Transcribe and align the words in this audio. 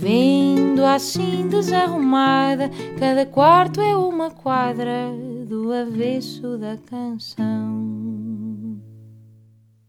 Vendo 0.00 0.82
assim 0.82 1.46
desarrumada, 1.46 2.70
cada 2.98 3.26
quarto 3.26 3.82
é 3.82 3.94
uma 3.94 4.30
quadra 4.30 5.12
do 5.46 5.70
avesso 5.70 6.56
da 6.56 6.78
canção. 6.78 8.80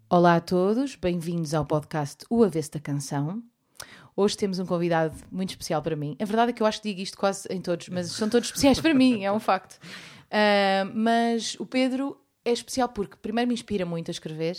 Olá 0.09 0.35
a 0.35 0.41
todos, 0.41 0.97
bem-vindos 0.97 1.53
ao 1.53 1.65
podcast 1.65 2.25
O 2.29 2.43
Avesso 2.43 2.71
da 2.71 2.81
Canção. 2.81 3.41
Hoje 4.13 4.35
temos 4.35 4.59
um 4.59 4.65
convidado 4.65 5.15
muito 5.31 5.51
especial 5.51 5.81
para 5.81 5.95
mim. 5.95 6.17
A 6.21 6.25
verdade 6.25 6.51
é 6.51 6.53
que 6.53 6.61
eu 6.61 6.67
acho 6.67 6.81
que 6.81 6.89
digo 6.89 6.99
isto 6.99 7.17
quase 7.17 7.47
em 7.49 7.61
todos, 7.61 7.87
mas 7.87 8.11
são 8.11 8.27
todos 8.27 8.49
especiais 8.49 8.81
para 8.81 8.93
mim, 8.93 9.23
é 9.23 9.31
um 9.31 9.39
facto. 9.39 9.79
Uh, 10.25 10.91
mas 10.93 11.55
o 11.57 11.65
Pedro 11.65 12.17
é 12.43 12.51
especial 12.51 12.89
porque, 12.89 13.15
primeiro, 13.15 13.47
me 13.47 13.53
inspira 13.53 13.85
muito 13.85 14.09
a 14.09 14.11
escrever 14.11 14.57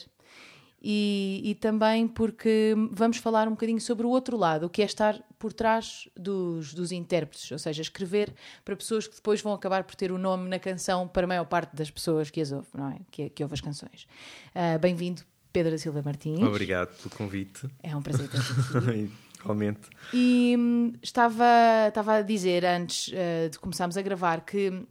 e, 0.82 1.40
e, 1.44 1.54
também 1.54 2.08
porque 2.08 2.74
vamos 2.90 3.18
falar 3.18 3.46
um 3.46 3.52
bocadinho 3.52 3.80
sobre 3.80 4.04
o 4.04 4.10
outro 4.10 4.36
lado, 4.36 4.66
o 4.66 4.70
que 4.70 4.82
é 4.82 4.84
estar 4.84 5.22
por 5.38 5.52
trás 5.52 6.08
dos, 6.16 6.74
dos 6.74 6.90
intérpretes, 6.90 7.52
ou 7.52 7.58
seja, 7.58 7.82
escrever 7.82 8.34
para 8.64 8.74
pessoas 8.74 9.06
que 9.06 9.14
depois 9.14 9.40
vão 9.40 9.52
acabar 9.52 9.84
por 9.84 9.94
ter 9.94 10.10
o 10.10 10.18
nome 10.18 10.48
na 10.48 10.58
canção 10.58 11.06
para 11.06 11.24
a 11.24 11.26
maior 11.28 11.44
parte 11.44 11.76
das 11.76 11.90
pessoas 11.90 12.30
que 12.30 12.40
as 12.40 12.50
ouvem, 12.50 12.70
não 12.74 12.90
é? 12.90 12.98
Que, 13.10 13.30
que 13.30 13.42
ouve 13.42 13.54
as 13.54 13.60
canções. 13.60 14.08
Uh, 14.54 14.78
Bem-vindo, 14.80 15.22
Pedro 15.52 15.70
da 15.70 15.78
Silva 15.78 16.02
Martins. 16.02 16.42
Obrigado 16.42 16.96
pelo 16.96 17.14
convite. 17.14 17.68
É 17.82 17.94
um 17.94 18.02
prazer 18.02 18.28
ter-te 18.28 19.10
Realmente. 19.42 19.80
E 20.14 20.54
hum, 20.56 20.92
estava, 21.02 21.44
estava 21.88 22.14
a 22.16 22.22
dizer 22.22 22.64
antes 22.64 23.08
uh, 23.08 23.50
de 23.50 23.58
começarmos 23.58 23.96
a 23.96 24.02
gravar 24.02 24.42
que 24.42 24.84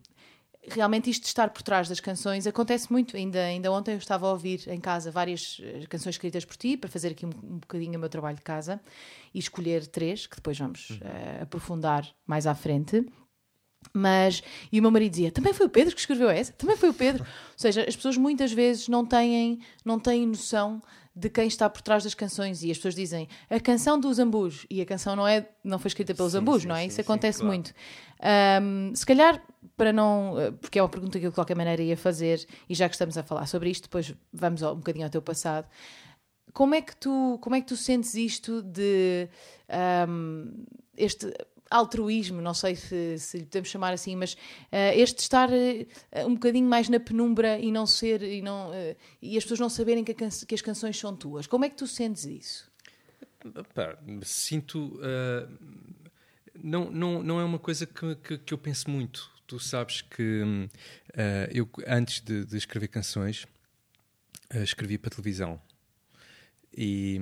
realmente 0.69 1.09
isto 1.09 1.23
de 1.23 1.27
estar 1.27 1.49
por 1.49 1.61
trás 1.61 1.89
das 1.89 1.99
canções 1.99 2.45
acontece 2.45 2.91
muito. 2.91 3.17
Ainda, 3.17 3.43
ainda 3.43 3.71
ontem 3.71 3.93
eu 3.93 3.97
estava 3.97 4.27
a 4.27 4.31
ouvir 4.31 4.67
em 4.67 4.79
casa 4.79 5.11
várias 5.11 5.59
eh, 5.61 5.85
canções 5.89 6.15
escritas 6.15 6.45
por 6.45 6.55
ti 6.55 6.77
para 6.77 6.89
fazer 6.89 7.09
aqui 7.09 7.25
um, 7.25 7.29
um 7.29 7.57
bocadinho 7.57 7.97
o 7.97 7.99
meu 7.99 8.09
trabalho 8.09 8.37
de 8.37 8.43
casa 8.43 8.79
e 9.33 9.39
escolher 9.39 9.87
três 9.87 10.27
que 10.27 10.35
depois 10.35 10.57
vamos 10.57 10.91
uh, 10.91 11.43
aprofundar 11.43 12.07
mais 12.25 12.45
à 12.45 12.53
frente. 12.53 13.05
Mas, 13.93 14.43
e 14.71 14.79
o 14.79 14.81
meu 14.81 14.91
marido 14.91 15.11
dizia, 15.11 15.31
também 15.31 15.53
foi 15.53 15.65
o 15.65 15.69
Pedro 15.69 15.95
que 15.95 15.99
escreveu 15.99 16.29
essa? 16.29 16.53
Também 16.53 16.77
foi 16.77 16.89
o 16.89 16.93
Pedro. 16.93 17.23
Ou 17.23 17.57
seja, 17.57 17.83
as 17.87 17.95
pessoas 17.95 18.15
muitas 18.15 18.51
vezes 18.51 18.87
não 18.87 19.03
têm, 19.03 19.59
não 19.83 19.99
têm 19.99 20.27
noção 20.27 20.81
de 21.15 21.29
quem 21.29 21.47
está 21.47 21.69
por 21.69 21.81
trás 21.81 22.03
das 22.03 22.13
canções 22.13 22.63
e 22.63 22.71
as 22.71 22.77
pessoas 22.77 22.95
dizem 22.95 23.27
a 23.49 23.59
canção 23.59 23.99
dos 23.99 24.15
Zambus 24.17 24.65
e 24.69 24.81
a 24.81 24.85
canção 24.85 25.15
não 25.15 25.27
é 25.27 25.49
não 25.63 25.77
foi 25.77 25.89
escrita 25.89 26.13
pelos 26.13 26.31
Zambus, 26.31 26.63
não 26.63 26.75
é? 26.75 26.81
Sim, 26.81 26.87
Isso 26.87 27.01
acontece 27.01 27.39
sim, 27.39 27.45
claro. 27.45 27.55
muito. 27.55 27.73
Um, 28.61 28.95
se 28.95 29.05
calhar 29.05 29.43
para 29.75 29.91
não, 29.91 30.35
porque 30.61 30.79
é 30.79 30.81
uma 30.81 30.89
pergunta 30.89 31.19
que 31.19 31.25
eu 31.25 31.31
de 31.31 31.35
qualquer 31.35 31.55
maneira 31.55 31.81
ia 31.81 31.97
fazer 31.97 32.45
e 32.69 32.75
já 32.75 32.87
que 32.87 32.95
estamos 32.95 33.17
a 33.17 33.23
falar 33.23 33.45
sobre 33.47 33.69
isto, 33.69 33.83
depois 33.83 34.13
vamos 34.31 34.61
um 34.61 34.75
bocadinho 34.75 35.05
ao 35.05 35.11
teu 35.11 35.21
passado. 35.21 35.67
Como 36.53 36.75
é 36.75 36.81
que 36.81 36.95
tu, 36.95 37.37
como 37.41 37.55
é 37.55 37.61
que 37.61 37.67
tu 37.67 37.77
sentes 37.77 38.13
isto 38.13 38.61
de 38.61 39.27
um, 40.07 40.65
este 40.97 41.33
altruísmo, 41.71 42.41
não 42.41 42.53
sei 42.53 42.75
se, 42.75 43.17
se 43.17 43.37
lhe 43.37 43.45
podemos 43.45 43.69
chamar 43.69 43.93
assim, 43.93 44.15
mas 44.15 44.33
uh, 44.33 44.93
este 44.93 45.19
estar 45.19 45.49
uh, 45.49 46.27
um 46.27 46.33
bocadinho 46.33 46.67
mais 46.67 46.89
na 46.89 46.99
penumbra 46.99 47.57
e 47.57 47.71
não 47.71 47.87
ser 47.87 48.21
e, 48.21 48.41
não, 48.41 48.69
uh, 48.69 48.95
e 49.21 49.37
as 49.37 49.43
pessoas 49.43 49.61
não 49.61 49.69
saberem 49.69 50.03
que, 50.03 50.13
que, 50.13 50.53
as 50.53 50.61
canções 50.61 50.99
são 50.99 51.15
tuas. 51.15 51.47
Como 51.47 51.63
é 51.63 51.69
que 51.69 51.77
tu 51.77 51.87
sentes 51.87 52.25
isso? 52.25 52.69
Pá, 53.73 53.97
sinto. 54.23 54.99
não, 56.61 56.91
não, 56.91 57.23
não 57.23 57.39
é 57.39 57.43
uma 57.43 57.57
coisa 57.57 57.87
que, 57.87 58.15
que, 58.15 58.37
que, 58.37 58.53
eu 58.53 58.57
penso 58.57 58.89
muito. 58.89 59.31
Tu 59.47 59.59
sabes 59.59 60.01
que 60.01 60.69
eu, 61.51 61.67
antes 61.87 62.21
de, 62.21 62.45
de 62.45 62.57
escrever 62.57 62.89
canções, 62.89 63.47
escrevi 64.53 64.99
para 64.99 65.09
televisão. 65.09 65.59
E 66.75 67.19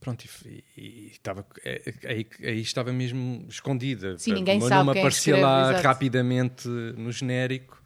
pronto, 0.00 0.24
e, 0.44 0.64
e 0.76 1.10
estava, 1.12 1.46
é, 1.64 1.94
aí, 2.04 2.26
aí, 2.42 2.60
estava 2.60 2.92
mesmo 2.92 3.46
escondida. 3.48 4.18
Sim, 4.18 4.32
ninguém 4.34 4.56
o 4.56 4.60
meu 4.60 4.68
sabe 4.68 4.86
nome 4.86 4.98
aparecia 4.98 5.34
escreve, 5.34 5.42
lá 5.42 5.70
exato. 5.70 5.86
rapidamente 5.86 6.68
no 6.68 7.12
genérico, 7.12 7.80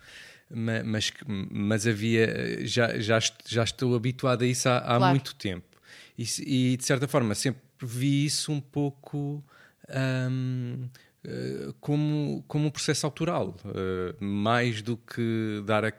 mas, 0.51 1.13
mas 1.27 1.87
havia, 1.87 2.67
já, 2.67 2.99
já, 2.99 3.19
já 3.47 3.65
estou 3.65 3.95
habituado 3.95 4.43
a 4.43 4.47
isso 4.47 4.67
há, 4.67 4.79
há 4.79 4.97
claro. 4.97 5.11
muito 5.11 5.35
tempo. 5.35 5.77
E, 6.17 6.25
e, 6.73 6.77
de 6.77 6.85
certa 6.85 7.07
forma 7.07 7.35
sempre 7.35 7.61
vi 7.83 8.25
isso 8.25 8.51
um 8.51 8.61
pouco. 8.61 9.45
Um, 9.91 10.89
eh, 11.27 11.73
como, 11.81 12.45
como 12.47 12.67
um 12.67 12.71
processo 12.71 13.07
autoral, 13.07 13.57
uh, 13.65 14.23
mais 14.23 14.83
do 14.83 14.95
que 14.99 15.63
dar 15.65 15.83
a, 15.87 15.93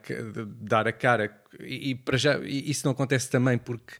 dar 0.60 0.86
a 0.86 0.92
cara. 0.92 1.36
E, 1.58 1.90
e 1.90 1.94
para 1.96 2.16
já, 2.16 2.38
isso 2.44 2.86
não 2.86 2.92
acontece 2.92 3.28
também 3.28 3.58
porque 3.58 3.94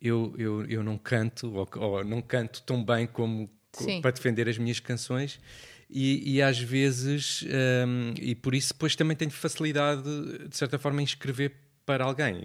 eu, 0.00 0.34
eu, 0.38 0.64
eu 0.66 0.82
não 0.82 0.96
canto, 0.96 1.52
ou, 1.54 1.68
ou 1.76 2.04
não 2.04 2.22
canto 2.22 2.62
tão 2.62 2.84
bem 2.84 3.06
como 3.06 3.50
Sim. 3.72 4.00
para 4.00 4.10
defender 4.10 4.48
as 4.48 4.58
minhas 4.58 4.80
canções. 4.80 5.40
E, 5.88 6.36
e 6.36 6.42
às 6.42 6.58
vezes, 6.58 7.44
um, 7.86 8.14
e 8.20 8.34
por 8.34 8.54
isso 8.54 8.72
depois 8.72 8.94
também 8.94 9.16
tenho 9.16 9.30
facilidade, 9.30 10.02
de 10.48 10.56
certa 10.56 10.78
forma, 10.78 11.00
em 11.02 11.04
escrever 11.04 11.52
para 11.84 12.04
alguém, 12.04 12.44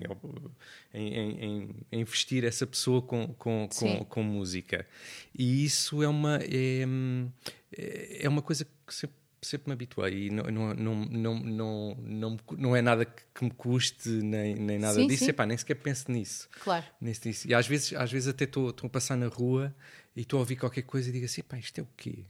em, 0.91 1.13
em, 1.13 1.69
em 1.91 2.01
investir 2.01 2.43
essa 2.43 2.65
pessoa 2.65 3.03
com, 3.03 3.27
com, 3.35 3.69
com, 3.69 4.05
com, 4.05 4.23
música. 4.23 4.87
E 5.37 5.63
isso 5.63 6.01
é 6.01 6.07
uma, 6.07 6.39
é, 6.41 6.83
é 8.21 8.27
uma 8.27 8.41
coisa 8.41 8.65
que 8.65 8.95
sempre 8.95 9.15
sempre 9.45 9.69
me 9.69 9.73
habituei 9.73 10.27
e 10.27 10.29
não, 10.29 10.43
não, 10.43 10.73
não, 10.73 10.95
não, 11.05 11.39
não, 11.39 11.95
não, 12.01 12.37
não 12.57 12.75
é 12.75 12.81
nada 12.81 13.05
que 13.05 13.43
me 13.43 13.51
custe 13.51 14.09
nem, 14.09 14.55
nem 14.55 14.79
nada 14.79 14.95
sim, 14.95 15.07
disso. 15.07 15.25
Sim. 15.25 15.29
Epá, 15.31 15.45
nem 15.45 15.57
sequer 15.57 15.75
penso 15.75 16.11
nisso. 16.11 16.49
Claro. 16.61 16.85
Nisso, 17.01 17.47
E 17.47 17.53
às 17.53 17.67
vezes, 17.67 17.93
às 17.93 18.11
vezes 18.11 18.27
até 18.27 18.45
estou 18.45 18.73
a 18.83 18.89
passar 18.89 19.15
na 19.15 19.27
rua 19.27 19.75
e 20.15 20.21
estou 20.21 20.37
a 20.37 20.41
ouvir 20.41 20.55
qualquer 20.55 20.83
coisa 20.83 21.09
e 21.09 21.11
digo 21.11 21.25
assim: 21.25 21.41
pá, 21.41 21.57
isto 21.57 21.79
é 21.79 21.83
o 21.83 21.87
quê? 21.95 22.25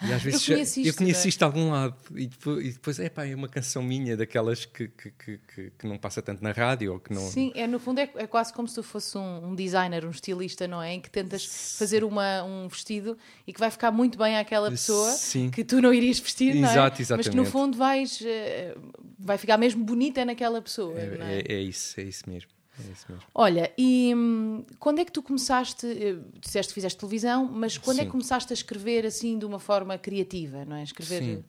E 0.00 0.12
às 0.12 0.22
vezes 0.22 0.48
eu 0.48 0.54
conheço 0.54 0.80
isto, 0.80 0.88
eu 0.88 0.94
conheço 0.94 1.28
isto 1.28 1.38
de 1.38 1.44
algum 1.44 1.70
lado 1.70 1.96
e 2.16 2.26
depois, 2.26 2.66
e 2.66 2.72
depois 2.72 2.98
é 2.98 3.08
pá, 3.08 3.26
é 3.26 3.34
uma 3.34 3.48
canção 3.48 3.82
minha 3.82 4.16
daquelas 4.16 4.64
que, 4.64 4.88
que, 4.88 5.10
que, 5.10 5.70
que, 5.78 5.86
não 5.86 5.96
passa 5.96 6.20
tanto 6.20 6.42
na 6.42 6.50
rádio 6.50 6.94
ou 6.94 7.00
que 7.00 7.12
não. 7.12 7.22
Sim, 7.22 7.52
é, 7.54 7.66
no 7.66 7.78
fundo 7.78 8.00
é, 8.00 8.10
é 8.16 8.26
quase 8.26 8.52
como 8.52 8.66
se 8.66 8.74
tu 8.74 8.82
fosse 8.82 9.16
um, 9.16 9.50
um, 9.50 9.54
designer, 9.54 10.04
um 10.04 10.10
estilista, 10.10 10.66
não 10.66 10.82
é? 10.82 10.94
Em 10.94 11.00
que 11.00 11.10
tentas 11.10 11.76
fazer 11.78 12.02
uma, 12.02 12.42
um 12.42 12.66
vestido 12.68 13.16
e 13.46 13.52
que 13.52 13.60
vai 13.60 13.70
ficar 13.70 13.92
muito 13.92 14.18
bem 14.18 14.36
àquela 14.36 14.70
pessoa 14.70 15.10
Sim. 15.12 15.50
que 15.50 15.62
tu 15.62 15.80
não 15.80 15.94
irias 15.94 16.18
vestir, 16.18 16.54
não 16.56 16.68
é? 16.68 16.72
Exato, 16.72 17.02
exatamente. 17.02 17.26
Mas 17.26 17.34
que 17.34 17.36
no 17.36 17.44
fundo 17.44 17.76
vais, 17.76 18.20
uh, 18.20 18.92
vai 19.18 19.38
ficar 19.38 19.56
mesmo 19.56 19.84
bonita 19.84 20.24
naquela 20.24 20.60
pessoa. 20.60 20.98
É, 20.98 21.04
é? 21.04 21.42
é, 21.48 21.54
é 21.54 21.60
isso, 21.60 22.00
é 22.00 22.04
isso 22.04 22.28
mesmo. 22.28 22.50
É 22.78 22.92
isso 22.92 23.06
mesmo. 23.08 23.24
Olha, 23.34 23.72
e 23.76 24.12
hum, 24.14 24.64
quando 24.78 25.00
é 25.00 25.04
que 25.04 25.12
tu 25.12 25.22
começaste, 25.22 25.86
eh, 25.86 26.16
disseste 26.40 26.70
que 26.70 26.74
fizeste 26.74 26.98
televisão, 26.98 27.44
mas 27.44 27.76
quando 27.76 27.96
Sim. 27.96 28.02
é 28.02 28.04
que 28.06 28.10
começaste 28.10 28.52
a 28.52 28.54
escrever 28.54 29.04
assim 29.04 29.38
de 29.38 29.44
uma 29.44 29.58
forma 29.58 29.98
criativa, 29.98 30.64
não 30.64 30.76
é? 30.76 30.82
Escrever... 30.82 31.22
Sim. 31.22 31.44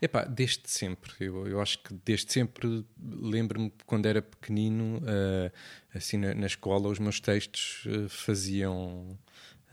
Epá, 0.00 0.24
desde 0.24 0.62
sempre. 0.70 1.12
Eu, 1.18 1.46
eu 1.48 1.60
acho 1.60 1.78
que 1.80 1.92
desde 2.04 2.32
sempre 2.32 2.84
lembro-me 3.02 3.72
quando 3.84 4.06
era 4.06 4.22
pequenino, 4.22 4.98
uh, 4.98 5.50
assim 5.92 6.16
na, 6.16 6.34
na, 6.34 6.46
escola, 6.46 6.88
os 6.88 7.00
meus 7.00 7.18
textos 7.18 7.84
uh, 7.86 8.08
faziam 8.08 9.18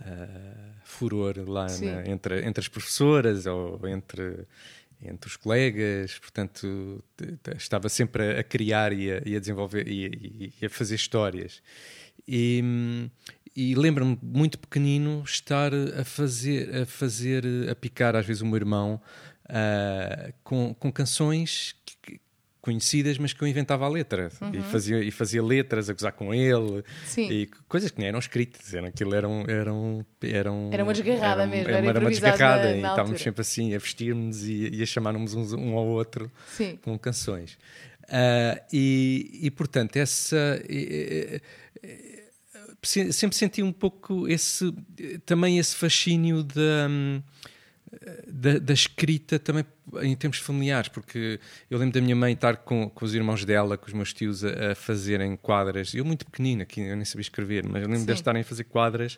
uh, 0.01 0.73
furor 0.83 1.35
lá 1.47 1.67
na, 1.79 2.07
entre, 2.07 2.44
entre 2.44 2.59
as 2.59 2.68
professoras 2.68 3.45
ou 3.45 3.88
entre 3.88 4.47
entre 5.10 5.30
os 5.30 5.36
colegas, 5.36 6.18
portanto 6.19 7.04
estava 7.57 7.90
sempre 7.90 8.38
a, 8.40 8.44
criar 8.44 8.94
e 8.94 9.12
a, 9.12 9.22
e 9.25 9.36
a 9.36 9.40
desenvolver 9.40 9.88
e, 9.88 10.52
e, 10.62 10.66
a 10.66 10.69
fazer 10.69 10.96
histórias. 10.96 11.62
E, 12.28 12.62
e 13.56 13.75
lembro-me 13.75 14.18
muito 14.22 14.60
pequenino 14.60 15.24
estar 15.25 15.72
a 15.74 16.04
fazer, 16.04 16.75
a 16.75 16.86
fazer, 16.86 17.46
a 17.69 17.75
picar 17.75 18.16
às 18.16 18.25
vezes 18.25 18.42
o 18.42 18.46
meu 18.46 18.57
irmão 18.57 19.02
uh, 19.46 20.34
com, 20.44 20.74
com 20.74 20.92
canções 20.92 21.75
conhecidas, 22.65 23.19
mas 23.19 23.31
que 23.31 23.44
eu 23.44 23.47
inventava 23.47 23.85
a 23.85 23.88
letra 23.88 24.31
uhum. 24.41 24.50
e, 24.51 24.62
fazia, 24.63 25.00
e 25.03 25.12
fazia 25.12 25.44
letras 25.44 25.88
a 25.88 25.94
gozar 25.94 26.12
com 26.13 26.33
ele 26.33 26.83
Sim. 27.06 27.29
e 27.29 27.45
coisas 27.67 27.91
que 27.91 28.00
nem 28.00 28.07
eram 28.07 28.17
escritas, 28.17 28.73
eram, 28.73 28.88
aquilo 28.88 29.13
eram, 29.13 29.45
eram, 29.47 30.06
eram 30.19 30.69
era 30.73 30.83
uma 30.83 30.91
desgarrada 30.91 31.44
eram, 31.44 31.51
mesmo, 31.51 31.69
era, 31.69 31.88
era 31.88 32.00
uma 32.00 32.09
desgarrada 32.09 32.63
na, 32.71 32.75
e 32.75 32.81
na 32.81 32.89
estávamos 32.89 33.21
sempre 33.21 33.41
assim 33.41 33.75
a 33.75 33.77
vestir-nos 33.77 34.47
e, 34.47 34.69
e, 34.73 34.81
a 34.81 34.85
chamar-nos 34.88 35.35
um, 35.35 35.44
um 35.59 35.77
ao 35.77 35.85
outro 35.85 36.31
Sim. 36.47 36.79
com 36.81 36.97
canções. 36.97 37.53
Uh, 38.06 38.59
e, 38.73 39.41
e 39.44 39.51
portanto, 39.51 39.97
essa. 39.97 40.59
sempre 42.83 43.35
senti 43.35 43.61
um 43.61 43.71
pouco 43.71 44.27
esse 44.27 44.73
também 45.23 45.59
esse 45.59 45.75
fascínio 45.75 46.44
da, 46.44 46.89
da, 48.27 48.57
da, 48.59 48.74
escrita 48.74 49.38
também 49.39 49.65
em 50.01 50.15
termos 50.15 50.39
familiares, 50.39 50.89
porque 50.89 51.39
eu 51.69 51.77
lembro 51.77 51.94
da 51.94 52.01
minha 52.01 52.15
mãe 52.15 52.33
estar 52.33 52.57
com, 52.57 52.89
com 52.89 53.06
os 53.06 53.13
irmãos 53.13 53.45
dela, 53.45 53.77
com 53.77 53.88
os 53.88 53.94
meus 53.94 54.13
tios 54.13 54.44
a, 54.44 54.71
a 54.71 54.75
fazerem 54.75 55.36
quadras. 55.36 55.94
Eu 55.94 56.06
muito 56.06 56.25
pequenina, 56.25 56.63
aqui 56.63 56.81
eu 56.81 56.95
nem 56.95 57.06
sabia 57.06 57.21
escrever, 57.21 57.63
mas 57.65 57.81
eu 57.81 57.88
lembro 57.88 58.01
Sim. 58.01 58.06
de 58.07 58.13
estarem 58.13 58.42
a 58.42 58.45
fazer 58.45 58.65
quadras 58.65 59.18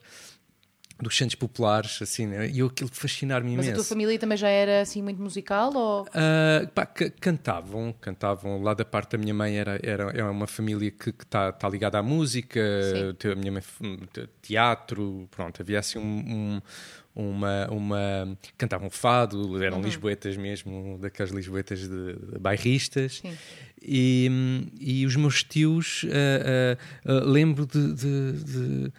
dos 0.99 1.15
santos 1.15 1.35
populares, 1.35 2.01
assim, 2.01 2.25
né? 2.25 2.49
e 2.49 2.59
eu 2.59 2.67
aquilo 2.67 2.89
fascinar-me 2.91 3.53
imenso. 3.53 3.69
Mas 3.69 3.79
a 3.79 3.81
tua 3.81 3.83
família 3.83 4.17
também 4.17 4.37
já 4.37 4.49
era 4.49 4.81
assim 4.81 5.01
muito 5.01 5.21
musical? 5.21 5.71
Ou... 5.75 6.03
Uh, 6.03 6.67
pá, 6.73 6.85
cantavam, 6.85 7.93
cantavam. 8.01 8.61
Lá 8.61 8.73
da 8.73 8.83
parte 8.83 9.11
da 9.11 9.17
minha 9.17 9.33
mãe 9.33 9.57
era, 9.57 9.79
era, 9.83 10.03
era 10.05 10.19
é 10.19 10.23
uma 10.23 10.47
família 10.47 10.89
que 10.89 11.09
está 11.09 11.51
tá 11.51 11.69
ligada 11.69 11.99
à 11.99 12.03
música, 12.03 12.59
Sim. 13.19 13.31
a 13.31 13.35
minha 13.35 13.51
mãe, 13.51 13.61
teatro, 14.41 15.27
pronto, 15.29 15.61
havia 15.61 15.79
assim 15.79 15.99
um, 15.99 16.61
um, 17.15 17.29
uma, 17.29 17.67
uma. 17.69 18.37
cantavam 18.57 18.89
fado, 18.89 19.63
eram 19.63 19.77
uhum. 19.77 19.83
lisboetas 19.83 20.35
mesmo, 20.37 20.97
daquelas 20.99 21.31
lisboetas 21.31 21.79
de, 21.81 22.13
de 22.13 22.39
bairristas. 22.39 23.21
Sim. 23.21 23.33
E, 23.81 24.67
e 24.79 25.05
os 25.05 25.15
meus 25.15 25.43
tios, 25.43 26.03
uh, 26.03 26.07
uh, 26.07 27.13
uh, 27.13 27.29
lembro 27.29 27.65
de, 27.65 27.93
de, 27.93 28.31
de 28.43 28.93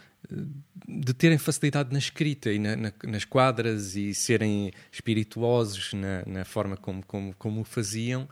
de 0.86 1.14
terem 1.14 1.38
facilidade 1.38 1.92
na 1.92 1.98
escrita 1.98 2.50
e 2.50 2.58
na, 2.58 2.76
na, 2.76 2.92
nas 3.04 3.24
quadras 3.24 3.96
e 3.96 4.14
serem 4.14 4.72
espirituosos 4.92 5.92
na, 5.94 6.24
na 6.26 6.44
forma 6.44 6.76
como, 6.76 7.04
como, 7.04 7.34
como 7.34 7.60
o 7.60 7.64
faziam. 7.64 8.28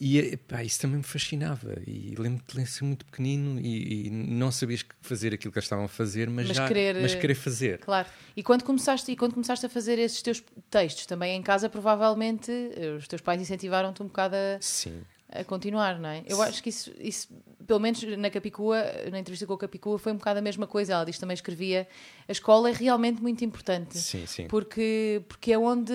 E 0.00 0.36
pá, 0.36 0.62
isso 0.64 0.80
também 0.80 0.98
me 0.98 1.04
fascinava. 1.04 1.76
E 1.86 2.14
lembro-me 2.18 2.64
de 2.64 2.66
ser 2.66 2.84
muito 2.84 3.06
pequenino 3.06 3.60
e, 3.60 4.08
e, 4.08 4.10
não 4.10 4.50
sabias 4.50 4.84
fazer 5.00 5.32
aquilo 5.32 5.52
que 5.52 5.58
eles 5.58 5.66
estavam 5.66 5.84
a 5.84 5.88
fazer, 5.88 6.28
mas, 6.28 6.48
mas 6.48 6.56
já 6.56 6.66
querer, 6.66 7.00
mas 7.00 7.14
querer 7.14 7.34
fazer. 7.34 7.78
Claro. 7.78 8.08
E 8.36 8.42
quando, 8.42 8.64
começaste, 8.64 9.12
e 9.12 9.16
quando 9.16 9.34
começaste 9.34 9.64
a 9.64 9.68
fazer 9.68 9.98
esses 9.98 10.20
teus 10.20 10.42
textos, 10.68 11.06
também 11.06 11.36
em 11.36 11.42
casa, 11.42 11.68
provavelmente 11.68 12.50
os 12.98 13.06
teus 13.06 13.22
pais 13.22 13.40
incentivaram-te 13.40 14.02
um 14.02 14.06
bocado 14.06 14.34
a. 14.34 14.58
Sim 14.60 15.02
a 15.34 15.42
continuar, 15.42 15.98
não 15.98 16.08
é? 16.08 16.22
Eu 16.26 16.40
acho 16.40 16.62
que 16.62 16.68
isso, 16.68 16.92
isso, 16.96 17.28
pelo 17.66 17.80
menos 17.80 18.00
na 18.16 18.30
Capicua, 18.30 18.84
na 19.10 19.18
entrevista 19.18 19.44
com 19.44 19.54
a 19.54 19.58
Capicua, 19.58 19.98
foi 19.98 20.12
um 20.12 20.16
bocado 20.16 20.38
a 20.38 20.42
mesma 20.42 20.64
coisa. 20.64 20.92
Ela 20.92 21.04
diz 21.04 21.18
também 21.18 21.34
escrevia. 21.34 21.88
A 22.28 22.32
escola 22.32 22.70
é 22.70 22.72
realmente 22.72 23.20
muito 23.20 23.44
importante. 23.44 23.98
Sim, 23.98 24.26
sim. 24.26 24.46
Porque, 24.46 25.22
porque 25.28 25.52
é 25.52 25.58
onde. 25.58 25.92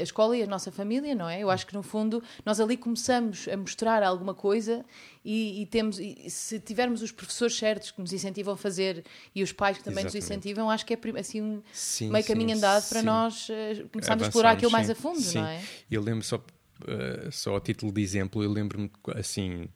A 0.00 0.02
escola 0.02 0.34
e 0.36 0.42
a 0.42 0.46
nossa 0.46 0.72
família, 0.72 1.14
não 1.14 1.28
é? 1.28 1.40
Eu 1.40 1.50
acho 1.50 1.66
que 1.66 1.74
no 1.74 1.82
fundo 1.82 2.22
nós 2.46 2.58
ali 2.60 2.78
começamos 2.78 3.46
a 3.46 3.56
mostrar 3.58 4.02
alguma 4.02 4.32
coisa 4.32 4.82
e, 5.22 5.60
e 5.60 5.66
temos. 5.66 5.98
E 5.98 6.30
se 6.30 6.58
tivermos 6.58 7.02
os 7.02 7.12
professores 7.12 7.56
certos 7.58 7.90
que 7.90 8.00
nos 8.00 8.14
incentivam 8.14 8.54
a 8.54 8.56
fazer 8.56 9.04
e 9.34 9.42
os 9.42 9.52
pais 9.52 9.76
que 9.76 9.84
também 9.84 10.04
Exatamente. 10.04 10.16
nos 10.16 10.24
incentivam, 10.24 10.70
acho 10.70 10.86
que 10.86 10.94
é 10.94 10.98
assim 11.18 11.42
um 11.42 11.62
sim, 11.72 12.10
meio 12.10 12.24
caminho 12.24 12.56
andado 12.56 12.88
para 12.88 13.02
nós 13.02 13.50
uh, 13.50 13.86
começarmos 13.92 14.24
a 14.24 14.28
explorar 14.28 14.52
aquilo 14.52 14.72
mais 14.72 14.88
a 14.88 14.94
fundo, 14.94 15.20
não 15.34 15.46
é? 15.46 15.62
Eu 15.90 16.00
lembro 16.00 16.24
só 16.24 16.42
uh, 16.82 17.32
só 17.32 17.56
a 17.56 17.60
título 17.60 17.92
de 17.92 18.00
exemplo, 18.00 18.42
eu 18.42 18.50
lembro-me 18.50 18.90
assim, 19.14 19.68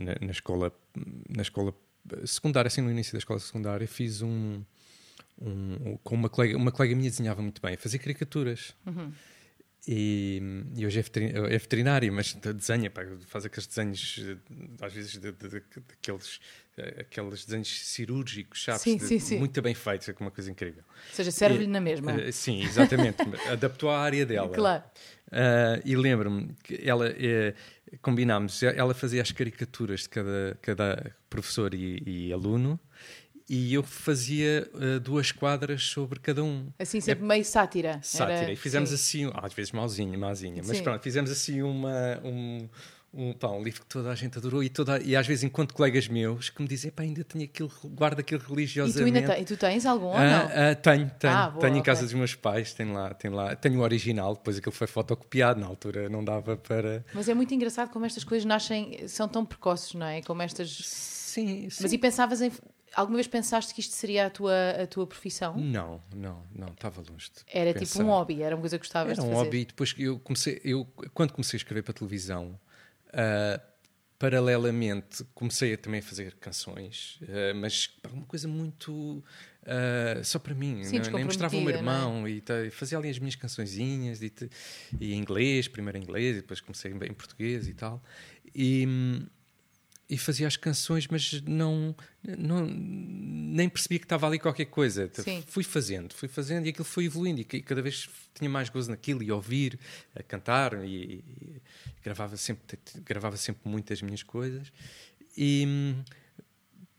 na, 0.00 0.14
na, 0.20 0.32
escola, 0.32 0.72
na 1.28 1.42
escola 1.42 1.74
secundária, 2.24 2.68
assim 2.68 2.80
no 2.80 2.90
início 2.90 3.12
da 3.12 3.18
escola 3.18 3.38
secundária, 3.38 3.86
fiz 3.86 4.22
um, 4.22 4.62
um 5.40 5.98
com 6.02 6.14
uma 6.14 6.28
colega, 6.28 6.56
uma 6.56 6.72
colega 6.72 6.94
minha 6.94 7.10
desenhava 7.10 7.42
muito 7.42 7.60
bem, 7.60 7.76
fazia 7.76 7.98
caricaturas. 7.98 8.74
Uhum. 8.86 9.12
E, 9.86 10.42
e, 10.76 10.84
hoje 10.84 11.00
é, 11.00 11.54
é 11.54 11.58
veterinário, 11.58 12.12
mas 12.12 12.34
desenha, 12.34 12.90
pá, 12.90 13.02
faz 13.26 13.46
aqueles 13.46 13.66
desenhos, 13.66 14.20
às 14.80 14.92
vezes, 14.92 15.12
de, 15.12 15.32
de, 15.32 15.48
de, 15.48 15.62
daqueles 15.88 16.40
aqueles 16.98 17.44
desenhos 17.44 17.68
cirúrgicos, 17.86 18.64
sabes? 18.64 18.82
Sim, 18.82 18.98
sim, 18.98 19.18
sim. 19.18 19.38
Muito 19.38 19.60
bem 19.60 19.74
feitos, 19.74 20.08
é 20.08 20.14
uma 20.20 20.30
coisa 20.30 20.50
incrível. 20.50 20.82
Ou 21.08 21.14
seja, 21.14 21.30
serve-lhe 21.30 21.66
na 21.66 21.80
mesma. 21.80 22.14
Uh, 22.14 22.32
sim, 22.32 22.62
exatamente. 22.62 23.16
Adaptou 23.50 23.90
à 23.90 23.98
área 23.98 24.24
dela. 24.24 24.48
Claro. 24.48 24.84
Uh, 25.28 25.82
e 25.84 25.96
lembro-me 25.96 26.54
que 26.62 26.80
ela, 26.88 27.08
uh, 27.08 27.98
combinámos, 28.00 28.62
ela 28.62 28.94
fazia 28.94 29.22
as 29.22 29.32
caricaturas 29.32 30.02
de 30.02 30.08
cada, 30.08 30.58
cada 30.62 31.16
professor 31.28 31.74
e, 31.74 32.02
e 32.06 32.32
aluno 32.32 32.78
e 33.48 33.72
eu 33.72 33.82
fazia 33.82 34.68
uh, 34.74 35.00
duas 35.00 35.32
quadras 35.32 35.82
sobre 35.84 36.20
cada 36.20 36.44
um. 36.44 36.68
Assim, 36.78 37.00
sempre 37.00 37.24
é, 37.24 37.28
meio 37.28 37.44
sátira. 37.44 37.98
Sátira. 38.02 38.38
Era... 38.38 38.52
E 38.52 38.56
fizemos 38.56 38.90
Sim. 38.90 38.94
assim, 39.26 39.32
às 39.34 39.54
vezes 39.54 39.72
malzinha, 39.72 40.18
malzinha, 40.18 40.62
mas 40.66 40.76
Sim. 40.76 40.82
pronto, 40.82 41.02
fizemos 41.02 41.30
assim 41.30 41.62
uma, 41.62 42.20
um, 42.22 42.68
um, 43.14 43.32
pá, 43.32 43.48
um 43.48 43.62
livro 43.62 43.80
que 43.80 43.86
toda 43.86 44.10
a 44.10 44.14
gente 44.14 44.36
adorou 44.36 44.62
e, 44.62 44.68
toda, 44.68 45.00
e 45.02 45.16
às 45.16 45.26
vezes 45.26 45.44
encontro 45.44 45.74
colegas 45.74 46.06
meus 46.08 46.50
que 46.50 46.60
me 46.60 46.68
dizem, 46.68 46.90
pá, 46.90 47.04
ainda 47.04 47.24
tenho 47.24 47.44
aquilo, 47.44 47.72
guardo 47.84 48.20
aquilo 48.20 48.42
religiosamente. 48.46 49.18
E 49.18 49.22
tu, 49.22 49.30
ainda 49.32 49.40
e 49.40 49.44
tu 49.46 49.56
tens 49.56 49.86
algum 49.86 50.08
ou 50.08 50.18
não? 50.18 50.46
Uh, 50.46 50.76
tenho, 50.82 51.10
tenho. 51.18 51.32
Ah, 51.32 51.48
boa, 51.48 51.60
tenho 51.64 51.78
em 51.78 51.82
casa 51.82 52.02
dos 52.02 52.12
meus 52.12 52.34
pais, 52.34 52.74
tenho 52.74 52.92
lá, 52.92 53.14
tenho 53.14 53.34
lá, 53.34 53.56
tenho 53.56 53.80
o 53.80 53.82
original, 53.82 54.34
depois 54.34 54.58
aquilo 54.58 54.74
foi 54.74 54.86
fotocopiado, 54.86 55.58
na 55.58 55.66
altura 55.66 56.10
não 56.10 56.22
dava 56.22 56.54
para... 56.54 57.02
Mas 57.14 57.28
é 57.30 57.34
muito 57.34 57.54
engraçado 57.54 57.90
como 57.90 58.04
estas 58.04 58.24
coisas 58.24 58.44
nascem, 58.44 59.08
são 59.08 59.26
tão 59.26 59.44
precoces, 59.44 59.94
não 59.94 60.06
é? 60.06 60.20
Como 60.20 60.42
estas... 60.42 60.68
Sim, 60.68 61.70
sim. 61.70 61.82
Mas 61.82 61.92
e 61.92 61.98
pensavas 61.98 62.42
em... 62.42 62.52
Alguma 62.98 63.18
vez 63.18 63.28
pensaste 63.28 63.72
que 63.72 63.78
isto 63.78 63.94
seria 63.94 64.26
a 64.26 64.30
tua, 64.30 64.70
a 64.70 64.84
tua 64.84 65.06
profissão? 65.06 65.56
Não, 65.56 66.02
não, 66.12 66.42
não, 66.52 66.66
estava 66.66 67.00
longe 67.08 67.30
de 67.30 67.42
Era 67.46 67.72
pensar. 67.72 67.86
tipo 67.86 68.02
um 68.02 68.08
hobby, 68.08 68.42
era 68.42 68.56
uma 68.56 68.60
coisa 68.60 68.76
que 68.76 68.84
gostavas 68.84 69.12
era 69.12 69.14
de 69.14 69.20
fazer? 69.20 69.30
Era 69.30 69.40
um 69.40 69.44
hobby, 69.44 69.64
depois 69.66 69.94
eu 69.96 70.18
comecei, 70.18 70.60
eu, 70.64 70.84
quando 71.14 71.32
comecei 71.32 71.56
a 71.56 71.58
escrever 71.58 71.82
para 71.82 71.92
a 71.92 71.94
televisão, 71.94 72.58
uh, 73.10 73.60
paralelamente 74.18 75.24
comecei 75.32 75.74
a 75.74 75.78
também 75.78 76.02
fazer 76.02 76.34
canções, 76.40 77.20
uh, 77.22 77.54
mas 77.54 77.88
uma 78.12 78.26
coisa 78.26 78.48
muito 78.48 78.92
uh, 78.92 80.24
só 80.24 80.40
para 80.40 80.56
mim, 80.56 80.82
Sim, 80.82 80.98
não, 80.98 81.12
nem 81.12 81.24
mostrava 81.24 81.56
o 81.56 81.60
meu 81.60 81.70
é? 81.72 81.78
irmão 81.78 82.26
é? 82.26 82.30
e 82.30 82.40
tá, 82.40 82.54
fazia 82.72 82.98
ali 82.98 83.10
as 83.10 83.20
minhas 83.20 83.36
cançõezinhas 83.36 84.22
e, 84.22 84.32
e, 85.00 85.14
em 85.14 85.18
inglês, 85.18 85.68
primeiro 85.68 85.98
em 85.98 86.02
inglês 86.02 86.38
e 86.38 86.40
depois 86.40 86.60
comecei 86.60 86.90
em, 86.90 86.96
em 86.96 87.14
português 87.14 87.68
e 87.68 87.74
tal. 87.74 88.02
E, 88.52 88.88
e 90.08 90.16
fazia 90.16 90.46
as 90.46 90.56
canções, 90.56 91.06
mas 91.06 91.42
não, 91.42 91.94
não 92.22 92.66
nem 92.66 93.68
percebia 93.68 93.98
que 93.98 94.06
estava 94.06 94.26
ali 94.26 94.38
qualquer 94.38 94.64
coisa. 94.64 95.10
Sim. 95.12 95.44
Fui 95.46 95.62
fazendo, 95.62 96.14
fui 96.14 96.28
fazendo 96.28 96.66
e 96.66 96.70
aquilo 96.70 96.84
foi 96.84 97.04
evoluindo 97.04 97.40
e 97.40 97.44
cada 97.44 97.82
vez 97.82 98.08
tinha 98.34 98.48
mais 98.48 98.70
gozo 98.70 98.90
naquilo 98.90 99.22
e 99.22 99.30
ouvir, 99.30 99.78
a 100.14 100.22
cantar 100.22 100.82
e, 100.84 101.22
e 101.24 101.62
gravava 102.02 102.36
sempre 102.36 102.78
gravava 103.04 103.36
sempre 103.36 103.68
muitas 103.68 104.00
minhas 104.00 104.22
coisas 104.22 104.72
e, 105.36 105.94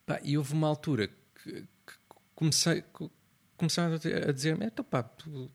pá, 0.06 0.20
e 0.24 0.38
houve 0.38 0.54
uma 0.54 0.68
altura 0.68 1.08
que, 1.08 1.52
que 1.52 1.94
comecei 2.36 2.84
começaram 3.58 3.96
a 3.96 4.32
dizer-me, 4.32 4.66
então 4.66 4.86
pá, 4.86 5.04
tu, 5.04 5.52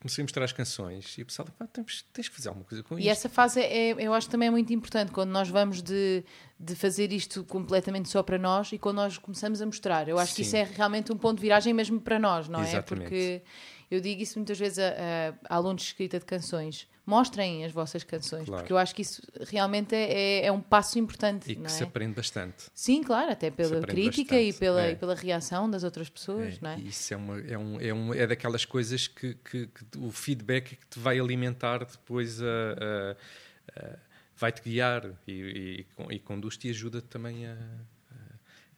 comecei 0.00 0.22
a 0.22 0.24
mostrar 0.24 0.44
as 0.44 0.52
canções 0.52 1.16
e 1.18 1.22
o 1.22 1.26
pessoal 1.26 1.46
tens, 1.72 2.04
tens 2.12 2.28
que 2.28 2.34
fazer 2.34 2.48
alguma 2.48 2.64
coisa 2.64 2.82
com 2.82 2.94
e 2.94 3.00
isto. 3.00 3.06
E 3.06 3.08
essa 3.10 3.28
fase 3.28 3.60
é, 3.60 3.90
eu 3.92 4.14
acho 4.14 4.28
também 4.30 4.48
é 4.48 4.50
muito 4.50 4.72
importante 4.72 5.12
quando 5.12 5.30
nós 5.30 5.48
vamos 5.48 5.82
de, 5.82 6.24
de 6.58 6.74
fazer 6.74 7.12
isto 7.12 7.44
completamente 7.44 8.08
só 8.08 8.22
para 8.22 8.38
nós 8.38 8.72
e 8.72 8.78
quando 8.78 8.96
nós 8.96 9.18
começamos 9.18 9.60
a 9.60 9.66
mostrar. 9.66 10.08
Eu 10.08 10.18
acho 10.18 10.32
Sim. 10.32 10.36
que 10.36 10.42
isso 10.42 10.56
é 10.56 10.64
realmente 10.64 11.12
um 11.12 11.18
ponto 11.18 11.36
de 11.36 11.42
viragem 11.42 11.74
mesmo 11.74 12.00
para 12.00 12.18
nós, 12.18 12.48
não 12.48 12.60
é? 12.60 12.62
Exatamente. 12.62 13.04
é? 13.04 13.08
Porque 13.08 13.42
eu 13.90 14.00
digo 14.00 14.22
isso 14.22 14.38
muitas 14.38 14.58
vezes 14.58 14.78
a, 14.78 14.88
a, 14.88 15.54
a 15.54 15.56
alunos 15.56 15.82
de 15.82 15.88
escrita 15.88 16.18
de 16.18 16.24
canções 16.24 16.88
mostrem 17.10 17.64
as 17.64 17.72
vossas 17.72 18.04
canções, 18.04 18.46
claro. 18.46 18.62
porque 18.62 18.72
eu 18.72 18.78
acho 18.78 18.94
que 18.94 19.02
isso 19.02 19.20
realmente 19.48 19.94
é, 19.94 20.12
é, 20.12 20.46
é 20.46 20.52
um 20.52 20.60
passo 20.60 20.96
importante. 20.98 21.50
E 21.50 21.56
que 21.56 21.66
é? 21.66 21.68
se 21.68 21.82
aprende 21.82 22.14
bastante. 22.14 22.66
Sim, 22.72 23.02
claro, 23.02 23.32
até 23.32 23.50
pela 23.50 23.80
crítica 23.82 24.36
bastante. 24.36 24.56
e 24.56 24.58
pela, 24.58 24.86
é. 24.86 24.92
e 24.92 24.96
pela 24.96 25.14
reação 25.16 25.68
das 25.68 25.82
outras 25.82 26.08
pessoas. 26.08 26.54
É, 26.54 26.58
não 26.62 26.70
é? 26.70 26.78
Isso 26.78 27.12
é, 27.12 27.16
uma, 27.16 27.40
é, 27.40 27.58
um, 27.58 27.80
é, 27.80 27.92
um, 27.92 28.14
é 28.14 28.26
daquelas 28.26 28.64
coisas 28.64 29.08
que, 29.08 29.34
que, 29.34 29.66
que 29.66 29.98
o 29.98 30.12
feedback 30.12 30.76
que 30.76 30.86
te 30.86 31.00
vai 31.00 31.18
alimentar 31.18 31.84
depois 31.84 32.40
a, 32.40 32.46
a, 32.46 33.80
a 33.80 33.96
vai-te 34.36 34.62
guiar 34.62 35.10
e, 35.26 35.86
e, 36.08 36.14
e 36.14 36.18
conduz-te 36.20 36.68
e 36.68 36.70
ajuda-te 36.70 37.08
também 37.08 37.46
a 37.46 37.56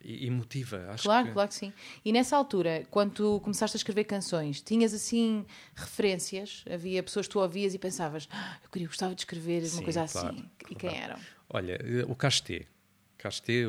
e, 0.04 0.30
motiva. 0.30 0.86
Acho 0.90 1.04
claro, 1.04 1.28
que... 1.28 1.32
claro 1.32 1.48
que 1.48 1.54
sim. 1.54 1.72
E 2.04 2.12
nessa 2.12 2.36
altura, 2.36 2.86
quando 2.90 3.12
tu 3.12 3.40
começaste 3.40 3.76
a 3.76 3.78
escrever 3.78 4.04
canções, 4.04 4.60
tinhas 4.60 4.92
assim 4.92 5.44
referências? 5.74 6.64
Havia 6.72 7.02
pessoas 7.02 7.26
que 7.26 7.32
tu 7.32 7.40
ouvias 7.40 7.74
e 7.74 7.78
pensavas, 7.78 8.28
ah, 8.30 8.58
eu 8.62 8.70
queria, 8.70 8.88
gostava 8.88 9.14
de 9.14 9.20
escrever 9.20 9.64
sim, 9.64 9.76
uma 9.76 9.84
coisa 9.84 10.02
assim. 10.02 10.20
Claro, 10.20 10.50
e 10.70 10.74
quem 10.74 10.90
claro. 10.90 11.04
eram? 11.04 11.20
Olha, 11.48 11.78
o 12.08 12.14
Casté. 12.14 12.66
Casté, 13.18 13.62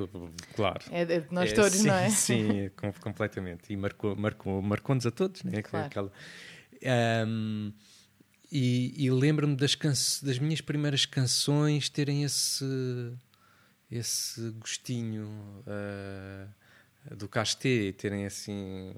claro. 0.55 0.83
É 0.89 1.05
de 1.05 1.31
nós 1.31 1.51
é, 1.51 1.53
todos, 1.53 1.77
sim, 1.77 1.87
não 1.87 1.93
é? 1.93 2.09
Sim, 2.11 2.71
completamente. 2.99 3.71
E 3.71 3.77
marcou, 3.77 4.15
marcou, 4.15 4.61
marcou-nos 4.63 5.05
a 5.05 5.11
todos, 5.11 5.43
né? 5.43 5.61
Claro. 5.61 5.85
Aquela, 5.85 6.11
um, 7.27 7.71
e, 8.51 8.93
e 9.05 9.11
lembro-me 9.11 9.55
das, 9.55 9.75
das 10.23 10.39
minhas 10.39 10.61
primeiras 10.61 11.05
canções 11.05 11.89
terem 11.89 12.23
esse 12.23 12.65
esse 13.97 14.49
gostinho 14.51 15.27
uh, 15.67 17.15
do 17.15 17.27
Casté, 17.27 17.91
terem 17.91 18.25
assim. 18.25 18.95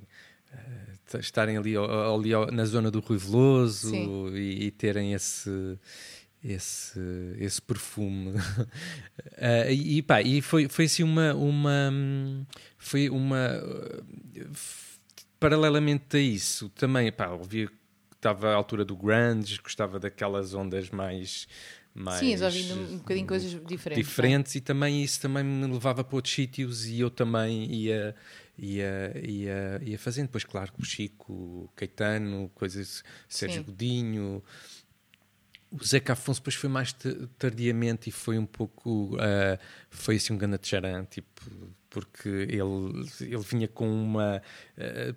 Uh, 0.53 1.19
estarem 1.19 1.57
ali, 1.57 1.75
ali, 1.75 2.31
na 2.51 2.65
zona 2.65 2.89
do 2.89 2.99
Rui 2.99 3.17
Veloso 3.17 3.93
e, 4.35 4.65
e, 4.65 4.71
terem 4.71 5.13
esse, 5.13 5.77
esse, 6.43 6.99
esse 7.37 7.61
perfume. 7.61 8.31
uh, 8.31 9.69
e, 9.69 10.01
pá, 10.01 10.21
e 10.21 10.41
foi, 10.41 10.69
foi 10.69 10.85
assim 10.85 11.03
uma. 11.03 11.33
uma 11.33 11.91
foi 12.77 13.09
uma. 13.09 13.49
paralelamente 15.39 16.17
a 16.17 16.19
isso, 16.19 16.69
também, 16.69 17.11
pá, 17.11 17.27
ouvia 17.29 17.69
estava 18.25 18.49
à 18.49 18.55
altura 18.55 18.83
do 18.83 18.95
grunge, 18.95 19.59
gostava 19.61 19.99
daquelas 19.99 20.53
ondas 20.55 20.89
mais 20.89 21.47
mais 21.95 22.19
Sim, 22.19 22.35
já 22.35 22.47
ouvindo 22.47 22.75
um 22.75 22.97
bocadinho 22.97 23.25
coisas 23.25 23.51
diferentes. 23.65 24.05
Diferentes 24.05 24.55
e 24.55 24.61
também 24.61 25.01
isso 25.01 25.21
também 25.21 25.43
me 25.43 25.65
levava 25.65 26.03
para 26.03 26.15
outros 26.17 26.33
sítios 26.33 26.85
e 26.85 26.99
eu 26.99 27.09
também 27.09 27.73
ia 27.73 28.13
ia, 28.57 29.13
ia, 29.23 29.81
ia 29.83 29.99
fazendo. 29.99 30.27
Depois, 30.27 30.43
claro, 30.43 30.71
o 30.79 30.85
Chico, 30.85 31.71
Caetano, 31.75 32.49
coisas, 32.55 33.03
Sérgio 33.27 33.59
Sim. 33.59 33.65
Godinho, 33.65 34.43
o 35.71 35.83
Zeca 35.83 36.13
Afonso 36.13 36.39
depois 36.39 36.55
foi 36.55 36.69
mais 36.69 36.95
tardiamente 37.37 38.09
e 38.09 38.11
foi 38.11 38.37
um 38.37 38.45
pouco 38.45 39.15
uh, 39.15 39.59
foi 39.89 40.15
assim 40.15 40.33
um 40.33 40.37
grande 40.37 40.57
tipo 40.57 41.41
porque 41.89 42.29
ele 42.29 43.07
ele 43.21 43.43
vinha 43.43 43.67
com 43.67 43.87
uma 43.87 44.41
uh, 44.77 45.15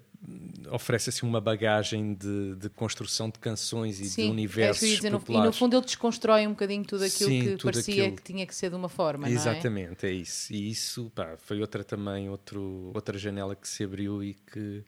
oferece 0.70 1.10
assim 1.10 1.24
uma 1.24 1.40
bagagem 1.40 2.14
de, 2.14 2.56
de, 2.56 2.68
construção 2.68 3.30
de 3.30 3.38
canções 3.38 4.00
e 4.00 4.06
Sim, 4.06 4.24
de 4.26 4.30
universos 4.30 4.82
é 4.82 4.96
dizer, 4.96 5.10
populares. 5.12 5.44
E 5.44 5.46
no 5.46 5.52
fundo 5.52 5.76
ele 5.76 5.84
desconstrói 5.84 6.46
um 6.46 6.50
bocadinho 6.50 6.84
tudo 6.84 7.04
aquilo 7.04 7.30
Sim, 7.30 7.40
que 7.40 7.50
tudo 7.52 7.64
parecia 7.64 8.02
aquilo... 8.02 8.16
que 8.16 8.22
tinha 8.22 8.46
que 8.46 8.54
ser 8.54 8.70
de 8.70 8.76
uma 8.76 8.88
forma, 8.88 9.30
Exatamente, 9.30 10.06
é? 10.06 10.10
é? 10.10 10.12
isso. 10.12 10.52
E 10.52 10.70
isso 10.70 11.10
pá, 11.14 11.36
foi 11.38 11.60
outra 11.60 11.84
também, 11.84 12.28
outro, 12.28 12.90
outra 12.94 13.16
janela 13.16 13.54
que 13.54 13.68
se 13.68 13.84
abriu 13.84 14.22
e 14.22 14.34
que 14.34 14.84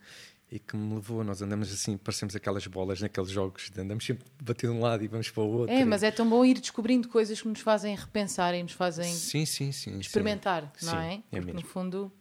e 0.50 0.58
que 0.58 0.76
me 0.76 0.94
levou. 0.94 1.22
Nós 1.22 1.40
andamos 1.40 1.72
assim, 1.72 1.96
parecemos 1.96 2.34
aquelas 2.34 2.66
bolas 2.66 3.00
naqueles 3.00 3.30
jogos, 3.30 3.70
andamos 3.78 4.04
sempre 4.04 4.24
batendo 4.42 4.72
de 4.72 4.78
um 4.78 4.82
lado 4.82 5.04
e 5.04 5.08
vamos 5.08 5.30
para 5.30 5.42
o 5.42 5.46
outro. 5.46 5.74
É, 5.74 5.84
mas 5.84 6.02
é 6.02 6.10
tão 6.10 6.28
bom 6.28 6.44
ir 6.44 6.58
descobrindo 6.58 7.08
coisas 7.08 7.40
que 7.40 7.48
nos 7.48 7.60
fazem 7.60 7.94
repensar 7.94 8.54
e 8.54 8.62
nos 8.62 8.72
fazem 8.72 9.12
sim, 9.12 9.46
sim, 9.46 9.70
sim, 9.70 9.98
experimentar, 9.98 10.70
sim. 10.76 10.86
não 10.86 10.98
é? 10.98 11.22
É 11.30 11.40
Porque 11.40 11.52
no 11.52 11.62
fundo. 11.62 12.12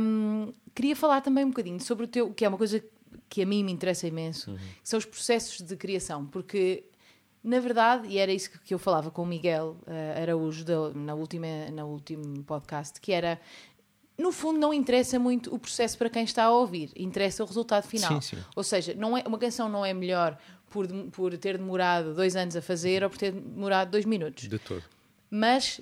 Hum, 0.00 0.52
queria 0.74 0.94
falar 0.94 1.20
também 1.20 1.44
um 1.44 1.48
bocadinho 1.48 1.80
sobre 1.80 2.04
o 2.04 2.08
teu, 2.08 2.32
que 2.32 2.44
é 2.44 2.48
uma 2.48 2.58
coisa 2.58 2.82
que 3.28 3.42
a 3.42 3.46
mim 3.46 3.64
me 3.64 3.72
interessa 3.72 4.06
imenso, 4.06 4.50
uhum. 4.50 4.56
que 4.56 4.88
são 4.88 4.98
os 4.98 5.04
processos 5.04 5.60
de 5.60 5.76
criação, 5.76 6.26
porque 6.26 6.84
na 7.42 7.60
verdade, 7.60 8.08
e 8.08 8.18
era 8.18 8.32
isso 8.32 8.50
que 8.64 8.74
eu 8.74 8.78
falava 8.78 9.08
com 9.08 9.22
o 9.22 9.26
Miguel 9.26 9.76
uh, 9.86 10.20
Araújo 10.20 10.64
na 10.96 11.14
última, 11.14 11.70
na 11.72 11.84
último 11.84 12.42
podcast, 12.42 13.00
que 13.00 13.12
era 13.12 13.40
no 14.18 14.32
fundo 14.32 14.58
não 14.58 14.74
interessa 14.74 15.16
muito 15.16 15.54
o 15.54 15.58
processo 15.58 15.96
para 15.96 16.10
quem 16.10 16.24
está 16.24 16.44
a 16.44 16.50
ouvir, 16.50 16.90
interessa 16.96 17.44
o 17.44 17.46
resultado 17.46 17.86
final. 17.86 18.20
Sim, 18.20 18.36
sim. 18.36 18.44
Ou 18.56 18.64
seja, 18.64 18.94
não 18.94 19.16
é, 19.16 19.22
uma 19.26 19.38
canção 19.38 19.68
não 19.68 19.84
é 19.84 19.94
melhor 19.94 20.36
por, 20.70 20.88
por 21.12 21.36
ter 21.38 21.56
demorado 21.56 22.14
dois 22.14 22.34
anos 22.34 22.56
a 22.56 22.62
fazer 22.62 23.04
ou 23.04 23.10
por 23.10 23.18
ter 23.18 23.30
demorado 23.30 23.90
dois 23.90 24.04
minutos. 24.04 24.48
De 24.48 24.58
todo. 24.58 24.82
Mas 25.30 25.80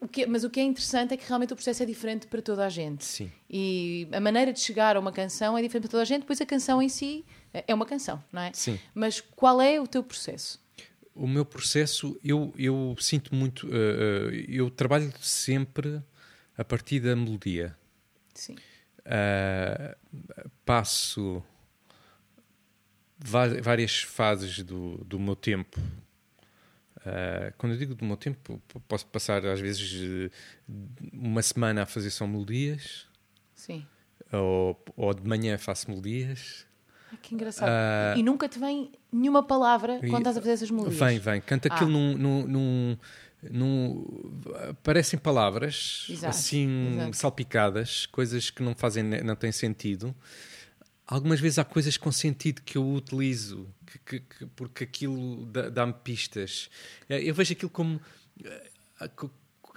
o 0.00 0.06
que, 0.06 0.26
mas 0.26 0.44
o 0.44 0.50
que 0.50 0.60
é 0.60 0.62
interessante 0.62 1.14
é 1.14 1.16
que 1.16 1.26
realmente 1.26 1.52
o 1.52 1.56
processo 1.56 1.82
é 1.82 1.86
diferente 1.86 2.26
para 2.28 2.40
toda 2.40 2.64
a 2.64 2.68
gente. 2.68 3.04
Sim. 3.04 3.30
E 3.50 4.06
a 4.12 4.20
maneira 4.20 4.52
de 4.52 4.60
chegar 4.60 4.96
a 4.96 5.00
uma 5.00 5.10
canção 5.10 5.58
é 5.58 5.62
diferente 5.62 5.82
para 5.82 5.90
toda 5.90 6.02
a 6.02 6.06
gente, 6.06 6.24
pois 6.24 6.40
a 6.40 6.46
canção 6.46 6.80
em 6.80 6.88
si 6.88 7.24
é 7.52 7.74
uma 7.74 7.84
canção, 7.84 8.22
não 8.32 8.42
é? 8.42 8.52
Sim. 8.52 8.78
Mas 8.94 9.20
qual 9.20 9.60
é 9.60 9.80
o 9.80 9.86
teu 9.86 10.02
processo? 10.02 10.62
O 11.14 11.26
meu 11.26 11.44
processo, 11.44 12.18
eu, 12.24 12.52
eu 12.56 12.94
sinto 12.98 13.34
muito. 13.34 13.66
Uh, 13.66 14.30
eu 14.48 14.70
trabalho 14.70 15.12
sempre 15.20 16.02
a 16.56 16.64
partir 16.64 17.00
da 17.00 17.14
melodia. 17.14 17.76
Sim. 18.32 18.56
Uh, 19.00 20.50
passo 20.64 21.42
várias 23.18 24.02
fases 24.02 24.62
do, 24.62 24.98
do 25.04 25.18
meu 25.18 25.36
tempo. 25.36 25.80
Uh, 27.04 27.52
quando 27.58 27.72
eu 27.72 27.78
digo 27.78 27.94
do 27.94 28.04
meu 28.04 28.16
tempo, 28.16 28.60
posso 28.88 29.06
passar 29.06 29.44
às 29.44 29.60
vezes 29.60 30.30
uma 31.12 31.42
semana 31.42 31.82
a 31.82 31.86
fazer 31.86 32.10
só 32.10 32.26
melodias. 32.26 33.06
Sim. 33.54 33.86
Ou, 34.32 34.82
ou 34.96 35.14
de 35.14 35.26
manhã 35.26 35.58
faço 35.58 35.90
melodias. 35.90 36.66
que 37.22 37.34
engraçado. 37.34 37.68
Uh, 37.68 38.18
e 38.18 38.22
nunca 38.22 38.48
te 38.48 38.58
vem 38.58 38.90
nenhuma 39.12 39.42
palavra 39.42 40.00
quando 40.00 40.18
estás 40.18 40.36
a 40.36 40.40
fazer 40.40 40.52
essas 40.52 40.70
melodias? 40.70 40.98
Vem, 40.98 41.18
vem. 41.18 41.40
Canta 41.40 41.68
aquilo 41.68 41.90
ah. 41.90 41.92
num, 41.92 42.16
num, 42.16 42.46
num 42.46 42.98
no, 43.50 44.74
parecem 44.82 45.18
palavras 45.18 46.06
exato, 46.08 46.30
assim 46.30 46.94
exato. 46.94 47.16
salpicadas, 47.16 48.06
coisas 48.06 48.50
que 48.50 48.62
não 48.62 48.74
fazem, 48.74 49.02
não 49.02 49.36
têm 49.36 49.52
sentido. 49.52 50.14
Algumas 51.06 51.38
vezes 51.38 51.58
há 51.58 51.64
coisas 51.64 51.96
com 51.96 52.10
sentido 52.10 52.62
que 52.62 52.78
eu 52.78 52.94
utilizo, 52.94 53.68
que, 53.86 53.98
que, 53.98 54.20
que, 54.20 54.46
porque 54.46 54.84
aquilo 54.84 55.44
dá-me 55.70 55.92
pistas. 55.92 56.70
Eh, 57.08 57.28
eu 57.28 57.34
vejo 57.34 57.52
aquilo 57.52 57.70
como 57.70 58.00
eh, 58.42 58.70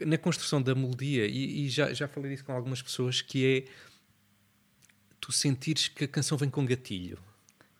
na 0.05 0.17
construção 0.17 0.62
da 0.62 0.74
melodia, 0.74 1.25
e, 1.25 1.65
e, 1.65 1.69
já, 1.69 1.93
já 1.93 2.07
falei 2.07 2.31
disso 2.31 2.46
com 2.46 2.53
algumas 2.53 2.81
pessoas, 2.81 3.22
que 3.22 3.46
é 3.46 3.72
tu 5.19 5.31
sentires 5.34 5.89
que 5.89 6.05
a 6.05 6.07
canção 6.07 6.38
vem 6.38 6.50
com 6.50 6.65
gatilho. 6.65 7.19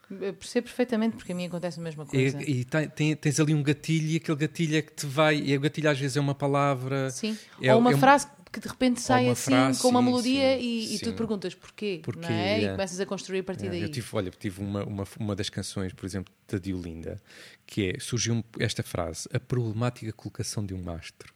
Eu 0.10 0.34
percebo 0.34 0.68
perfeitamente 0.68 1.18
porque 1.18 1.32
a 1.34 1.36
mim 1.36 1.46
acontece 1.48 1.80
a 1.80 1.84
mesma 1.84 2.06
coisa. 2.06 2.42
E, 2.42 2.62
e 2.62 2.66
tem, 2.66 3.16
tens 3.16 3.40
ali 3.40 3.54
um 3.54 3.62
gatilho 3.62 4.08
e 4.08 4.16
aquele 4.18 4.38
gatilho 4.38 4.78
é 4.78 4.82
que 4.82 4.94
te 4.94 5.06
vai. 5.06 5.38
E 5.38 5.56
o 5.58 5.60
gatilho 5.60 5.90
às 5.90 6.00
vezes 6.00 6.16
é 6.16 6.22
uma 6.22 6.34
palavra. 6.34 7.10
Sim. 7.10 7.38
É, 7.62 7.74
Ou 7.74 7.82
uma 7.82 7.92
é 7.92 7.98
frase 7.98 8.28
que 8.52 8.60
de 8.60 8.68
repente 8.68 9.02
sai 9.02 9.30
assim 9.30 9.52
frase, 9.52 9.82
com 9.82 9.90
uma 9.90 10.00
sim, 10.00 10.06
melodia 10.06 10.58
sim, 10.58 10.64
e, 10.64 10.96
e, 10.96 11.00
tu 11.00 11.12
te 11.12 11.18
perguntas 11.18 11.54
porquê. 11.54 12.02
porquê 12.04 12.22
não 12.22 12.30
é? 12.30 12.62
é? 12.62 12.64
E 12.64 12.70
começas 12.72 13.00
a 13.00 13.06
construir 13.06 13.40
a 13.40 13.44
partir 13.44 13.68
é, 13.68 13.70
daí. 13.70 13.82
Eu 13.82 13.92
tive, 13.92 14.08
olha, 14.14 14.32
tive 14.32 14.62
uma, 14.62 14.84
uma, 14.84 15.04
uma 15.20 15.36
das 15.36 15.50
canções, 15.50 15.94
por 15.94 16.06
exemplo, 16.06 16.34
da 16.48 16.58
Diolinda, 16.58 17.22
que 17.66 17.90
é, 17.90 18.00
surgiu 18.00 18.44
esta 18.60 18.84
frase: 18.84 19.28
a 19.34 19.40
problemática 19.40 20.12
colocação 20.14 20.66
de 20.66 20.74
um 20.74 20.82
mastro. 20.82 21.34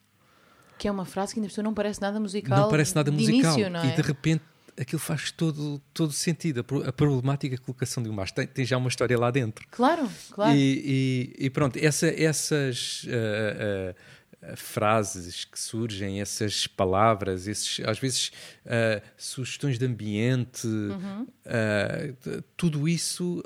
Que 0.78 0.88
é 0.88 0.92
uma 0.92 1.06
frase 1.06 1.34
que 1.34 1.40
ainda 1.40 1.50
pessoa 1.50 1.64
não 1.64 1.74
parece 1.74 2.02
nada 2.02 2.20
musical. 2.20 2.60
Não 2.60 2.70
parece 2.70 2.96
nada 2.96 3.12
musical. 3.12 3.60
Início, 3.60 3.78
é? 3.78 3.94
E 3.94 3.96
de 3.96 4.02
repente 4.02 4.44
aquilo 4.80 5.00
faz 5.00 5.32
todo, 5.32 5.82
todo 5.94 6.12
sentido. 6.12 6.66
A 6.86 6.92
problemática 6.92 7.58
colocação 7.58 8.02
de 8.02 8.10
um 8.10 8.14
mastro 8.14 8.38
tem, 8.38 8.48
tem, 8.48 8.66
já 8.66 8.78
uma 8.78 8.90
história 8.90 9.18
lá 9.18 9.30
dentro. 9.32 9.66
Claro, 9.70 10.10
claro. 10.32 10.56
E, 10.56 11.36
e, 11.38 11.46
e 11.46 11.50
pronto, 11.50 11.78
essa, 11.78 12.08
essas 12.08 13.04
uh, 13.04 13.92
uh, 13.92 13.96
frases 14.56 15.46
que 15.46 15.60
surgem, 15.60 16.22
essas 16.22 16.68
palavras, 16.68 17.48
esses, 17.48 17.80
às 17.86 18.00
vezes 18.00 18.32
uh, 18.66 19.02
sugestões 19.18 19.78
de 19.78 19.86
ambiente, 19.86 20.66
uhum. 20.68 21.28
tudo 22.58 22.88
isso 22.88 23.44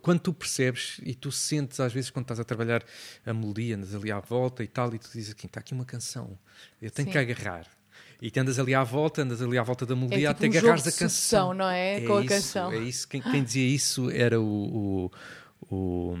quando 0.00 0.20
tu 0.20 0.32
percebes 0.32 1.00
e 1.02 1.14
tu 1.14 1.32
sentes 1.32 1.80
às 1.80 1.92
vezes 1.92 2.10
quando 2.10 2.24
estás 2.24 2.38
a 2.38 2.44
trabalhar 2.44 2.84
a 3.26 3.34
melodia, 3.34 3.76
andas 3.76 3.94
ali 3.94 4.12
à 4.12 4.20
volta 4.20 4.62
e 4.62 4.68
tal, 4.68 4.94
e 4.94 4.98
tu 4.98 5.10
dizes 5.12 5.32
aqui, 5.32 5.46
está 5.46 5.60
aqui 5.60 5.74
uma 5.74 5.84
canção, 5.84 6.38
eu 6.80 6.90
tenho 6.90 7.08
Sim. 7.08 7.12
que 7.12 7.18
agarrar. 7.18 7.66
E 8.20 8.30
te 8.30 8.38
andas 8.38 8.58
ali 8.58 8.72
à 8.72 8.84
volta, 8.84 9.22
andas 9.22 9.42
ali 9.42 9.58
à 9.58 9.64
volta 9.64 9.84
da 9.84 9.96
melodia 9.96 10.30
é 10.30 10.34
tipo 10.34 10.46
até 10.46 10.46
um 10.46 10.60
agarrares 10.60 10.86
a 10.86 10.92
canção. 10.92 11.52
não 11.52 11.68
é? 11.68 11.96
é 11.96 12.06
Com 12.06 12.20
isso, 12.20 12.32
a 12.32 12.36
canção. 12.36 12.72
É 12.72 12.78
isso. 12.78 13.08
Quem, 13.08 13.20
quem, 13.20 13.42
dizia 13.42 13.66
isso 13.66 14.10
era 14.10 14.40
o, 14.40 15.10
o, 15.68 15.74
o, 15.74 16.16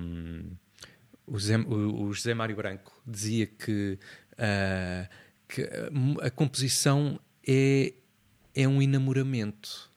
o, 1.26 1.38
José, 1.38 1.56
o 1.56 2.12
José 2.12 2.34
Mário 2.34 2.56
Branco. 2.56 2.92
Dizia 3.06 3.46
que, 3.46 3.98
uh, 4.34 5.08
que 5.48 5.68
a 6.22 6.30
composição 6.30 7.18
é, 7.46 7.94
é 8.54 8.68
um 8.68 8.80
enamoramento. 8.80 9.90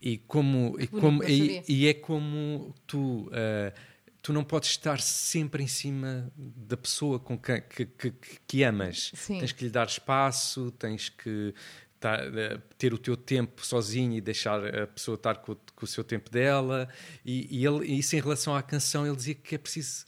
E, 0.00 0.18
como, 0.18 0.76
e, 0.78 0.86
como, 0.86 1.24
e, 1.24 1.62
e, 1.68 1.88
é 1.88 1.94
como 1.94 2.72
tu. 2.86 3.28
Uh, 3.28 3.98
tu 4.22 4.32
não 4.32 4.44
podes 4.44 4.70
estar 4.70 5.00
sempre 5.00 5.62
em 5.62 5.66
cima 5.66 6.30
da 6.36 6.76
pessoa 6.76 7.18
com 7.18 7.38
que, 7.38 7.60
que, 7.60 7.86
que, 7.86 8.12
que 8.46 8.62
amas. 8.62 9.10
Sim. 9.14 9.38
Tens 9.38 9.52
que 9.52 9.64
lhe 9.64 9.70
dar 9.70 9.86
espaço, 9.86 10.70
tens 10.72 11.08
que 11.08 11.54
eh, 12.00 12.60
ter 12.76 12.94
o 12.94 12.98
teu 12.98 13.16
tempo 13.16 13.64
sozinho 13.66 14.12
e 14.16 14.20
deixar 14.20 14.64
a 14.64 14.86
pessoa 14.86 15.16
estar 15.16 15.36
com, 15.36 15.56
com 15.74 15.84
o 15.84 15.86
seu 15.86 16.04
tempo 16.04 16.30
dela. 16.30 16.88
E, 17.24 17.48
e 17.50 17.66
ele, 17.66 17.86
isso 17.86 18.14
em 18.14 18.20
relação 18.20 18.54
à 18.54 18.62
canção, 18.62 19.06
ele 19.06 19.16
dizia 19.16 19.34
que 19.34 19.54
é 19.54 19.58
preciso 19.58 20.04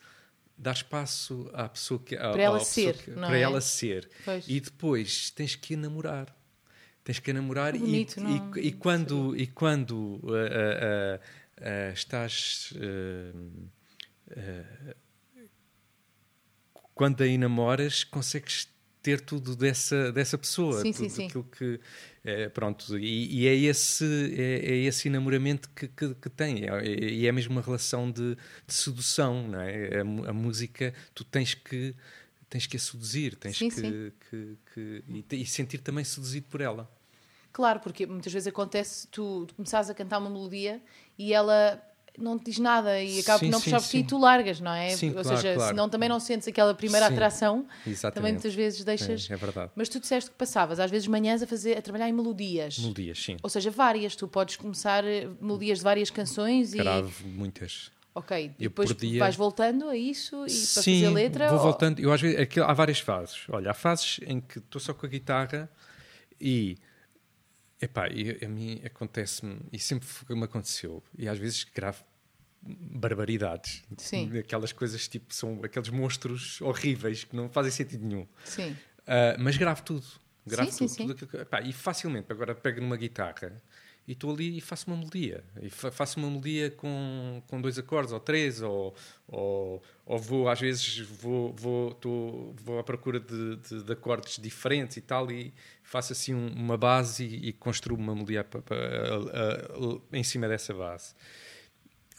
dar 0.61 0.73
espaço 0.73 1.51
à 1.55 1.69
pessoa 1.69 1.99
que 1.99 2.17
para 2.17 2.43
ela 2.43 2.61
ser, 2.61 2.97
que, 2.99 3.11
para 3.13 3.37
é? 3.37 3.41
ela 3.41 3.61
ser. 3.61 4.09
Pois. 4.25 4.45
E 4.47 4.61
depois 4.61 5.31
tens 5.31 5.57
que 5.57 5.75
namorar. 5.75 6.37
Tens 7.03 7.19
que 7.19 7.33
namorar 7.33 7.77
bonito, 7.77 8.19
e, 8.19 8.23
não, 8.23 8.57
e, 8.57 8.69
e, 8.69 8.73
quando 8.73 9.35
e 9.35 9.47
quando 9.47 9.95
uh, 9.95 10.29
uh, 10.29 11.17
uh, 11.17 11.93
estás 11.95 12.75
eh, 12.77 13.33
quando 16.95 17.23
aí 17.23 17.39
namoras, 17.39 18.05
consegues 18.05 18.69
ter 19.03 19.21
tudo 19.21 19.57
dessa, 19.57 20.13
dessa 20.13 20.37
pessoa. 20.37 20.83
Sim, 20.83 20.93
tudo 20.93 21.09
sim, 21.09 21.27
aquilo 21.27 21.45
que. 21.45 21.81
É, 22.23 22.51
pronto, 22.51 22.99
e, 22.99 23.45
e, 23.45 23.49
é, 23.49 23.55
esse, 23.55 24.05
é, 24.37 24.73
é, 24.73 24.77
esse 24.85 25.09
enamoramento 25.09 25.71
que, 25.71 25.89
que, 25.89 26.15
que 26.15 26.29
tem. 26.29 26.69
É, 26.69 26.87
e 26.87 27.25
é, 27.25 27.29
é 27.29 27.33
mesmo 27.33 27.53
uma 27.53 27.63
relação 27.63 28.11
de, 28.11 28.37
de 28.67 28.75
sedução, 28.75 29.49
não 29.49 29.61
é? 29.61 29.99
A, 29.99 30.31
a, 30.31 30.33
música, 30.33 30.93
tu 31.15 31.25
tens 31.25 31.55
que. 31.55 31.95
Tens 32.49 32.67
que 32.67 32.77
a 32.77 32.81
seduzir, 32.81 33.37
tens 33.37 33.57
sim, 33.57 33.69
que, 33.69 33.77
sim. 33.77 34.13
que, 34.29 34.59
que 34.75 35.05
e, 35.09 35.43
e 35.43 35.47
sentir 35.47 35.79
também 35.79 36.03
seduzido 36.03 36.49
por 36.49 36.61
ela. 36.61 36.91
Claro, 37.53 37.79
porque 37.79 38.07
muitas 38.07 38.33
vezes 38.33 38.49
acontece 38.49 39.07
tu, 39.07 39.47
tu 39.47 39.55
começares 39.55 39.89
a 39.89 39.95
cantar 39.95 40.19
uma 40.19 40.29
melodia 40.29 40.83
e 41.17 41.33
ela 41.33 41.81
não 42.19 42.39
te 42.39 42.47
diz 42.47 42.59
nada 42.59 43.01
e 43.03 43.21
acaba 43.21 43.39
Sim, 43.39 43.47
por 43.47 43.53
não 43.53 43.61
puxar 43.61 43.81
por 43.81 43.89
ti 43.89 43.99
e 43.99 44.05
tu 44.05 44.19
largas, 44.19 44.61
não 44.61 44.73
é? 44.73 44.91
Sim, 44.91 45.09
Ou 45.09 45.23
claro, 45.23 45.29
seja, 45.37 45.55
claro. 45.55 45.71
senão 45.71 45.89
também 45.89 46.09
não 46.09 46.21
sentes 46.21 46.47
aquela 46.49 46.75
primeira 46.75 47.07
Sim, 47.09 47.13
atração, 47.15 47.67
Exatamente. 47.87 48.15
também 48.15 48.33
muitas 48.33 48.55
vezes 48.55 48.85
deixas. 48.85 49.29
É, 49.31 49.35
é 49.35 49.37
verdade. 49.37 49.71
Mas 49.75 49.89
tu 49.89 49.99
disseste 50.01 50.31
que 50.31 50.37
passavas 50.37 50.79
às 50.81 50.91
vezes 50.91 51.07
manhãs 51.09 51.43
a, 51.43 51.47
fazer, 51.47 51.77
a 51.79 51.83
trabalhar 51.83 52.09
em 52.09 52.13
melodias. 52.13 52.79
Melodias, 52.79 53.23
sim. 53.23 53.37
Ou 53.43 53.49
seja, 53.51 53.71
várias. 53.71 54.15
Tu 54.17 54.27
podes 54.29 54.57
começar 54.57 55.05
eh, 55.05 55.29
melodias 55.41 55.79
de 55.79 55.85
várias 55.85 56.11
canções 56.11 56.75
e. 56.75 56.79
Grave 56.79 57.25
muitas. 57.25 57.91
Ok. 58.15 58.37
E 58.59 58.65
Eu 58.65 58.71
depois 58.71 58.93
por 58.93 59.01
dia- 59.01 59.21
vais 59.21 59.37
voltando 59.37 59.89
a 59.89 59.97
isso 59.97 60.35
e 60.47 60.51
para 60.51 60.83
Sim, 60.83 61.01
fazer 61.03 61.09
letra? 61.15 61.49
vou 61.49 61.59
ou- 61.59 61.63
voltando. 61.65 62.01
Eu 62.01 62.13
às 62.13 62.21
vezes, 62.21 62.39
aquilo- 62.41 62.67
há 62.67 62.73
várias 62.73 62.99
fases. 62.99 63.45
Olha, 63.49 63.71
há 63.71 63.75
fases 63.75 64.19
em 64.27 64.41
que 64.41 64.59
estou 64.59 64.81
só 64.81 64.93
com 64.93 65.07
a 65.07 65.09
guitarra 65.09 65.71
e 66.41 66.77
epá, 67.81 68.09
e 68.09 68.45
a 68.45 68.49
mim 68.49 68.81
acontece-me 68.85 69.59
e 69.73 69.79
sempre 69.79 70.07
me 70.31 70.45
aconteceu 70.45 71.03
e 71.19 71.29
às 71.29 71.39
vezes 71.39 71.65
gravo 71.65 72.05
barbaridades. 72.63 73.83
Sim. 73.97 74.37
Aquelas 74.39 74.73
coisas 74.73 75.09
tipo 75.09 75.33
são 75.35 75.61
aqueles 75.65 75.89
monstros 75.89 76.61
horríveis 76.61 77.25
que 77.25 77.35
não 77.35 77.49
fazem 77.49 77.71
sentido 77.73 78.05
nenhum. 78.05 78.27
Sim. 78.45 78.77
Ah, 79.07 79.37
mas 79.39 79.57
gravo 79.57 79.83
tudo. 79.83 80.07
Gravo 80.47 80.71
Sim, 80.71 80.79
tudo. 80.79 80.89
sim, 80.89 80.95
sim. 80.95 81.03
tudo 81.03 81.13
aquilo 81.13 81.31
que- 81.31 81.37
epá, 81.39 81.61
e 81.61 81.73
facilmente, 81.73 82.31
agora 82.33 82.55
pego 82.55 82.81
numa 82.81 82.97
guitarra 82.97 83.57
e 84.11 84.13
estou 84.13 84.33
ali 84.35 84.59
e 84.59 84.61
faço 84.61 84.89
uma 84.89 84.97
melodia. 84.97 85.45
E 85.63 85.71
fa- 85.71 85.93
faço 85.93 86.19
uma 86.19 86.29
melodia 86.29 86.69
com, 86.73 87.41
com 87.47 87.61
dois 87.61 87.79
acordes, 87.79 88.13
ou 88.13 88.19
três, 88.19 88.61
ou, 88.61 88.93
ou, 89.29 89.81
ou 90.05 90.19
vou, 90.19 90.49
às 90.49 90.59
vezes, 90.61 90.99
vou, 90.99 91.53
vou, 91.55 91.95
tô- 91.95 92.53
vou 92.65 92.81
à 92.81 92.83
procura 92.83 93.21
de, 93.21 93.57
de- 93.57 93.85
de 93.85 93.93
acordes 93.93 94.37
diferentes 94.39 94.97
e 94.97 95.01
tal, 95.01 95.31
e 95.31 95.55
faço 95.85 96.13
assim 96.13 96.35
um- 96.35 96.53
uma 96.53 96.77
base 96.77 97.25
e, 97.25 97.49
e 97.49 97.53
construo 97.53 97.97
uma 97.97 98.13
melodia 98.13 98.45
em 100.13 100.23
cima 100.25 100.49
dessa 100.49 100.75
base. 100.75 101.15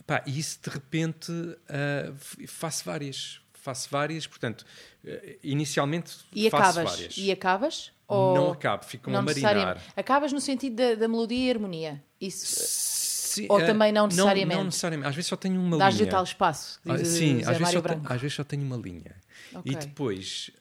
Pá, 0.08 0.24
e 0.26 0.40
isso 0.40 0.60
de 0.64 0.70
repente 0.70 1.32
f- 2.18 2.48
faço 2.48 2.84
várias. 2.86 3.42
Faço 3.54 3.88
várias, 3.92 4.26
portanto, 4.26 4.66
eh, 5.06 5.38
inicialmente 5.44 6.18
E 6.34 6.50
faço 6.50 6.80
acabas? 6.80 6.92
várias. 6.92 7.18
E 7.18 7.32
acabas? 7.32 7.92
Ou... 8.12 8.36
Não 8.36 8.52
acabo, 8.52 8.84
ficam 8.86 9.14
a 9.14 9.18
Não 9.18 9.24
marinar. 9.24 9.82
Acabas 9.96 10.32
no 10.34 10.42
sentido 10.42 10.76
da, 10.76 10.96
da 10.96 11.08
melodia 11.08 11.48
e 11.48 11.52
harmonia. 11.52 12.04
Isso 12.20 13.02
Sim, 13.32 13.46
Ou 13.50 13.62
eh, 13.62 13.66
também 13.66 13.94
não 13.94 14.08
necessariamente? 14.08 14.58
Não, 14.58 14.66
necessariamente. 14.66 15.08
Às 15.10 15.16
vezes 15.16 15.30
só 15.30 15.36
tenho 15.38 15.62
uma 15.62 15.78
dás-lhe 15.78 16.00
linha. 16.00 16.10
o 16.10 16.12
tal 16.12 16.24
espaço. 16.26 16.82
Ah, 16.86 16.98
Diz 16.98 17.08
Sim, 17.08 17.40
José 17.40 17.40
às 17.40 17.46
vezes, 17.48 17.62
Mário 17.62 17.74
só 17.74 17.82
te- 17.82 17.84
Branco. 17.84 18.14
às 18.14 18.22
vezes 18.22 18.36
só 18.36 18.44
tenho 18.44 18.64
uma 18.64 18.76
linha. 18.76 19.16
Ok. 19.56 19.72
E 19.72 19.76
depois, 19.76 20.52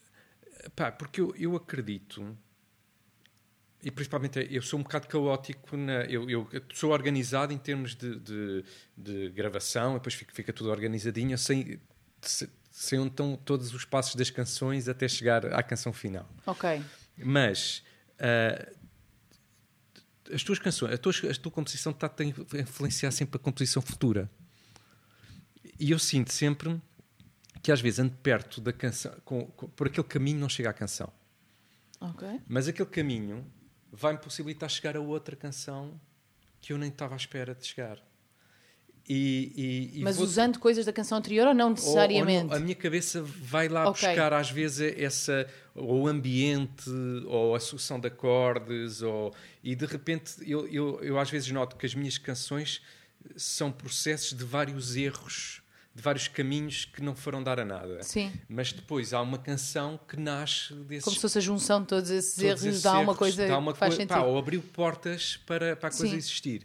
pá, 0.77 0.93
porque 0.93 1.21
eu, 1.21 1.35
eu 1.37 1.57
acredito, 1.57 2.37
e 3.83 3.91
principalmente 3.91 4.47
eu 4.51 4.63
sou 4.63 4.79
um 4.79 4.83
bocado 4.85 5.09
caótico, 5.09 5.77
na, 5.77 6.05
eu, 6.05 6.31
eu 6.31 6.47
sou 6.73 6.93
organizado 6.93 7.53
em 7.53 7.59
termos 7.59 7.97
de, 7.97 8.21
de, 8.21 8.65
de 8.97 9.31
gravação, 9.31 9.95
depois 9.95 10.15
fica, 10.15 10.33
fica 10.33 10.53
tudo 10.53 10.71
organizadinho, 10.71 11.33
eu 11.33 11.39
sei, 11.39 11.81
sei 12.71 12.99
onde 13.01 13.11
estão 13.11 13.35
todos 13.37 13.75
os 13.75 13.85
passos 13.85 14.15
das 14.15 14.31
canções 14.31 14.89
até 14.89 15.09
chegar 15.09 15.45
à 15.55 15.63
canção 15.63 15.93
final. 15.93 16.29
Ok. 16.47 16.81
Mas 17.25 17.83
ah, 18.19 18.73
as 20.33 20.43
tuas 20.43 20.59
canções, 20.59 20.93
a 20.95 20.99
tua, 20.99 21.13
a 21.31 21.35
tua 21.35 21.53
composição 21.53 21.93
está 21.93 22.07
a 22.19 22.59
influenciar 22.61 23.11
sempre 23.11 23.37
a 23.37 23.39
composição 23.43 23.83
futura. 23.83 24.31
E 25.79 25.91
eu 25.91 25.99
sinto 25.99 26.33
sempre 26.33 26.81
que 27.63 27.73
às 27.73 27.81
vezes 27.81 27.99
ando 27.99 28.13
perto 28.17 28.61
da 28.61 28.73
canção, 28.73 29.13
com, 29.25 29.47
com- 29.47 29.69
por 29.69 29.87
aquele 29.87 30.07
caminho 30.07 30.39
não 30.39 30.49
chega 30.49 30.71
à 30.71 30.73
canção. 30.73 31.13
Ok. 32.01 32.41
Mas 32.49 32.69
aquele 32.69 32.89
caminho 32.89 33.45
vai-me 33.93 34.19
possibilitar 34.19 34.71
chegar 34.71 34.97
a 34.97 35.01
outra 35.01 35.37
canção 35.37 36.01
que 36.61 36.73
eu 36.73 36.79
nem 36.79 36.89
estava 36.91 37.15
à 37.15 37.17
espera 37.17 37.55
de 37.55 37.67
chegar. 37.67 37.99
E, 39.13 39.53
e- 39.95 39.99
e 39.99 40.03
Mas 40.05 40.15
vou- 40.17 40.25
usando 40.25 40.61
coisas 40.61 40.87
da 40.87 40.93
canção 40.93 41.19
anterior 41.19 41.49
ou 41.49 41.53
não 41.55 41.65
ou- 41.65 41.71
ou 41.71 41.75
necessariamente? 41.75 42.49
não, 42.49 42.57
a 42.57 42.61
minha 42.61 42.77
cabeça 42.77 43.21
vai 43.23 43.69
lá 43.69 43.89
Ok. 43.89 44.07
buscar 44.09 44.33
às 44.33 44.53
vezes 44.53 44.95
essa 44.97 45.49
ou 45.75 46.03
o 46.03 46.07
ambiente 46.07 46.89
ou 47.27 47.57
a 47.57 47.59
sucessão 47.59 47.99
de 47.99 48.07
acordes 48.07 49.03
ou, 49.03 49.35
e 49.65 49.75
de 49.75 49.85
repente 49.85 50.35
eu, 50.49 50.65
eu, 50.69 51.01
eu 51.03 51.19
às 51.19 51.29
vezes 51.29 51.51
noto 51.51 51.75
que 51.75 51.85
as 51.87 51.93
minhas 51.95 52.19
canções 52.19 52.81
são 53.35 53.73
processos 53.73 54.33
de 54.39 54.45
vários 54.45 54.95
erros 54.97 55.61
de 55.93 56.01
vários 56.01 56.29
caminhos 56.29 56.85
que 56.85 57.03
não 57.03 57.17
foram 57.17 57.43
dar 57.43 57.59
a 57.59 57.65
nada 57.65 58.01
Sim. 58.05 58.31
mas 58.49 58.73
depois 58.73 59.13
há 59.13 59.21
uma 59.21 59.39
canção 59.39 59.99
que 60.09 60.17
nasce 60.17 60.73
desses 60.73 61.03
Como 61.05 61.17
se 61.17 61.21
fosse 61.21 61.37
a 61.39 61.41
junção 61.41 61.81
de 61.81 61.89
todos 61.89 62.11
esses 62.11 62.35
todos 62.37 62.47
erros, 62.49 62.65
esses 62.65 62.83
dá 62.83 62.93
uma 62.93 63.03
erros, 63.03 63.17
coisa 63.19 63.49
dá 63.49 63.59
uma 63.59 63.73
que 63.73 63.79
faz 63.81 63.95
coi- 63.95 64.03
sentido. 64.05 64.17
pá, 64.21 64.23
ou 64.25 64.39
abriu 64.39 64.63
portas 64.73 65.37
para, 65.45 65.75
para 65.75 65.89
a 65.89 65.91
coisa 65.91 66.07
Sim. 66.13 66.17
existir. 66.17 66.65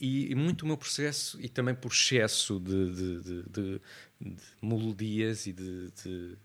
E, 0.00 0.30
e 0.30 0.34
muito 0.34 0.62
o 0.62 0.66
meu 0.66 0.76
processo, 0.76 1.40
e 1.40 1.48
também 1.48 1.74
por 1.74 1.90
excesso 1.92 2.60
de, 2.60 2.94
de, 2.94 3.20
de- 3.20 3.42
de- 3.50 3.80
de 4.20 4.36
melodias 4.62 5.46
e 5.46 5.52
de, 5.52 5.90
de- 6.04 6.36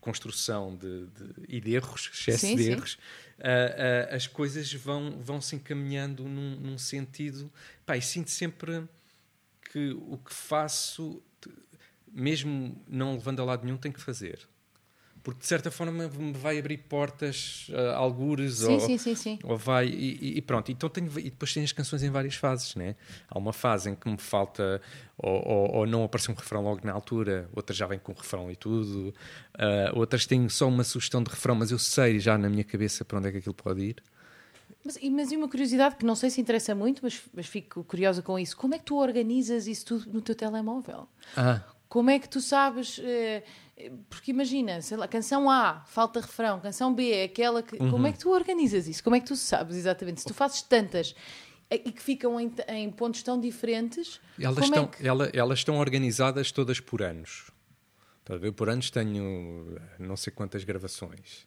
construção 0.00 0.76
de, 0.76 1.06
de- 1.06 1.34
e 1.48 1.60
de 1.60 1.74
erros, 1.74 2.10
excesso 2.12 2.46
Sim, 2.46 2.56
de 2.56 2.62
sim. 2.62 2.70
erros, 2.70 2.98
ah, 3.40 4.06
ah, 4.10 4.14
as 4.16 4.26
coisas 4.26 4.72
vão, 4.72 5.20
vão 5.20 5.40
se 5.40 5.56
encaminhando 5.56 6.24
num, 6.24 6.56
num 6.60 6.78
sentido. 6.78 7.52
Pá, 7.84 7.96
e 7.96 8.02
sinto 8.02 8.30
sempre 8.30 8.84
que 9.72 9.90
o 9.90 10.16
que 10.18 10.32
faço, 10.32 11.20
mesmo 12.10 12.80
não 12.88 13.14
levando 13.14 13.40
a 13.40 13.44
lado 13.44 13.64
nenhum, 13.64 13.76
tenho 13.76 13.92
que 13.94 14.00
fazer. 14.00 14.38
Porque 15.26 15.40
de 15.40 15.46
certa 15.48 15.72
forma 15.72 16.06
me 16.08 16.32
vai 16.34 16.56
abrir 16.56 16.76
portas, 16.76 17.66
ah, 17.74 17.96
algures, 17.96 18.58
Sim, 18.58 18.74
ou, 18.74 18.78
sim, 18.78 18.96
sim, 18.96 19.14
sim. 19.16 19.38
ou 19.42 19.56
vai 19.58 19.88
e, 19.88 20.38
e- 20.38 20.40
pronto. 20.40 20.70
Então 20.70 20.88
tenho, 20.88 21.10
e 21.18 21.24
depois 21.24 21.52
tenho 21.52 21.64
as 21.64 21.72
canções 21.72 22.04
em 22.04 22.10
várias 22.10 22.36
fases, 22.36 22.76
né? 22.76 22.94
Há 23.28 23.36
uma 23.36 23.52
fase 23.52 23.90
em 23.90 23.96
que 23.96 24.08
me 24.08 24.18
falta 24.18 24.80
ou, 25.18 25.32
ou- 25.44 25.74
ou 25.78 25.86
não 25.86 26.04
aparece 26.04 26.30
um 26.30 26.34
refrão 26.34 26.62
logo 26.62 26.80
na 26.84 26.92
altura, 26.92 27.50
outras 27.52 27.76
já 27.76 27.88
vêm 27.88 27.98
com 27.98 28.12
refrão 28.12 28.48
e 28.52 28.54
tudo, 28.54 29.12
ah, 29.58 29.90
outras 29.96 30.26
têm 30.26 30.48
só 30.48 30.68
uma 30.68 30.84
sugestão 30.84 31.20
de 31.24 31.28
refrão, 31.30 31.56
mas 31.56 31.72
eu 31.72 31.78
sei 31.80 32.20
já 32.20 32.38
na 32.38 32.48
minha 32.48 32.62
cabeça 32.62 33.04
para 33.04 33.18
onde 33.18 33.26
é 33.26 33.32
que 33.32 33.38
aquilo 33.38 33.54
pode 33.54 33.82
ir. 33.82 33.96
Mas, 34.84 34.96
e- 35.02 35.10
mas 35.10 35.32
e 35.32 35.36
uma 35.36 35.48
curiosidade 35.48 35.96
que 35.96 36.06
não 36.06 36.14
sei 36.14 36.30
se 36.30 36.40
interessa 36.40 36.72
muito, 36.72 37.00
mas, 37.02 37.20
mas 37.34 37.46
fico 37.46 37.82
curiosa 37.82 38.22
com 38.22 38.38
isso. 38.38 38.56
Como 38.56 38.76
é 38.76 38.78
que 38.78 38.84
tu 38.84 38.96
organizas 38.96 39.66
isso 39.66 39.84
tudo 39.86 40.12
no 40.12 40.20
teu 40.22 40.36
telemóvel? 40.36 41.08
Ah, 41.36 41.62
Como 41.88 42.10
é 42.10 42.18
que 42.18 42.28
tu 42.28 42.40
sabes? 42.40 43.00
eh, 43.02 43.42
porque 44.08 44.30
imagina, 44.30 44.80
sei 44.80 44.96
lá, 44.96 45.06
canção 45.06 45.50
A, 45.50 45.82
falta 45.86 46.20
refrão, 46.20 46.58
canção 46.60 46.94
B, 46.94 47.10
é 47.10 47.24
aquela 47.24 47.62
que. 47.62 47.76
Uhum. 47.76 47.90
Como 47.90 48.06
é 48.06 48.12
que 48.12 48.18
tu 48.18 48.30
organizas 48.30 48.88
isso? 48.88 49.04
Como 49.04 49.14
é 49.16 49.20
que 49.20 49.26
tu 49.26 49.36
sabes 49.36 49.76
exatamente? 49.76 50.20
Se 50.20 50.26
tu 50.26 50.32
fazes 50.34 50.62
tantas 50.62 51.14
eh, 51.70 51.82
e 51.84 51.92
que 51.92 52.02
ficam 52.02 52.40
em, 52.40 52.50
em 52.68 52.90
pontos 52.90 53.22
tão 53.22 53.38
diferentes, 53.38 54.20
elas, 54.40 54.54
como 54.54 54.64
estão, 54.66 54.84
é 54.84 54.86
que... 54.88 55.06
ela- 55.06 55.30
elas 55.32 55.58
estão 55.58 55.76
organizadas 55.78 56.50
todas 56.50 56.80
por 56.80 57.02
anos. 57.02 57.50
Ver? 58.40 58.50
Por 58.52 58.68
anos 58.68 58.90
tenho 58.90 59.76
eh, 59.76 59.80
não 60.00 60.16
sei 60.16 60.32
quantas 60.32 60.64
gravações. 60.64 61.46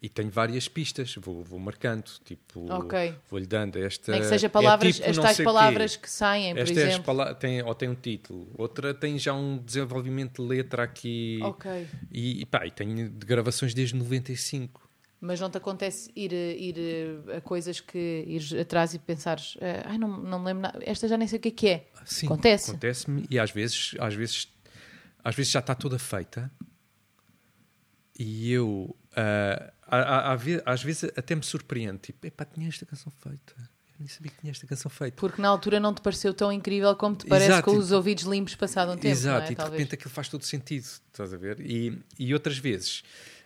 E 0.00 0.08
tenho 0.08 0.30
várias 0.30 0.66
pistas, 0.68 1.14
vou, 1.16 1.44
vou 1.44 1.60
marcando, 1.60 2.10
tipo, 2.24 2.66
Ok. 2.72 3.14
vou-lhe 3.30 3.46
dando 3.46 3.76
esta. 3.78 4.10
Nem 4.10 4.20
que 4.22 4.26
seja 4.26 4.46
é 4.46 4.50
palavras, 4.50 4.96
tipo 4.96 5.08
as 5.10 5.16
não 5.16 5.22
tais 5.22 5.36
sei 5.36 5.44
o 5.44 5.48
quê. 5.48 5.54
palavras 5.54 5.96
que 5.96 6.10
saem, 6.10 6.54
por 6.54 6.60
Esta 6.62 6.80
é 6.80 6.82
as 6.84 6.88
exemplo. 6.90 7.04
pala- 7.04 7.34
tem, 7.34 7.62
ou 7.62 7.74
tem 7.74 7.88
um 7.88 7.94
título, 7.94 8.50
outra 8.58 8.92
tem 8.92 9.16
já 9.18 9.32
um 9.32 9.58
desenvolvimento 9.58 10.42
de 10.42 10.48
letra 10.48 10.82
aqui. 10.82 11.38
Ok. 11.44 11.86
E, 12.10 12.44
pá, 12.46 12.66
e 12.66 12.70
tenho 12.72 13.08
de 13.10 13.24
gravações 13.26 13.74
desde 13.74 13.94
95. 13.94 14.88
Mas 15.20 15.38
não 15.38 15.48
te 15.48 15.58
acontece 15.58 16.10
ir, 16.16 16.32
ir 16.32 16.74
a 17.36 17.40
coisas 17.40 17.78
que 17.80 18.24
ires 18.26 18.52
atrás 18.54 18.92
e 18.94 18.98
pensares, 18.98 19.56
eh, 19.60 19.82
ai, 19.84 19.96
não, 19.98 20.08
não 20.20 20.40
me 20.40 20.46
lembro 20.46 20.62
nada, 20.62 20.80
esta 20.82 21.06
já 21.06 21.16
nem 21.16 21.28
sei 21.28 21.38
o 21.38 21.40
que 21.42 21.48
é 21.48 21.52
que 21.52 21.68
é. 21.68 21.86
Sim, 22.04 22.26
Acontece? 22.26 22.70
Acontece-me 22.72 23.24
e 23.30 23.38
às 23.38 23.52
vezes, 23.52 23.94
às 24.00 24.14
vezes, 24.14 24.48
às 25.22 25.32
vezes 25.36 25.52
já 25.52 25.60
está 25.60 25.76
toda 25.76 25.96
feita 25.96 26.50
e 28.18 28.50
eu 28.50 28.96
há- 29.14 29.96
há- 29.96 30.32
há 30.32 30.36
ve- 30.36 30.62
às 30.64 30.82
vezes 30.82 31.10
até 31.16 31.34
me 31.34 31.42
surpreendo, 31.42 31.98
tipo, 31.98 32.26
epá, 32.26 32.44
tinha 32.44 32.68
esta 32.68 32.84
canção 32.86 33.12
feita. 33.22 33.54
Eu 33.58 33.96
nem 34.00 34.08
sabia 34.08 34.32
que 34.32 34.40
tinha 34.40 34.50
esta 34.50 34.66
canção 34.66 34.90
feita. 34.90 35.16
Porque 35.20 35.40
na 35.40 35.48
altura 35.48 35.78
não 35.78 35.94
te 35.94 36.00
pareceu 36.00 36.32
tão 36.34 36.50
incrível 36.52 36.94
como 36.96 37.14
te 37.14 37.26
parece 37.26 37.50
Exato. 37.52 37.70
com 37.70 37.76
os 37.76 37.92
ouvidos 37.92 38.24
limpos 38.24 38.54
passado 38.54 38.90
um 38.92 38.96
tempo. 38.96 39.06
Exato, 39.08 39.42
é? 39.42 39.46
e 39.46 39.48
de 39.50 39.56
Talvez. 39.56 39.78
repente 39.78 39.94
aquilo 39.94 40.10
faz 40.10 40.28
todo 40.28 40.42
sentido, 40.44 40.84
estás 40.84 41.32
a 41.32 41.36
ver? 41.36 41.60
E, 41.60 42.00
e 42.18 42.32
outras 42.34 42.58
vezes 42.58 43.02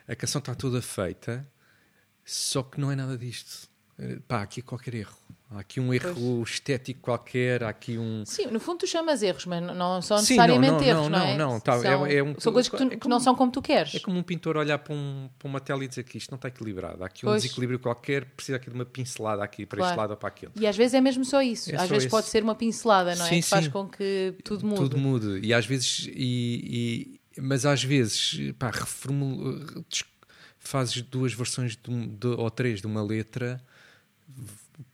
a 0.07 0.15
canção 0.15 0.39
está 0.39 0.55
toda 0.55 0.81
feita, 0.81 1.47
só 2.25 2.63
que 2.63 2.79
não 2.79 2.91
é 2.91 2.95
nada 2.95 3.17
disto. 3.17 3.69
Eh, 3.99 4.19
Pá, 4.27 4.41
aqui 4.41 4.61
qualquer 4.61 4.95
erro. 4.95 5.17
Há 5.49 5.59
aqui 5.61 5.79
um 5.79 5.93
erro 5.93 6.43
estético 6.43 6.99
qualquer, 6.99 7.63
há 7.63 7.69
aqui 7.69 7.97
um. 7.97 8.25
Sim, 8.25 8.47
no 8.47 8.59
fundo 8.59 8.79
tu 8.79 8.87
chamas 8.87 9.23
erros, 9.23 9.45
mas 9.45 9.63
não- 9.63 9.73
não 9.73 10.01
são 10.01 10.17
Sim, 10.17 10.33
necessariamente 10.33 10.71
não, 10.73 10.79
não, 10.79 10.85
erros, 10.85 11.03
não, 11.03 11.19
não, 11.19 11.25
é? 11.25 11.37
não, 11.37 11.59
tá, 11.61 11.79
são, 11.81 12.05
é- 12.05 12.15
é 12.15 12.23
um- 12.23 12.37
são 12.37 12.51
coisas 12.51 12.69
que, 12.69 12.75
tu- 12.75 12.83
é 12.83 12.89
que 12.89 12.97
como- 12.97 13.13
não 13.15 13.19
são 13.21 13.33
como 13.33 13.49
tu 13.49 13.61
queres. 13.61 13.95
É 13.95 13.99
como 14.01 14.19
um 14.19 14.23
pintor 14.23 14.57
olhar 14.57 14.77
para, 14.77 14.93
um, 14.93 15.29
para 15.39 15.47
uma 15.47 15.61
tela 15.61 15.85
e 15.85 15.87
dizer 15.87 16.03
que 16.03 16.17
isto 16.17 16.29
não 16.31 16.35
está 16.35 16.49
equilibrado. 16.49 17.01
Há 17.01 17.07
aqui 17.07 17.25
um 17.25 17.29
Pois. 17.29 17.43
desequilíbrio 17.43 17.79
qualquer, 17.79 18.25
precisa 18.25 18.57
aqui 18.57 18.69
de 18.69 18.75
uma 18.75 18.83
pincelada 18.85 19.41
aqui 19.41 19.65
para 19.65 19.77
Claro. 19.77 19.91
este 19.93 19.97
lado 19.97 20.11
ou 20.11 20.17
para 20.17 20.27
aquele. 20.27 20.51
E 20.59 20.67
às 20.67 20.75
vezes 20.75 20.93
é 20.95 20.99
mesmo 20.99 21.23
só 21.23 21.41
isso. 21.41 21.71
É 21.71 21.75
às 21.75 21.81
só 21.83 21.87
vezes 21.87 22.03
isso. 22.03 22.11
pode 22.11 22.27
ser 22.27 22.43
uma 22.43 22.53
pincelada, 22.55 23.15
não 23.15 23.25
é? 23.25 23.29
Sim, 23.29 23.39
que 23.41 23.47
faz 23.47 23.65
sim. 23.65 23.71
com 23.71 23.87
que 23.87 24.35
tudo 24.43 24.65
mude. 24.65 24.81
Tudo 24.81 24.97
muda. 24.97 25.39
E 25.41 25.53
às 25.53 25.65
vezes, 25.65 26.09
e, 26.13 27.17
e- 27.37 27.41
mas 27.41 27.65
às 27.65 27.81
vezes, 27.81 28.51
pá, 28.59 28.69
reformula, 28.69 29.59
des- 29.89 30.03
fazes 30.59 31.01
duas 31.03 31.31
versões 31.33 31.77
de 31.77 31.89
um- 31.89 32.05
de- 32.05 32.27
ou 32.27 32.51
três 32.51 32.81
de 32.81 32.85
uma 32.87 33.01
letra, 33.01 33.61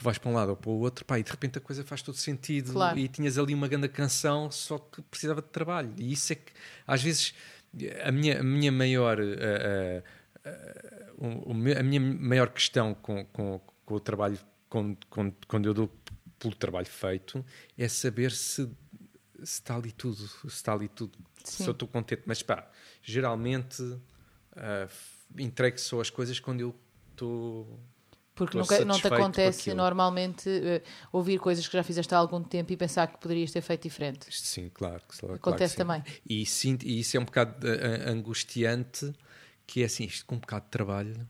vais 0.02 0.17
para 0.17 0.30
um 0.30 0.34
lado 0.34 0.50
ou 0.50 0.56
para 0.58 0.69
o 0.69 0.80
outro, 0.80 1.04
pá, 1.06 1.19
e 1.19 1.24
de 1.24 1.32
repente 1.32 1.58
a 1.58 1.62
coisa 1.62 1.84
faz 1.84 2.02
todo 2.02 2.15
sentido 2.15 2.72
Claro. 2.74 2.98
e 2.98 3.08
tinhas 3.08 3.38
ali 3.38 3.54
uma 3.54 3.67
grande 3.67 3.89
canção, 3.89 4.50
só 4.52 4.78
que 4.80 5.02
precisava 5.02 5.41
de 5.41 5.50
trabalho. 5.50 5.93
E 5.98 6.12
isso 6.13 6.32
é 6.34 6.36
que, 6.36 6.52
às 6.88 7.02
vezes, 7.04 7.34
a 8.04 8.12
minha, 8.12 8.39
a 8.39 8.43
minha 8.43 8.72
maior. 8.72 9.19
eh, 9.19 9.36
eh, 9.39 10.04
eh, 10.46 11.12
o- 11.17 11.52
o 11.52 11.54
meu- 11.54 11.78
a 11.78 11.84
minha 11.84 12.00
maior 12.02 12.50
questão 12.50 12.93
com, 12.93 13.26
com, 13.26 13.60
com 13.86 13.93
o 13.96 14.00
trabalho, 14.00 14.38
com, 14.69 14.96
com, 15.10 15.32
quando 15.48 15.65
eu 15.67 15.74
dou 15.74 15.91
pelo 16.39 16.56
trabalho 16.56 16.88
feito, 16.88 17.46
é 17.78 17.88
saber 17.88 18.32
se, 18.32 18.65
se 18.65 19.43
está 19.43 19.76
ali 19.76 19.91
tudo, 19.91 20.15
se 20.28 20.48
está 20.48 20.74
ali 20.74 20.88
tudo, 20.89 21.17
Sim. 21.43 21.63
se 21.63 21.67
eu 21.69 21.72
estou 21.72 21.88
contente. 21.88 22.24
Mas 22.26 22.41
pá, 22.43 22.69
geralmente 23.02 23.82
f- 24.88 25.41
entrego 25.41 25.78
só 25.80 26.00
as 26.02 26.10
coisas 26.10 26.39
quando 26.39 26.62
eu 26.62 26.76
estou. 27.12 27.80
Porque 28.36 28.58
Estou 28.58 28.80
nunca, 28.80 28.86
não 28.86 29.00
te 29.00 29.08
acontece 29.08 29.74
normalmente 29.76 30.50
eh, 30.50 30.82
ouvir 31.12 31.38
coisas 31.39 31.67
que 31.67 31.78
já 31.78 31.84
fizeste 31.84 32.15
há 32.15 32.17
algum 32.17 32.41
tempo 32.41 32.74
e 32.74 32.78
pensar 32.78 33.06
que 33.06 33.19
poderias 33.19 33.52
ter 33.52 33.62
feito 33.62 33.84
diferente. 33.84 34.26
Sim, 34.32 34.72
claro. 34.74 35.02
claro 35.08 35.36
Acontece 35.36 35.74
sim. 35.74 35.78
também. 35.78 36.04
E, 36.28 36.43
sinto, 36.46 36.84
e 36.84 37.00
isso 37.00 37.15
é 37.15 37.19
um 37.19 37.26
bocado 37.26 37.67
ah, 37.67 38.10
angustiante, 38.10 39.13
que 39.67 39.84
é 39.84 39.86
assim, 39.86 40.06
isto 40.06 40.26
com 40.26 40.36
um 40.36 40.39
bocado 40.39 40.65
de 40.65 40.72
trabalho 40.72 41.30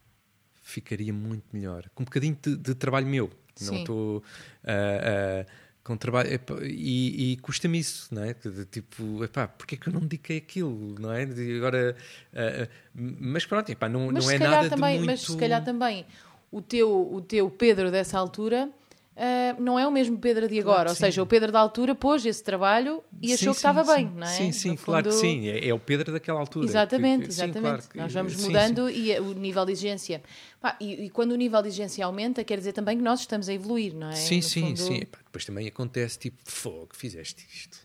ficaria 0.62 1.12
muito 1.12 1.44
melhor. 1.52 1.89
Com 1.94 2.04
um 2.04 2.06
bocadinho 2.06 2.38
de, 2.42 2.56
de 2.56 2.74
trabalho 2.74 3.06
meu. 3.06 3.30
Não 3.60 3.74
Sim. 3.74 3.80
estou 3.82 4.24
ah, 4.63 5.44
ah, 5.44 5.46
com 5.84 5.98
trabalho... 5.98 6.32
epá, 6.32 6.56
e, 6.63 7.34
e 7.34 7.38
custa-me 7.38 7.80
isso, 7.80 8.16
não 8.16 8.24
é? 8.24 8.34
Tipo, 8.72 9.26
epá, 9.26 9.46
porque 9.46 9.76
é 9.76 9.78
que 9.78 9.89
eu 9.89 9.94
não 9.94 10.00
dediquei 10.00 10.38
aquilo, 10.38 10.96
não 10.98 11.12
é? 11.12 11.24
Agora... 11.58 11.98
ah, 12.34 12.70
mas 12.96 13.46
pronto, 13.46 13.70
epá, 13.70 13.89
não, 13.89 14.10
Mas 14.10 14.24
não 14.24 14.32
é 14.32 14.39
nada 14.39 14.70
também, 14.70 14.94
de 14.94 14.98
muito... 15.00 15.12
mas 15.12 15.22
se 15.22 15.38
calhar 15.38 15.62
também 15.62 16.06
o 16.54 16.62
teu, 16.62 17.13
o 17.13 17.22
teu 17.22 17.50
Pedro 17.50 17.89
dessa 17.92 18.18
altura 18.18 18.70
ah, 19.16 19.56
não 19.60 19.78
é 19.78 19.88
o 19.88 19.92
mesmo 19.92 20.18
Pedro 20.18 20.48
de 20.48 20.60
agora. 20.60 20.86
que 20.86 20.89
Ou 20.89 20.96
sim. 20.96 21.02
seja, 21.06 21.22
o 21.22 21.26
Pedro 21.28 21.52
da 21.52 21.60
altura 21.60 21.94
pôs 21.94 22.26
esse 22.26 22.44
trabalho 22.44 23.04
e 23.22 23.28
Sim, 23.28 23.34
achou 23.36 23.54
que 23.54 23.60
sim, 23.62 23.68
estava 23.68 23.96
bem, 23.96 24.06
não 24.16 24.24
é? 24.24 24.26
Sim, 24.32 24.52
sim, 24.52 24.70
No 24.72 24.78
claro 24.78 25.04
que 25.04 25.12
fundo- 25.12 25.22
sim. 25.22 25.48
É, 25.50 25.68
é 25.68 25.74
o 25.74 25.78
Pedro 25.78 26.12
daquela 26.12 26.39
altura. 26.39 26.66
Exatamente, 26.66 27.24
Que- 27.26 27.30
exatamente. 27.30 27.62
claro 27.62 27.84
que- 27.89 27.98
Nós 28.00 28.12
vamos 28.13 28.36
mudando 28.38 28.89
e 28.89 29.16
o 29.20 29.34
nível 29.34 29.66
de 29.66 29.72
exigência. 29.74 30.24
Pá, 30.60 30.76
e, 30.80 31.06
e 31.06 31.10
quando 31.12 31.32
o 31.34 31.36
nível 31.36 31.62
de 31.62 31.68
exigência 31.68 32.04
aumenta, 32.06 32.44
quer 32.44 32.58
dizer 32.58 32.74
também 32.74 32.98
que 32.98 33.04
nós 33.04 33.20
estamos 33.20 33.48
a 33.50 33.54
evoluir, 33.54 33.94
não 33.94 34.10
é? 34.10 34.13
Sim, 34.16 34.38
No 34.38 34.42
sim, 34.44 34.62
fundo- 34.68 34.80
sim. 34.80 34.96
Epá, 35.02 35.20
depois 35.24 35.46
também 35.46 35.68
acontece 35.68 36.18
tipo, 36.18 36.38
fogo, 36.46 36.89
fizeste 36.94 37.46
isto. 37.54 37.78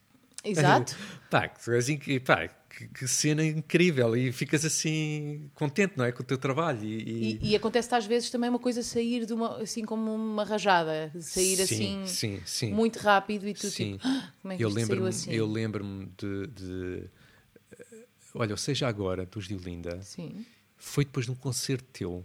Exato. 0.42 0.96
pá, 1.30 1.50
assim, 1.76 1.98
que- 1.98 2.20
pá, 2.20 2.48
que, 2.68 2.88
que 2.88 3.08
cena 3.08 3.44
incrível 3.44 4.16
e 4.16 4.30
ficas 4.32 4.64
assim 4.64 5.50
contente, 5.54 5.94
não 5.96 6.04
é? 6.04 6.12
Com 6.12 6.22
o 6.22 6.26
teu 6.26 6.38
trabalho. 6.38 6.84
E, 6.84 7.38
E, 7.42 7.50
e 7.50 7.56
acontece 7.56 7.94
às 7.94 8.06
vezes 8.06 8.30
também 8.30 8.48
uma 8.50 8.58
coisa 8.58 8.82
sair 8.82 9.24
de 9.26 9.32
uma, 9.32 9.56
assim 9.58 9.84
como 9.84 10.14
uma 10.14 10.44
rajada, 10.44 11.10
sair 11.20 11.56
sim, 11.56 12.02
assim 12.02 12.06
sim, 12.06 12.40
sim. 12.44 12.72
muito 12.72 12.98
rápido 12.98 13.48
e 13.48 13.54
tu 13.54 13.70
sim. 13.70 13.92
tipo, 13.92 14.06
"Ah, 14.06 14.32
como 14.40 14.52
é 14.52 14.56
que 14.56 14.64
eu 14.64 14.68
lembro-me 14.68 15.08
assim? 15.08 15.32
eu 15.32 15.46
lembro-me 15.46 16.06
de, 16.16 16.46
de, 16.48 17.04
eh, 17.72 18.04
olha, 18.34 18.52
ou 18.52 18.56
seja 18.58 18.86
agora 18.86 19.24
dos 19.26 19.48
Diolinda, 19.48 20.00
Sim. 20.02 20.44
foi 20.76 21.04
depois 21.04 21.26
de 21.26 21.32
um 21.32 21.34
concerto 21.34 21.84
teu. 21.92 22.24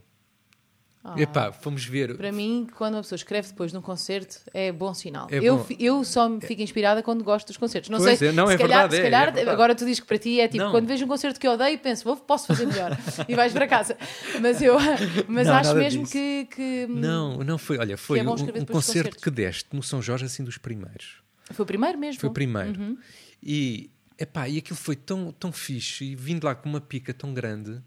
Ah. 1.06 1.20
Epá, 1.20 1.52
fomos 1.52 1.84
ver. 1.84 2.16
Para 2.16 2.32
mim, 2.32 2.66
quando 2.78 2.94
uma 2.94 3.02
pessoa 3.02 3.18
escreve 3.18 3.50
depois 3.50 3.74
num 3.74 3.82
concerto, 3.82 4.40
é 4.54 4.72
bom 4.72 4.94
sinal. 4.94 5.28
É 5.30 5.38
eu, 5.40 5.58
bom. 5.58 5.68
eu 5.78 6.02
só 6.06 6.30
me 6.30 6.40
fico 6.40 6.62
inspirada 6.62 7.04
quando 7.04 7.26
gosto 7.26 7.48
dos 7.48 7.58
concertos. 7.58 7.90
Não 7.90 7.98
Pois 8.00 8.18
sei, 8.18 8.30
é, 8.30 8.32
não, 8.32 8.48
se 8.48 8.54
é 8.54 8.58
calhar, 8.58 8.88
verdade, 8.90 8.96
se 8.96 9.00
é, 9.02 9.04
calhar 9.04 9.38
é 9.38 9.52
agora 9.52 9.76
tu 9.76 9.84
dizes 9.84 10.00
que 10.00 10.08
para 10.08 10.18
ti 10.18 10.40
é 10.40 10.48
tipo, 10.48 10.64
Não. 10.64 10.72
quando 10.72 10.88
vejo 10.88 11.04
um 11.04 11.08
concerto 11.10 11.38
que 11.42 11.46
eu 11.46 11.52
odeio, 11.52 11.78
penso, 11.80 12.06
vou, 12.06 12.16
posso 12.16 12.48
fazer 12.48 12.66
melhor. 12.66 12.98
e 13.28 13.36
vais 13.36 13.52
para 13.52 13.68
casa. 13.68 13.98
Mas 14.42 14.62
eu 14.62 14.78
mas 15.28 15.48
Não, 15.48 15.56
acho 15.56 15.76
mesmo 15.76 16.08
que, 16.08 16.48
que 16.50 16.88
Não, 16.90 17.40
não 17.40 17.58
foi. 17.58 17.78
Olha, 17.80 17.98
foi 17.98 18.20
é 18.20 18.24
um, 18.24 18.32
um 18.32 18.36
concerto 18.38 18.72
concertos. 18.72 19.24
que 19.24 19.30
deste 19.30 19.76
no 19.76 19.84
São 19.84 20.02
Jorge, 20.02 20.24
assim, 20.24 20.42
dos 20.42 20.58
primeiros. 20.58 21.18
foi 21.52 21.64
o 21.64 21.66
primeiro 21.66 21.98
mesmo. 21.98 22.22
Foi 22.22 22.30
o 22.30 22.34
primeiro. 22.34 22.80
Uhum. 22.80 22.98
E, 23.44 23.92
epá, 24.18 24.48
e 24.48 24.58
aquilo 24.58 24.78
foi 24.78 24.96
tão, 24.96 25.34
tão 25.34 25.52
fixe, 25.52 26.06
e 26.06 26.16
vindo 26.16 26.46
lá 26.46 26.56
com 26.56 26.70
uma 26.70 26.80
pica 26.80 27.14
tão 27.14 27.34
grande, 27.34 27.82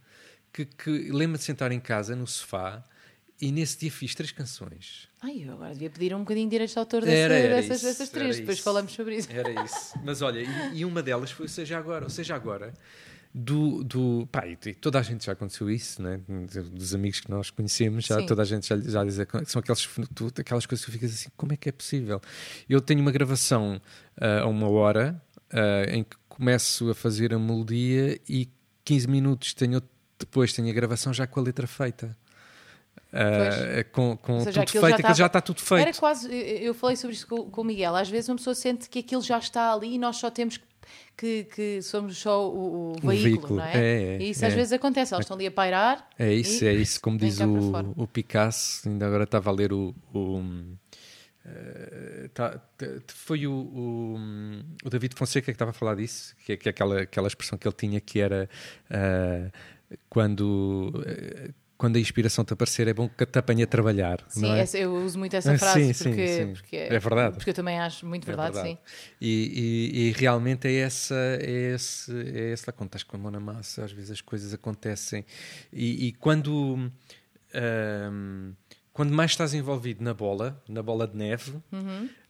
que, 0.53 0.67
que 0.67 0.91
lembro-me 0.91 1.39
de 1.39 1.45
sentar 1.45 1.73
em 1.73 1.81
casa, 1.81 2.15
no 2.15 2.27
sofá, 2.27 2.85
e 3.41 3.53
nesse 3.53 3.79
dia 3.79 3.91
fiz 3.91 4.15
três 4.15 4.33
canções. 4.33 5.09
Ai, 5.21 5.45
eu 5.45 5.53
agora 5.53 5.73
devia 5.73 5.91
pedir 5.91 6.15
um 6.15 6.21
bocadinho 6.21 6.47
de 6.47 6.51
direitos 6.53 6.73
de 6.73 6.79
autor 6.79 7.07
Era, 7.07 7.35
era 7.35 7.57
dessas, 7.57 7.77
isso, 7.79 7.85
dessas 7.87 8.09
três. 8.09 8.37
Depois 8.39 8.57
isso. 8.57 8.65
falamos 8.65 8.93
sobre 8.93 9.17
isso. 9.17 9.29
Era 9.31 9.65
isso. 9.65 9.95
Mas 10.05 10.23
olha, 10.23 10.41
e, 10.41 10.79
e 10.79 10.85
uma 10.85 11.03
delas 11.03 11.31
foi 11.31 11.47
o 11.47 11.49
Seja 11.49 11.77
Agora. 11.79 12.05
Ou 12.05 12.11
Seja 12.11 12.35
Agora, 12.35 12.73
do... 13.35 13.85
do 13.85 14.27
pá, 14.33 14.47
e 14.47 14.57
toda 14.75 14.99
a 14.99 15.03
gente 15.03 15.27
já 15.27 15.33
aconteceu 15.33 15.71
isso, 15.71 16.01
né? 16.01 16.21
Dos 16.73 16.95
amigos 16.95 17.21
que 17.21 17.31
nós 17.31 17.51
conhecemos, 17.51 18.07
já 18.07 18.19
Sim. 18.21 18.27
toda 18.27 18.43
a 18.43 18.45
gente 18.45 18.67
já, 18.67 18.79
já 18.79 19.05
diz... 19.05 19.17
São 19.47 19.61
aqueles, 19.61 19.87
tu- 20.15 20.33
aquelas 20.39 20.65
coisas 20.65 20.85
que 20.85 20.93
ficas 20.93 21.13
assim, 21.13 21.29
como 21.37 21.53
é 21.53 21.57
que 21.57 21.69
é 21.69 21.73
possível? 21.73 22.21
Eu 22.69 22.81
tenho 22.81 23.01
uma 23.01 23.13
gravação 23.13 23.81
ah, 24.19 24.41
a 24.41 24.47
uma 24.47 24.69
hora, 24.69 25.21
ah, 25.51 25.85
em 25.91 26.03
que 26.05 26.17
começo 26.29 26.89
a 26.91 26.95
fazer 26.95 27.35
a 27.35 27.39
melodia 27.39 28.19
e 28.29 28.49
15 28.85 29.09
minutos 29.09 29.53
tenho, 29.53 29.83
depois 30.19 30.53
tenho 30.53 30.71
a 30.71 30.73
gravação 30.73 31.13
já 31.13 31.27
com 31.27 31.41
a 31.41 31.43
letra 31.43 31.67
feita. 31.67 32.17
Ah, 33.17 33.85
com 33.93 34.17
com 34.17 34.41
seja, 34.41 34.65
tudo 34.65 34.71
feito, 34.71 34.89
já 34.89 34.95
aquilo 34.97 35.15
já 35.15 35.27
está 35.27 35.41
tudo 35.41 35.61
feito. 35.61 35.81
Era 35.81 35.93
quase, 35.95 36.35
eu 36.35 36.75
falei 36.75 36.97
sobre 36.97 37.17
isso 37.17 37.27
com, 37.27 37.51
com 37.51 37.61
o 37.61 37.65
Miguel. 37.65 37.95
Às 37.97 38.09
vezes 38.09 38.29
uma 38.29 38.37
pessoa 38.37 38.55
sente 38.55 38.89
que 38.89 38.99
aquilo 38.99 39.23
já 39.23 39.39
está 39.39 39.73
ali 39.73 39.95
e 39.95 39.99
nós 39.99 40.17
só 40.17 40.31
temos 40.31 40.61
que, 41.17 41.45
que 41.45 41.83
somos 41.83 42.19
só 42.19 42.49
o, 42.49 42.93
o 42.93 42.93
veículo, 42.95 43.23
veículo, 43.23 43.57
não 43.57 43.65
é? 43.65 43.77
é, 43.77 44.03
é, 44.03 44.19
e 44.21 44.31
isso 44.31 44.45
é. 44.45 44.49
às 44.49 44.55
vezes 44.55 44.73
acontece, 44.73 45.15
elas 45.15 45.25
estão 45.25 45.37
ali 45.37 45.47
a 45.47 45.51
pairar. 45.51 46.09
É 46.19 46.33
isso, 46.33 46.65
é 46.65 46.75
isso, 46.75 47.01
como 47.01 47.19
diz 47.19 47.41
o, 47.41 47.93
o 47.97 48.07
Picasso, 48.07 48.89
ainda 48.89 49.07
agora 49.07 49.25
estava 49.25 49.51
a 49.51 49.53
ler 49.53 49.73
o. 49.73 49.95
eh, 51.45 52.29
tá- 52.35 52.61
foi 53.09 53.47
o, 53.47 54.19
David 54.85 55.15
Fonseca 55.15 55.47
que 55.47 55.53
estava 55.53 55.71
a 55.71 55.75
falar 55.75 55.95
disso, 55.95 56.35
que 56.45 56.53
é, 56.53 56.57
que 56.57 56.69
é 56.69 56.71
aquela, 56.71 57.03
aquela 57.03 57.29
expressão 57.29 57.59
que 57.59 57.67
ele 57.67 57.75
tinha 57.77 58.01
que 58.01 58.21
era 58.21 58.49
ah, 58.91 59.51
quando, 60.09 60.93
eh, 61.07 61.51
quando 61.79 61.97
a 61.97 62.01
inspiração 62.01 62.45
te 62.45 62.53
aparecer 62.53 62.89
é 62.89 62.95
bom 62.95 63.09
que 63.09 63.27
te 63.27 63.39
apanhe 63.39 63.63
a 63.63 63.67
trabalhar. 63.67 64.25
Sim, 64.29 64.51
é? 64.53 64.61
essa- 64.61 64.79
eu 64.79 64.95
uso 64.95 65.19
muito 65.19 65.35
essa 65.37 65.53
Ah, 65.53 65.59
frase 65.59 65.87
sim, 65.87 65.93
sim, 65.93 66.05
porque, 66.05 66.27
sim. 66.29 66.53
porque 66.55 66.77
É 66.77 66.99
verdade. 66.99 67.37
Porque 67.37 67.51
eu 67.51 67.55
também 67.55 67.79
acho 67.79 68.07
muito 68.07 68.25
É 68.25 68.27
verdade, 68.27 68.61
sim. 68.61 68.79
E, 69.21 69.91
e- 69.95 70.09
e 70.09 70.13
realmente 70.13 70.67
é 70.69 70.75
essa, 70.77 71.15
é 71.41 71.75
esse, 71.75 72.11
é 72.13 72.53
esse 72.53 72.65
lá 72.67 72.73
quando 72.73 72.89
estás 72.89 73.03
com 73.03 73.17
a 73.17 73.21
mão 73.21 73.31
na 73.31 73.41
massa, 73.41 73.85
às 73.85 73.93
vezes 73.93 74.11
as 74.11 74.21
coisas 74.21 74.55
acontecem. 74.55 75.25
E, 75.73 76.07
e 76.09 76.13
quando, 76.13 76.91
ahm, 77.55 78.53
quando 78.97 79.13
mais 79.13 79.33
estás 79.33 79.53
envolvido 79.53 80.03
na 80.03 80.15
bola, 80.15 80.59
na 80.67 80.83
bola 80.83 81.07
de 81.07 81.15
neve, 81.17 81.53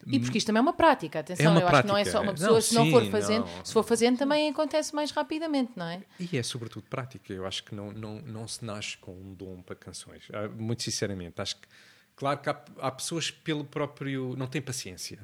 E 0.05 0.19
porque 0.19 0.39
isto 0.39 0.49
também 0.49 0.59
é 0.59 0.63
uma 0.63 0.73
prática, 0.73 1.21
atenção, 1.21 1.47
É 1.47 1.49
uma 1.49 1.61
eu 1.61 1.69
acho 1.69 1.83
que 1.83 1.87
não 1.89 1.97
é 1.97 2.03
prática. 2.03 2.19
só 2.19 2.23
uma 2.25 2.33
pessoa, 2.35 2.53
Não, 2.55 2.61
se 2.61 2.75
não 2.75 2.91
for 2.91 3.05
sim, 3.05 3.11
fazendo, 3.13 3.47
não. 3.47 3.65
se 3.65 3.73
for 3.73 3.83
fazendo 3.85 4.19
também 4.19 4.49
acontece 4.51 4.93
mais 4.95 5.13
rapidamente, 5.13 5.73
não 5.77 5.87
é? 5.87 6.03
e 6.19 6.37
é 6.37 6.43
sobretudo 6.43 6.85
prática. 6.91 7.33
Eu 7.33 7.47
acho 7.47 7.63
que 7.63 7.73
não, 7.75 7.93
não, 7.93 8.21
não 8.23 8.49
se 8.49 8.65
nasce 8.65 8.97
com 8.99 9.13
um 9.13 9.33
dom 9.33 9.63
para 9.63 9.77
canções. 9.77 10.25
Ah, 10.33 10.49
Muito 10.49 10.83
sinceramente, 10.83 11.41
acho 11.41 11.55
que, 11.57 11.69
claro 12.17 12.41
que 12.41 12.51
há, 12.51 12.61
há 12.81 12.91
pessoas 12.91 13.31
pelo 13.31 13.65
próprio. 13.65 14.35
não 14.37 14.49
têm 14.49 14.61
paciência. 14.61 15.21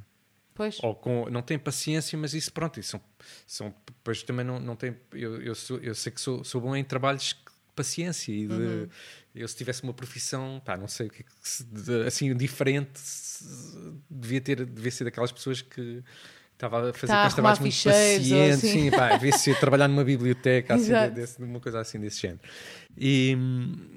Pois. 0.55 0.79
ou 0.83 0.95
com, 0.95 1.29
não 1.31 1.41
tem 1.43 1.59
paciência, 1.59 2.17
mas 2.19 2.35
isso 2.35 2.53
pronto, 2.53 2.79
isso 2.79 2.91
são, 2.91 3.01
são 3.47 3.75
depois 3.87 4.23
também 4.23 4.45
não, 4.45 4.61
não 4.61 4.77
tem, 4.77 4.95
eu, 5.13 5.41
eu, 5.43 5.55
sou, 5.55 5.79
eu 5.79 5.95
sei 5.95 6.13
que 6.13 6.21
sou, 6.21 6.45
sou 6.45 6.61
bom 6.61 6.77
em 6.77 6.85
trabalhos 6.85 7.29
de 7.29 7.37
paciência 7.75 8.31
e 8.31 8.47
de, 8.47 8.53
Uhum. 8.53 8.89
Eu 9.35 9.49
se 9.49 9.57
tivesse 9.57 9.83
uma 9.83 9.95
profissão, 9.95 10.61
pá, 10.65 10.77
não 10.77 10.89
sei 10.89 11.07
o 11.07 11.11
que, 11.11 11.25
é 11.25 12.07
assim, 12.07 12.35
diferente, 12.37 12.91
devia 14.11 14.41
ter, 14.41 14.65
devia 14.67 14.91
ser 14.91 15.05
daquelas 15.05 15.33
pessoas 15.33 15.63
que 15.63 16.03
estava 16.53 16.91
a 16.91 16.93
fazer 16.93 17.13
Tá 17.13 17.29
trabalhos 17.31 17.59
muito 17.59 17.75
pacientes, 17.83 18.33
assim. 18.65 18.83
sim, 18.83 18.91
pá, 18.91 19.17
devia 19.17 19.33
ser 19.33 19.59
trabalhar 19.59 19.89
numa 19.89 20.05
biblioteca, 20.05 20.75
assim, 20.77 20.93
desse, 21.15 21.43
uma 21.43 21.61
coisa 21.61 21.81
assim 21.81 21.99
desse 21.99 22.21
género. 22.21 22.41
E, 22.97 23.35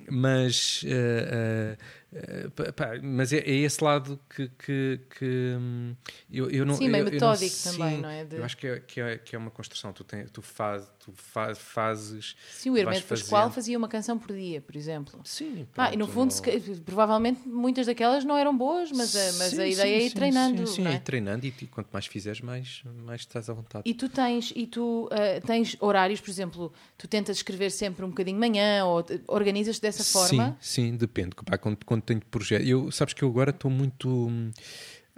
mas, 0.10 0.82
eh, 0.86 1.78
eh, 2.14 2.72
pá, 2.72 2.92
mas 3.04 3.34
é, 3.34 3.40
é 3.40 3.52
esse 3.56 3.84
lado 3.84 4.20
que, 4.34 4.48
que, 4.50 5.00
que, 5.18 5.56
hum, 5.60 5.96
eu, 6.32 6.50
eu 6.50 6.66
não 6.66 6.76
Sim, 6.76 6.90
meio 6.90 7.04
eu- 7.04 7.08
eu 7.08 7.12
não- 7.12 7.12
metódico 7.32 7.58
também, 7.64 7.96
sim, 7.98 8.02
não 8.02 8.10
é? 8.10 8.24
De- 8.24 8.38
Eu 8.38 8.44
acho 8.46 8.56
que 8.56 8.68
é, 8.68 8.80
que 8.80 9.02
é, 9.02 9.18
que 9.18 9.36
é 9.36 9.40
uma 9.40 9.52
construção. 9.52 9.92
Tu, 9.92 10.04
tem, 10.04 10.26
tu, 10.28 10.42
faz, 10.42 10.90
tu 11.00 11.12
faz, 11.14 11.58
fazes. 11.58 12.36
Sim, 12.52 12.70
o 12.70 12.78
Hermeto 12.78 13.06
Pascoal 13.08 13.52
fazia 13.52 13.78
uma 13.78 13.88
canção 13.88 14.18
por 14.18 14.32
dia, 14.34 14.62
por 14.62 14.76
exemplo. 14.76 15.20
Sim, 15.26 15.68
Ah, 15.76 15.94
e 15.94 15.98
no 15.98 16.08
fundo, 16.08 16.34
não- 16.34 16.60
se 16.60 16.82
provavelmente 16.82 17.48
muitas 17.48 17.88
daquelas 17.88 18.24
não 18.24 18.38
eram 18.38 18.56
boas, 18.56 18.92
mas, 18.92 19.14
a, 19.16 19.20
mas 19.34 19.52
Sim, 19.52 19.60
a 19.62 19.68
ideia 19.68 19.76
sim, 19.76 20.04
é 20.04 20.06
ir 20.06 20.10
sim, 20.10 20.16
treinando. 20.16 20.68
Sim, 20.68 20.76
sim, 20.76 20.86
é 20.88 20.92
é? 20.92 20.94
ir 20.96 21.00
treinando 21.00 21.46
e, 21.46 21.50
e 21.50 21.68
quanto 21.68 21.90
mais 21.92 22.06
fizeres, 22.06 22.40
mais, 22.42 22.82
mais 23.04 23.22
estás 23.22 23.50
à 23.50 23.54
vontade. 23.54 23.84
E 23.90 23.94
tu 23.94 24.08
tens, 24.08 24.54
e 24.56 24.66
tu, 24.68 25.10
ah, 25.12 25.42
tens 25.46 25.76
horários, 25.82 26.22
por 26.22 26.30
exemplo, 26.30 26.72
tu 26.98 27.08
tentas 27.08 27.38
escrever 27.38 27.72
sempre 27.72 28.06
um 28.06 28.10
bocadinho 28.10 28.40
de 28.40 28.48
manhã 28.48 28.85
ou 28.90 29.04
te- 29.04 29.22
organizas-te 29.28 29.82
dessa 29.82 30.04
forma? 30.04 30.58
Sim, 30.62 30.92
sim, 30.92 30.96
depende. 30.98 31.36
Pá, 31.46 31.58
quando, 31.58 31.78
quando 31.86 32.02
tenho 32.02 32.22
projeto. 32.30 32.66
Eu, 32.66 32.92
sabes 32.92 33.14
que 33.14 33.24
eu 33.24 33.30
agora 33.30 33.52
estou 33.52 33.70
muito. 33.72 34.28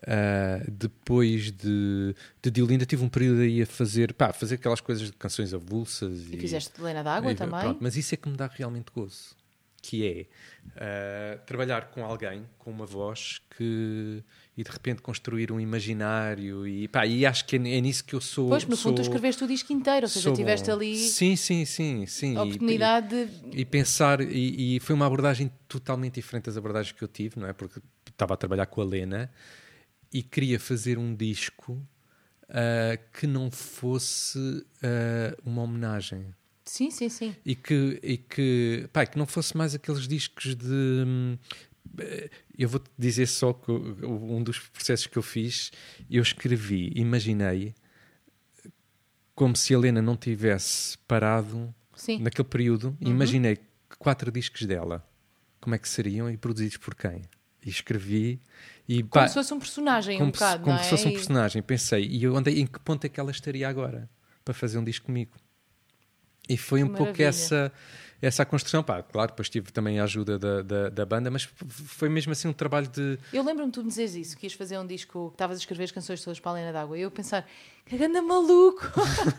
ah, 0.08 0.64
depois 0.70 1.52
de, 1.52 2.16
de 2.42 2.52
Diolinda, 2.52 2.86
tive 2.86 3.04
um 3.04 3.10
período 3.10 3.42
aí 3.42 3.62
a 3.62 3.66
fazer, 3.66 4.14
pá, 4.14 4.32
fazer 4.34 4.56
aquelas 4.56 4.82
coisas 4.82 5.08
de 5.08 5.14
canções 5.14 5.54
avulsas. 5.54 6.28
E 6.32 6.38
fizeste 6.38 6.74
de 6.76 6.82
Helena 6.82 7.04
d'Água 7.04 7.32
e- 7.32 7.36
também? 7.36 7.60
pronto, 7.60 7.78
mas 7.82 7.96
isso 7.96 8.14
é 8.14 8.18
que 8.18 8.30
me 8.30 8.36
dá 8.38 8.48
realmente 8.48 8.88
gozo. 8.94 9.36
Que 9.88 10.06
é 10.06 11.36
uh, 11.38 11.46
trabalhar 11.46 11.92
com 11.92 12.04
alguém, 12.04 12.44
com 12.58 12.70
uma 12.70 12.86
voz 12.86 13.42
que 13.56 14.22
e 14.58 14.62
de 14.62 14.70
repente 14.70 15.02
construir 15.02 15.50
um 15.50 15.62
imaginário 15.62 16.68
e, 16.68 16.90
pá, 16.90 17.06
e 17.06 17.26
acho 17.26 17.46
que 17.46 17.56
é, 17.56 17.60
é 17.60 17.80
nisso 17.80 18.04
que 18.04 18.14
eu 18.14 18.20
sou. 18.20 18.50
Pois, 18.50 18.66
no 18.66 18.76
sou, 18.76 18.92
fundo, 18.92 18.96
tu 18.98 19.02
escreveste 19.04 19.46
o 19.46 19.48
disco 19.48 19.72
inteiro, 19.72 20.06
ou 20.06 20.10
seja, 20.10 20.34
tiveste 20.34 20.68
bom. 20.68 20.74
ali. 20.74 20.98
Sim, 20.98 21.38
sim, 21.38 21.64
sim, 21.64 22.06
sim. 22.06 22.36
A 22.36 22.44
oportunidade 22.44 23.16
e, 23.16 23.26
de. 23.50 23.62
E 23.62 23.66
pensar, 23.66 24.20
e, 24.20 24.76
e, 24.76 24.80
foi 24.82 24.94
uma 24.94 25.06
abordagem 25.06 25.50
totalmente 25.70 26.16
diferente 26.16 26.46
das 26.46 26.58
abordagens 26.58 26.92
que 26.92 27.02
eu 27.02 27.08
tive, 27.08 27.40
não 27.40 27.48
é? 27.48 27.54
Porque 27.54 27.80
estava 28.10 28.34
a 28.34 28.38
trabalhar 28.38 28.66
com 28.66 28.82
a 28.82 28.86
Lena 28.86 29.32
e 30.12 30.22
queria 30.22 30.60
fazer 30.60 30.98
um 30.98 31.16
disco 31.16 31.74
uh, 32.50 33.00
que 33.18 33.26
não 33.26 33.50
fosse 33.50 34.38
uh, 34.38 35.42
uma 35.46 35.62
homenagem. 35.62 36.34
Sim, 36.68 36.92
sim, 36.92 37.08
sim. 37.10 37.36
E 37.46 37.56
que, 37.56 38.00
e 38.04 38.18
que, 38.18 38.90
pá, 38.92 39.06
que 39.06 39.18
não 39.18 39.26
fosse 39.26 39.56
mais 39.56 39.74
aqueles 39.74 40.08
discos 40.08 40.54
de. 40.54 40.66
Hum, 40.68 41.38
eu 42.58 42.68
vou-te 42.68 42.92
dizer 42.98 43.26
só 43.28 43.54
que 43.54 43.72
um 43.72 44.44
dos 44.44 44.60
processos 44.60 45.08
que 45.08 45.18
eu 45.18 45.24
fiz, 45.24 45.72
eu 46.12 46.22
escrevi, 46.22 46.92
imaginei 46.96 47.74
como 49.34 49.56
se 49.56 49.74
a 49.74 49.78
Helena 49.78 50.02
não 50.02 50.18
tivesse 50.18 50.98
parado 51.08 51.74
Sim. 51.96 52.20
naquele 52.20 52.48
período, 52.48 52.98
uhum. 53.00 53.12
imaginei 53.12 53.58
quatro 53.98 54.32
discos 54.32 54.66
dela, 54.66 55.08
como 55.62 55.76
é 55.76 55.78
que 55.78 55.88
seriam 55.88 56.30
e 56.30 56.36
produzidos 56.36 56.78
por 56.78 56.94
quem? 56.94 57.22
E 57.66 57.70
escrevi 57.70 58.42
e 58.88 59.02
como 59.02 59.10
pá, 59.10 59.28
se 59.28 59.36
fosse 59.36 59.54
um 59.54 59.60
personagem 59.60 60.18
como 60.18 60.30
um 60.30 60.32
bocado, 60.32 60.64
como 60.64 60.78
é? 60.78 60.84
se 60.84 60.90
fosse 60.90 61.08
um 61.08 61.12
personagem, 61.12 61.62
pensei, 61.62 62.06
e 62.06 62.24
eu 62.24 62.36
andei 62.36 62.60
em 62.60 62.68
que 62.68 62.80
ponto 62.80 63.06
é 63.06 63.10
que 63.10 63.20
ela 63.20 63.32
estaria 63.32 63.70
agora 63.70 64.10
para 64.44 64.54
fazer 64.54 64.78
um 64.78 64.84
disco 64.84 65.06
comigo? 65.06 65.32
E 66.50 66.58
foi 66.58 66.80
que 66.80 66.86
um 66.86 66.90
maravilha. 66.90 67.14
pouco 67.14 67.22
essa 67.22 67.72
essa 68.22 68.46
construção. 68.46 68.84
Pá, 68.84 69.02
claro, 69.04 69.32
depois 69.32 69.50
tive 69.50 69.72
também 69.72 70.00
a 70.00 70.04
ajuda 70.04 70.40
da, 70.40 70.62
da, 70.62 70.90
da 70.90 71.06
banda, 71.06 71.30
mas 71.30 71.48
foi 71.68 72.10
mesmo 72.10 72.32
assim 72.32 72.48
um 72.48 72.54
trabalho 72.54 72.88
de. 72.88 73.18
Eu 73.32 73.44
lembro-me 73.44 73.72
tu 73.72 73.84
me 73.84 73.90
dizeres 73.90 74.16
isso, 74.16 74.38
que 74.38 74.46
ias 74.46 74.54
fazer 74.54 74.78
um 74.78 74.86
disco, 74.86 75.30
que 75.30 75.36
estavas 75.36 75.58
a 75.58 75.60
escrever 75.60 75.84
as 75.84 75.92
canções 75.92 76.22
todas 76.24 76.40
para 76.40 76.52
a 76.52 76.56
Lena 76.56 76.74
d'Água, 76.74 76.98
e 76.98 77.02
eu 77.02 77.12
pensar, 77.12 77.48
que 77.86 78.08
maluco! 78.22 78.82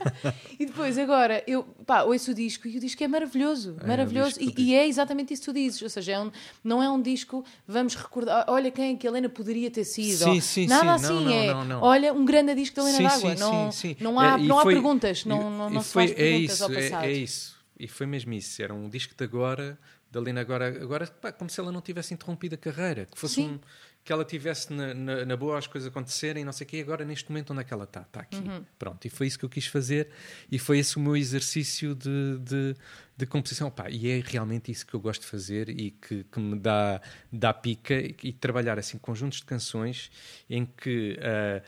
e 0.59 0.65
depois, 0.65 0.97
agora, 0.97 1.43
eu 1.47 1.65
pá, 1.85 2.03
ouço 2.03 2.31
o 2.31 2.35
disco 2.35 2.67
e 2.69 2.79
o 2.79 2.81
disco 2.81 3.03
é 3.03 3.09
maravilhoso, 3.09 3.77
é, 3.81 3.87
maravilhoso, 3.87 4.41
é 4.41 4.45
um 4.45 4.47
e, 4.47 4.55
e, 4.57 4.75
é 4.75 4.87
exatamente 4.87 5.35
isso 5.35 5.43
que 5.43 5.51
tu 5.51 5.55
dizes, 5.55 5.83
ou 5.83 5.91
seja, 5.91 6.13
é 6.13 6.21
um, 6.21 6.31
não 6.65 6.83
é 6.83 6.89
um 6.89 7.01
disco, 7.01 7.45
vamos 7.67 7.95
recordar, 7.95 8.47
olha 8.49 8.71
quem 8.71 8.95
é 8.95 8.97
que 8.97 9.07
a 9.07 9.11
Helena 9.11 9.29
poderia 9.29 9.71
ter 9.71 9.85
sido. 9.85 10.25
Sim, 10.25 10.41
sim, 10.41 10.67
Nada 10.67 10.99
sim. 10.99 11.05
assim, 11.05 11.25
não, 11.25 11.33
é, 11.33 11.47
não, 11.53 11.65
não, 11.65 11.83
olha, 11.83 12.13
um 12.15 12.25
grande 12.25 12.55
disco 12.55 12.77
da 12.77 12.89
Helena 12.89 13.09
d'Água. 13.09 13.35
Não, 13.35 13.71
não 14.01 14.21
há, 14.21 14.39
é, 14.39 14.39
não 14.39 14.59
há 14.59 14.63
foi, 14.63 14.75
perguntas, 14.75 15.25
não, 15.25 15.51
não, 15.51 15.71
não 15.71 15.83
foi, 15.83 16.07
se 16.07 16.15
faz 16.15 16.19
perguntas 16.19 16.51
é 16.51 16.55
isso, 16.55 16.65
ao 16.65 16.71
passado. 16.71 17.05
É, 17.05 17.09
é 17.09 17.13
isso. 17.13 17.58
E 17.79 17.87
foi 17.87 18.07
mesmo 18.07 18.33
isso. 18.33 18.61
Era 18.63 18.75
um 18.75 18.89
disco 18.89 19.15
de 19.15 19.25
agora, 19.25 19.79
da 20.11 20.21
Lena 20.21 20.41
agora, 20.41 20.69
agora 20.69 21.07
pá, 21.07 21.31
como 21.31 21.49
se 21.49 21.61
ela 21.61 21.71
não 21.71 21.81
tivesse 21.81 22.13
interrompido 22.15 22.55
a 22.55 22.59
carreira, 22.59 23.07
que 23.07 23.19
fosse 23.19 23.41
um, 23.41 23.59
que 24.05 24.13
ela 24.13 24.25
tivesse 24.25 24.73
na, 24.73 24.95
na, 24.95 25.25
na, 25.27 25.37
boa 25.37 25.59
as 25.59 25.67
coisas 25.67 25.89
acontecerem, 25.89 26.45
não 26.45 26.53
sei 26.53 26.67
o 26.67 26.69
quê, 26.69 26.79
agora 26.79 27.05
neste 27.05 27.29
momento 27.31 27.53
onde 27.53 27.61
é 27.61 27.65
que 27.65 27.75
ela 27.75 27.85
está? 27.85 28.01
Está 28.01 28.21
aqui. 28.21 28.37
Uhum. 28.37 28.65
Pronto, 28.79 29.05
e 29.07 29.11
foi 29.11 29.27
isso 29.27 29.39
que 29.39 29.45
eu 29.45 29.51
quis 29.51 29.67
fazer 29.67 30.09
e 30.51 30.59
foi 30.59 30.79
esse 30.79 30.97
o 30.97 31.01
meu 31.01 31.15
exercício 31.15 31.95
de, 31.95 32.39
de, 32.39 32.75
de 33.17 33.27
composição. 33.27 33.71
Pá, 33.71 33.91
e 33.91 34.09
é 34.09 34.23
realmente 34.25 34.73
isso 34.73 34.87
que 34.87 34.95
eu 34.95 35.01
gosto 35.01 35.21
de 35.21 35.27
fazer 35.27 35.69
e 35.69 35.91
que, 35.91 36.25
que 36.25 36.41
me 36.41 36.59
dá, 36.59 37.03
dá 37.31 37.53
pica 37.53 37.95
e, 37.95 38.17
e, 38.23 38.33
trabalhar 38.33 38.79
assim 38.79 38.97
conjuntos 38.97 39.39
de 39.39 39.45
canções 39.45 40.11
em 40.49 40.65
que 40.65 41.19
uh, 41.19 41.63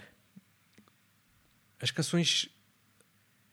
as 1.78 1.90
canções 1.90 2.48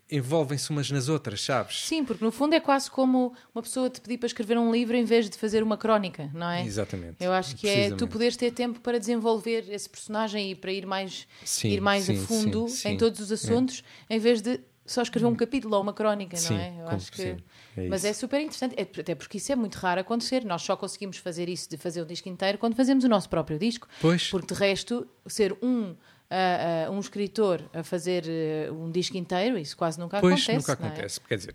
envolvem-se 0.10 0.70
umas 0.70 0.90
nas 0.90 1.10
outras, 1.10 1.42
sabes? 1.42 1.86
Sim, 1.86 2.04
porque 2.06 2.24
no 2.24 2.32
fundo 2.32 2.54
é 2.54 2.60
quase 2.60 2.90
como 2.90 3.34
uma 3.54 3.62
pessoa 3.62 3.90
te 3.90 4.00
pedir 4.00 4.18
para 4.18 4.28
escrever 4.28 4.58
um 4.58 4.72
livro 4.72 4.96
em 4.96 5.04
vez 5.04 5.30
de 5.30 5.38
fazer 5.38 5.62
uma 5.62 5.78
crónica, 5.78 6.30
não 6.34 6.50
é? 6.50 6.66
Exatamente. 6.66 7.16
Eu 7.20 7.34
acho 7.34 7.56
que 7.56 7.68
é 7.68 7.92
tu 7.92 8.08
poderes 8.08 8.38
ter 8.38 8.52
tempo 8.52 8.80
para 8.80 9.00
desenvolver 9.00 9.66
esse 9.70 9.90
personagem 9.90 10.52
e 10.52 10.56
para 10.56 10.72
ir 10.72 10.86
mais, 10.86 11.28
sim, 11.44 11.70
ir 11.70 11.82
mais 11.82 12.06
sim, 12.06 12.18
a 12.18 12.22
fundo 12.22 12.70
sim, 12.70 12.90
em 12.90 12.98
todos 12.98 13.20
os 13.20 13.32
assuntos, 13.32 13.84
é. 14.10 14.16
em 14.16 14.20
vez 14.20 14.42
de 14.42 14.60
só 14.86 15.02
escrever 15.02 15.28
um 15.28 15.36
capítulo 15.36 15.76
ou 15.76 15.82
uma 15.82 15.92
crónica, 15.94 16.38
não 16.50 16.58
é? 16.58 16.74
Eu 16.80 16.88
acho 16.88 17.12
que... 17.12 17.22
É 17.22 17.88
Mas 17.90 18.06
é 18.06 18.14
super 18.14 18.40
interessante, 18.40 18.74
é, 18.78 18.84
até 18.84 19.14
porque 19.14 19.38
isso 19.38 19.52
é 19.52 19.56
muito 19.56 19.76
raro 19.76 20.00
acontecer. 20.00 20.46
Nós 20.46 20.62
só 20.62 20.78
conseguimos 20.78 21.18
fazer 21.18 21.50
isso 21.50 21.70
de 21.70 21.76
fazer 21.76 22.02
um 22.02 22.06
disco 22.06 22.30
inteiro 22.30 22.58
quando 22.58 22.74
fazemos 22.74 23.04
o 23.04 23.10
nosso 23.10 23.30
próprio 23.30 23.60
disco. 23.60 23.86
Pois. 24.00 24.30
Porque 24.30 24.54
de 24.54 24.60
resto, 24.60 25.06
ser 25.28 25.58
um 25.62 25.94
uh, 26.32 26.90
uh, 26.90 26.94
um 26.94 27.00
escritor 27.00 27.62
a 27.74 27.84
fazer 27.84 28.24
uh, 28.70 28.74
um 28.74 28.92
disco 28.92 29.18
inteiro, 29.18 29.58
isso 29.58 29.76
quase 29.76 30.00
nunca 30.00 30.20
pois, 30.20 30.42
acontece. 30.44 30.58
nunca 30.58 30.72
é? 30.72 30.88
acontece. 30.88 31.20
É? 31.24 31.28
Quer 31.28 31.38
dizer, 31.38 31.54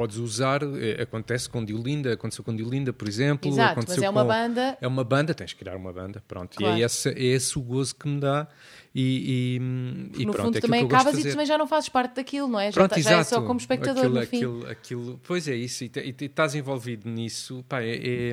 podes 0.00 0.16
usar, 0.16 0.62
eh, 0.62 1.02
acontece 1.02 1.46
com 1.46 1.62
Diolinda, 1.62 2.14
aconteceu 2.14 2.42
com 2.42 2.56
Diolinda, 2.56 2.90
por 2.90 3.06
exemplo. 3.06 3.50
Exato, 3.50 3.84
mas 3.86 3.98
é 4.02 4.08
uma 4.08 4.22
com, 4.22 4.28
banda. 4.28 4.78
É 4.80 4.88
uma 4.88 5.04
banda, 5.04 5.34
tens 5.34 5.52
que 5.52 5.58
criar 5.58 5.76
uma 5.76 5.92
banda, 5.92 6.24
pronto. 6.26 6.56
Claro. 6.56 6.78
E 6.78 6.82
é 6.82 6.86
esse, 6.86 7.10
é 7.10 7.22
esse 7.22 7.58
o 7.58 7.60
gozo 7.60 7.94
que 7.94 8.08
me 8.08 8.18
dá. 8.18 8.48
E, 8.94 9.58
e, 10.16 10.22
e 10.22 10.24
no 10.24 10.32
pronto, 10.32 10.46
fundo 10.46 10.56
é 10.56 10.60
também 10.62 10.84
acabas 10.84 11.18
e 11.18 11.30
também 11.30 11.44
já 11.44 11.58
não 11.58 11.66
fazes 11.66 11.90
parte 11.90 12.14
daquilo, 12.14 12.48
não 12.48 12.58
é? 12.58 12.72
Pronto, 12.72 12.92
já, 12.92 12.98
exato. 12.98 13.14
já 13.14 13.20
é 13.20 13.24
só 13.24 13.42
como 13.42 13.60
espectador 13.60 14.04
aquilo, 14.04 14.14
no 14.14 14.26
fim. 14.26 14.36
Aquilo, 14.36 14.70
aquilo, 14.70 15.20
pois 15.22 15.46
é 15.46 15.54
isso, 15.54 15.84
e, 15.84 15.92
e, 15.94 16.24
estás 16.24 16.54
envolvido 16.54 17.06
nisso, 17.06 17.62
pá, 17.68 17.82
é, 17.82 17.94
é, 17.94 18.32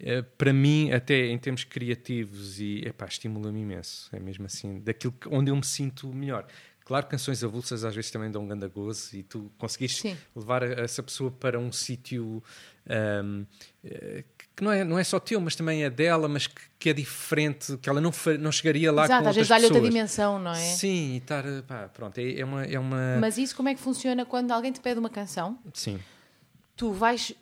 é, 0.00 0.22
para 0.22 0.52
mim, 0.52 0.92
até 0.92 1.26
em 1.26 1.36
termos 1.36 1.62
criativos, 1.62 2.58
e 2.58 2.90
estimula-me 3.06 3.60
imenso, 3.60 4.08
é 4.14 4.18
mesmo 4.18 4.46
assim, 4.46 4.80
daquilo 4.80 5.12
que, 5.12 5.28
onde 5.28 5.50
eu 5.50 5.56
me 5.56 5.64
sinto 5.64 6.08
melhor. 6.08 6.46
Claro, 6.86 7.04
canções 7.08 7.42
avulsas 7.42 7.84
às 7.84 7.96
vezes 7.96 8.12
também 8.12 8.30
dão 8.30 8.42
um 8.42 8.46
grande 8.46 8.68
gozo 8.68 9.16
e 9.16 9.24
tu 9.24 9.50
conseguiste 9.58 10.02
Sim. 10.02 10.16
levar 10.36 10.62
essa 10.62 11.02
pessoa 11.02 11.32
para 11.32 11.58
um 11.58 11.72
sítio 11.72 12.40
um, 12.88 13.44
eh, 13.84 14.22
que 14.54 14.62
não 14.62 14.70
é, 14.70 14.84
não 14.84 14.96
é 14.96 15.02
só 15.02 15.18
teu, 15.18 15.40
mas 15.40 15.56
também 15.56 15.82
é 15.82 15.90
dela, 15.90 16.28
mas 16.28 16.46
que, 16.46 16.62
que 16.78 16.90
é 16.90 16.92
diferente, 16.92 17.76
que 17.78 17.88
ela 17.88 18.00
não, 18.00 18.12
não 18.38 18.52
chegaria 18.52 18.92
lá 18.92 19.04
Exato, 19.04 19.24
com 19.24 19.28
às 19.30 19.34
vezes 19.34 19.48
dá-lhe 19.48 19.64
outra 19.64 19.80
dimensão, 19.80 20.38
não 20.38 20.52
é? 20.52 20.54
Sim, 20.54 21.14
e 21.14 21.16
estar, 21.16 21.42
pá, 21.66 21.90
pronto, 21.92 22.18
é, 22.18 22.38
é, 22.38 22.44
uma, 22.44 22.64
é 22.64 22.78
uma... 22.78 23.18
Mas 23.20 23.36
isso 23.36 23.56
como 23.56 23.68
é 23.68 23.74
que 23.74 23.80
funciona 23.80 24.24
quando 24.24 24.52
alguém 24.52 24.70
te 24.70 24.78
pede 24.78 25.00
uma 25.00 25.10
canção? 25.10 25.58
Sim. 25.74 25.98
Tu 26.76 26.92
vais, 26.92 27.30
uh, 27.30 27.34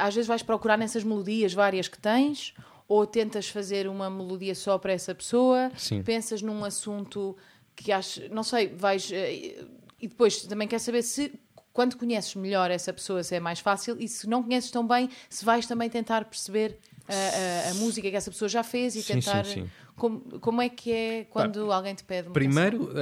às 0.00 0.12
vezes 0.12 0.26
vais 0.26 0.42
procurar 0.42 0.76
nessas 0.76 1.04
melodias 1.04 1.54
várias 1.54 1.86
que 1.86 1.98
tens, 1.98 2.52
ou 2.88 3.06
tentas 3.06 3.48
fazer 3.48 3.86
uma 3.86 4.10
melodia 4.10 4.56
só 4.56 4.76
para 4.76 4.92
essa 4.92 5.14
pessoa, 5.14 5.70
Sim. 5.76 6.02
pensas 6.02 6.42
num 6.42 6.64
assunto 6.64 7.36
que 7.76 7.92
acho, 7.92 8.28
não 8.32 8.42
sei, 8.42 8.68
vais. 8.68 9.10
Uh, 9.10 9.82
e 10.00 10.08
depois 10.08 10.42
também 10.42 10.66
quer 10.66 10.80
saber 10.80 11.02
se 11.02 11.32
quando 11.72 11.96
conheces 11.96 12.34
melhor 12.34 12.70
essa 12.70 12.92
pessoa, 12.92 13.22
se 13.22 13.34
é 13.34 13.40
mais 13.40 13.60
fácil, 13.60 13.96
e 13.98 14.06
se 14.06 14.28
não 14.28 14.42
conheces 14.42 14.70
tão 14.70 14.86
bem, 14.86 15.08
se 15.28 15.44
vais 15.44 15.66
também 15.66 15.88
tentar 15.88 16.24
perceber 16.24 16.78
a, 17.08 17.68
a, 17.68 17.70
a 17.70 17.74
música 17.74 18.10
que 18.10 18.16
essa 18.16 18.30
pessoa 18.30 18.48
já 18.48 18.62
fez 18.62 18.94
e 18.94 19.02
sim, 19.02 19.14
tentar. 19.14 19.44
Sim, 19.44 19.64
sim. 19.64 19.70
Como, 19.96 20.20
como 20.40 20.62
é 20.62 20.68
que 20.68 20.90
é 20.90 21.24
quando 21.24 21.70
alguém 21.70 21.94
te 21.94 22.02
pede 22.02 22.28
uma 22.28 22.34
Primeiro, 22.34 22.84
uh, 22.84 22.88
uh, 22.88 22.92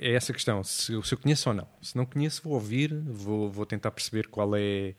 é 0.00 0.12
essa 0.12 0.32
questão: 0.32 0.62
se, 0.62 0.86
se, 1.02 1.14
eu 1.14 1.18
conheço 1.18 1.48
ou 1.48 1.54
não. 1.54 1.68
Se 1.80 1.96
não 1.96 2.06
conheço, 2.06 2.42
vou 2.42 2.54
ouvir, 2.54 2.94
vou, 2.94 3.50
vou 3.50 3.66
tentar 3.66 3.90
perceber 3.90 4.28
qual 4.28 4.54
é, 4.54 4.94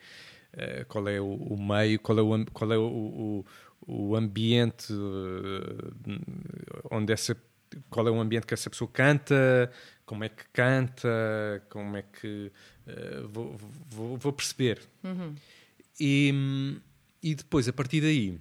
uh, 0.53 0.85
qual 0.87 1.07
é 1.07 1.19
o, 1.21 1.31
o, 1.31 1.61
meio, 1.61 1.99
qual 1.99 2.17
é 2.17 2.21
o, 2.21 2.45
qual 2.51 2.71
é 2.73 2.77
o, 2.77 2.81
o, 2.81 3.45
o 3.87 4.15
ambiente 4.15 4.93
onde 6.91 7.13
essa 7.13 7.37
qual 7.89 8.07
é 8.07 8.11
o 8.11 8.19
ambiente 8.19 8.45
que 8.45 8.53
essa 8.53 8.69
pessoa 8.69 8.89
canta, 8.91 9.71
como 10.05 10.23
é 10.23 10.29
que 10.29 10.43
canta, 10.53 11.63
como 11.69 11.97
é 11.97 12.01
que. 12.01 12.51
Uh, 12.87 13.27
vou, 13.27 13.57
vou, 13.89 14.17
vou, 14.17 14.33
perceber. 14.33 14.81
Uhum. 15.03 15.35
E, 15.99 16.79
e 17.21 17.35
depois, 17.35 17.67
a 17.67 17.73
partir 17.73 18.01
daí, 18.01 18.39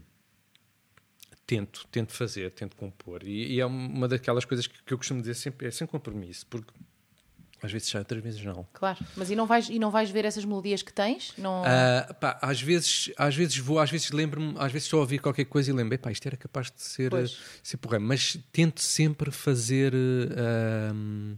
tento, 1.47 1.87
tento 1.91 2.13
fazer, 2.13 2.51
tento 2.51 2.77
compor. 2.77 3.23
E, 3.25 3.55
e 3.55 3.61
é 3.61 3.67
uma 3.67 4.09
daquelas 4.09 4.45
coisas 4.45 4.67
que, 4.67 4.83
que, 4.83 4.93
eu 4.93 4.99
costumo 4.99 5.21
dizer 5.21 5.35
sempre: 5.35 5.67
é 5.67 5.71
sem 5.71 5.87
compromisso, 5.87 6.47
porque 6.47 6.73
às 7.67 7.73
vezes 7.73 7.89
sai, 7.89 8.01
outras 8.01 8.23
vezes 8.23 8.43
não. 8.45 8.67
Claro, 8.73 8.99
mas 9.17 9.31
e 9.31 9.37
não 9.37 9.47
vais, 9.47 9.69
e 9.69 9.79
não 9.79 9.91
vais 9.91 10.11
ver 10.11 10.25
essas 10.25 10.45
melodias 10.45 10.83
que 10.83 10.93
tens? 10.93 11.33
Não... 11.37 11.63
Uh, 11.63 12.15
pá, 12.15 12.39
às, 12.41 12.61
vezes, 12.61 13.13
às 13.19 13.37
vezes 13.37 13.59
vou, 13.59 13.79
às 13.79 13.91
vezes 13.91 14.11
lembro-me, 14.11 14.55
às 14.59 14.73
vezes 14.73 14.87
estou 14.87 14.99
a 14.99 15.01
ouvir 15.03 15.19
qualquer 15.19 15.45
coisa 15.45 15.71
e 15.71 15.75
lembro, 15.75 15.99
pá, 15.99 16.11
isto 16.11 16.27
era 16.27 16.37
capaz 16.37 16.71
de 16.71 16.83
ser, 16.83 17.13
ser 17.63 17.77
porra, 17.77 17.99
mas 17.99 18.39
tento 18.53 18.81
sempre 18.81 19.31
fazer. 19.31 19.93
Uh, 19.95 21.37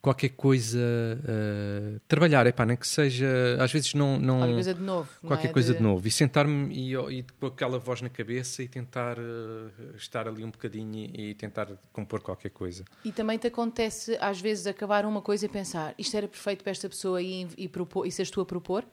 qualquer 0.00 0.30
coisa 0.30 0.78
uh, 0.78 2.00
trabalhar, 2.06 2.46
é 2.46 2.52
pá, 2.52 2.64
nem 2.64 2.76
que 2.76 2.86
seja 2.86 3.56
às 3.60 3.72
vezes 3.72 3.94
não, 3.94 4.18
não 4.18 4.38
qualquer 4.38 4.54
coisa 4.54 4.74
de 4.74 4.82
novo 4.82 5.08
qualquer 5.26 5.48
é? 5.48 5.52
coisa 5.52 5.72
de... 5.72 5.78
de... 5.78 5.82
novo 5.82 6.06
e 6.06 6.10
sentar-me 6.10 6.72
e, 6.72 6.94
e, 6.94 7.24
com 7.40 7.46
aquela 7.46 7.78
voz 7.78 8.00
na 8.00 8.08
cabeça 8.08 8.62
e 8.62 8.68
tentar 8.68 9.18
uh, 9.18 9.96
estar 9.96 10.28
ali 10.28 10.44
um 10.44 10.50
bocadinho 10.50 11.10
e, 11.12 11.30
e, 11.30 11.34
tentar 11.34 11.68
compor 11.92 12.20
qualquer 12.20 12.50
coisa 12.50 12.84
e 13.04 13.10
também 13.10 13.38
te 13.38 13.48
acontece 13.48 14.16
às 14.20 14.40
vezes 14.40 14.66
acabar 14.66 15.04
uma 15.04 15.20
coisa 15.20 15.46
e 15.46 15.48
pensar 15.48 15.94
isto 15.98 16.16
era 16.16 16.28
perfeito 16.28 16.62
para 16.62 16.70
esta 16.70 16.88
pessoa 16.88 17.20
e, 17.20 17.48
e, 17.56 17.68
propor, 17.68 18.06
e 18.06 18.12
seres 18.12 18.30
tu 18.30 18.40
a 18.40 18.46
propor? 18.46 18.84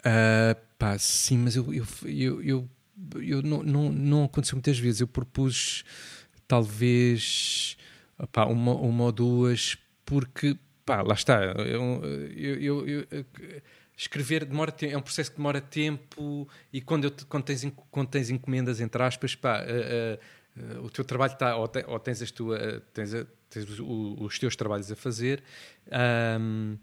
Uh, 0.00 0.58
pá, 0.78 0.96
sim, 0.98 1.38
mas 1.38 1.56
eu, 1.56 1.72
eu, 1.72 1.84
eu, 2.04 2.42
eu, 2.42 2.68
eu 3.20 3.42
não, 3.42 3.62
não, 3.62 3.92
não 3.92 4.24
aconteceu 4.24 4.56
muitas 4.56 4.78
vezes 4.78 5.00
eu 5.00 5.08
propus 5.08 5.84
talvez 6.46 7.76
pá, 8.32 8.44
uma, 8.46 8.74
uma 8.74 9.04
ou 9.04 9.12
duas 9.12 9.76
porque, 10.08 10.56
pá, 10.86 11.02
lá 11.02 11.12
está, 11.12 11.44
eu, 11.44 12.02
eu, 12.34 12.88
eu, 12.88 13.06
escrever 13.94 14.46
demora 14.46 14.74
é 14.80 14.96
um 14.96 15.02
processo 15.02 15.30
que 15.30 15.36
demora 15.36 15.60
tempo 15.60 16.48
e 16.72 16.80
quando, 16.80 17.04
eu, 17.04 17.12
quando, 17.28 17.44
tens, 17.44 17.70
quando 17.90 18.08
tens 18.08 18.30
encomendas, 18.30 18.80
entre 18.80 19.02
aspas, 19.02 19.34
pá, 19.34 19.62
uh, 19.62 20.72
uh, 20.72 20.78
uh, 20.80 20.86
o 20.86 20.90
teu 20.90 21.04
trabalho 21.04 21.34
está, 21.34 21.56
ou, 21.56 21.68
te, 21.68 21.84
ou, 21.86 21.98
tens, 21.98 22.22
as 22.22 22.30
tua, 22.30 22.82
tens, 22.94 23.12
a, 23.12 23.26
tens 23.50 23.78
o, 23.78 24.16
os 24.18 24.38
teus 24.38 24.56
trabalhos 24.56 24.90
a 24.90 24.96
fazer. 24.96 25.42
Um, 26.40 26.78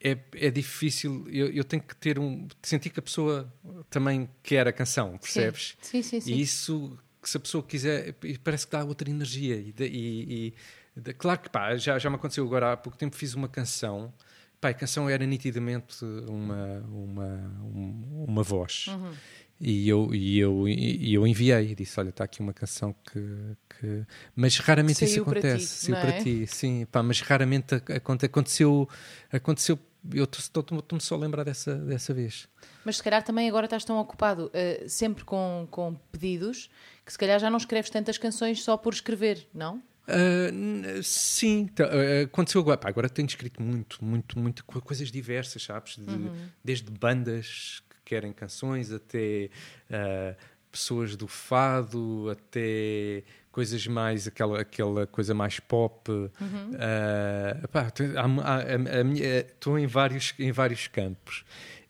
é, 0.00 0.18
é 0.34 0.50
difícil, 0.50 1.26
eu, 1.28 1.50
eu, 1.50 1.64
tenho 1.64 1.82
que 1.82 1.96
ter 1.96 2.18
um. 2.18 2.48
sentir 2.62 2.88
que 2.88 2.98
a 2.98 3.02
pessoa 3.02 3.52
também 3.90 4.28
quer 4.42 4.66
a 4.66 4.72
canção, 4.72 5.18
percebes? 5.18 5.76
Sim, 5.82 6.02
sim, 6.02 6.20
sim. 6.20 6.20
sim. 6.22 6.32
E 6.32 6.40
isso, 6.40 6.98
se 7.22 7.36
a 7.36 7.40
pessoa 7.40 7.62
quiser, 7.62 8.14
parece 8.42 8.66
que 8.66 8.72
dá 8.72 8.84
outra 8.84 9.10
energia. 9.10 9.56
E, 9.56 9.74
e, 9.80 10.46
e 10.48 10.54
claro 11.18 11.40
que 11.40 11.48
pá, 11.48 11.76
já, 11.76 11.98
já 11.98 12.08
me 12.08 12.16
aconteceu 12.16 12.44
agora 12.44 12.72
há 12.72 12.76
pouco 12.76 12.96
tempo, 12.96 13.16
fiz 13.16 13.34
uma 13.34 13.48
canção. 13.48 14.12
Pá, 14.60 14.70
a 14.70 14.74
canção 14.74 15.08
era 15.08 15.26
nitidamente 15.26 16.04
uma, 16.28 16.78
uma, 16.88 17.50
uma 18.26 18.42
voz. 18.42 18.86
Uhum. 18.88 19.12
E 19.60 19.88
eu, 19.88 20.14
e 20.14 20.38
eu, 20.38 20.68
e 20.68 21.14
eu 21.14 21.26
enviei 21.26 21.70
e 21.70 21.74
disse: 21.74 21.98
Olha, 21.98 22.10
está 22.10 22.24
aqui 22.24 22.40
uma 22.40 22.52
canção 22.52 22.94
que. 23.04 23.56
que... 23.68 24.04
Mas 24.34 24.58
raramente 24.58 24.98
Saiu 24.98 25.10
isso 25.10 25.22
acontece. 25.22 25.66
Saiu 25.66 25.96
para 25.96 26.22
ti, 26.22 26.42
é? 26.42 26.46
sim. 26.46 26.86
Pá, 26.90 27.02
mas 27.02 27.20
raramente 27.20 27.74
aconteceu. 27.74 28.88
aconteceu 29.32 29.78
eu 30.12 30.24
estou-me 30.24 31.00
só 31.00 31.14
a 31.14 31.18
lembrar 31.18 31.44
dessa, 31.44 31.76
dessa 31.76 32.12
vez. 32.12 32.46
Mas 32.84 32.96
se 32.96 33.02
calhar 33.02 33.22
também 33.22 33.48
agora 33.48 33.64
estás 33.64 33.84
tão 33.84 33.98
ocupado 33.98 34.50
uh, 34.52 34.88
sempre 34.88 35.24
com, 35.24 35.66
com 35.70 35.94
pedidos 36.12 36.68
que 37.06 37.12
se 37.12 37.18
calhar 37.18 37.38
já 37.40 37.48
não 37.48 37.56
escreves 37.56 37.90
tantas 37.90 38.18
canções 38.18 38.62
só 38.62 38.76
por 38.76 38.92
escrever, 38.92 39.48
não? 39.54 39.82
Uh, 40.06 41.02
sim, 41.02 41.68
uh, 41.80 42.24
aconteceu 42.24 42.60
agora. 42.60 42.76
Pá, 42.76 42.88
agora 42.88 43.08
tenho 43.08 43.26
escrito 43.26 43.62
muito, 43.62 44.04
muito, 44.04 44.38
muito 44.38 44.64
coisas 44.64 45.10
diversas, 45.10 45.62
sabes? 45.62 45.96
De, 45.96 46.10
uhum. 46.10 46.48
Desde 46.62 46.90
bandas 46.90 47.82
que 47.88 47.96
querem 48.04 48.32
canções 48.32 48.92
até 48.92 49.48
uh, 49.90 50.36
pessoas 50.70 51.16
do 51.16 51.26
fado, 51.26 52.28
até 52.30 53.22
coisas 53.50 53.86
mais, 53.86 54.26
aquela, 54.26 54.60
aquela 54.60 55.06
coisa 55.06 55.32
mais 55.32 55.60
pop. 55.60 56.10
Uhum. 56.10 56.30
Estou 59.48 59.78
em 59.78 59.86
vários, 59.86 60.34
em 60.38 60.52
vários 60.52 60.86
campos. 60.88 61.44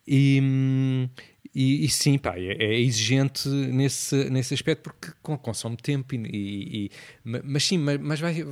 E, 0.06 1.08
e, 1.54 1.84
e 1.84 1.88
sim, 1.88 2.18
pá, 2.18 2.36
é, 2.36 2.52
é, 2.52 2.80
exigente 2.80 3.48
nesse, 3.48 4.28
nesse 4.28 4.54
aspecto 4.54 4.90
porque 4.90 5.12
consome 5.38 5.76
tempo. 5.76 6.14
E, 6.14 6.86
e 6.86 6.90
mas 7.22 7.64
sim, 7.64 7.78
mas, 7.78 8.00
mas 8.00 8.20
vai, 8.20 8.44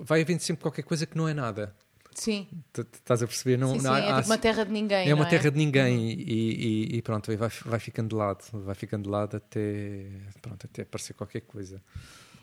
vai 0.00 0.22
havendo 0.22 0.40
sempre 0.40 0.62
qualquer 0.62 0.82
coisa 0.82 1.04
que 1.04 1.16
não 1.16 1.28
é 1.28 1.34
nada. 1.34 1.74
Sim. 2.14 2.46
Estás 2.72 3.24
a 3.24 3.26
perceber? 3.26 3.56
Não, 3.56 3.72
sim, 3.72 3.80
sim, 3.80 3.84
não, 3.84 3.96
é 3.96 4.08
há, 4.08 4.16
tipo 4.16 4.28
uma 4.28 4.38
terra 4.38 4.64
de 4.64 4.70
ninguém. 4.70 5.10
É 5.10 5.14
uma 5.14 5.26
é? 5.26 5.28
terra 5.30 5.50
de 5.50 5.56
ninguém 5.56 5.96
uhum. 5.96 6.10
e, 6.10 6.22
e, 6.22 6.96
e, 6.96 7.02
pronto, 7.02 7.36
vai, 7.36 7.48
vai 7.48 7.80
ficando 7.80 8.10
de 8.10 8.14
lado, 8.14 8.44
vai 8.52 8.74
ficando 8.76 9.02
de 9.02 9.10
lado 9.10 9.36
até, 9.36 10.06
pronto, 10.40 10.64
até 10.64 10.82
aparecer 10.82 11.14
qualquer 11.14 11.40
coisa. 11.40 11.82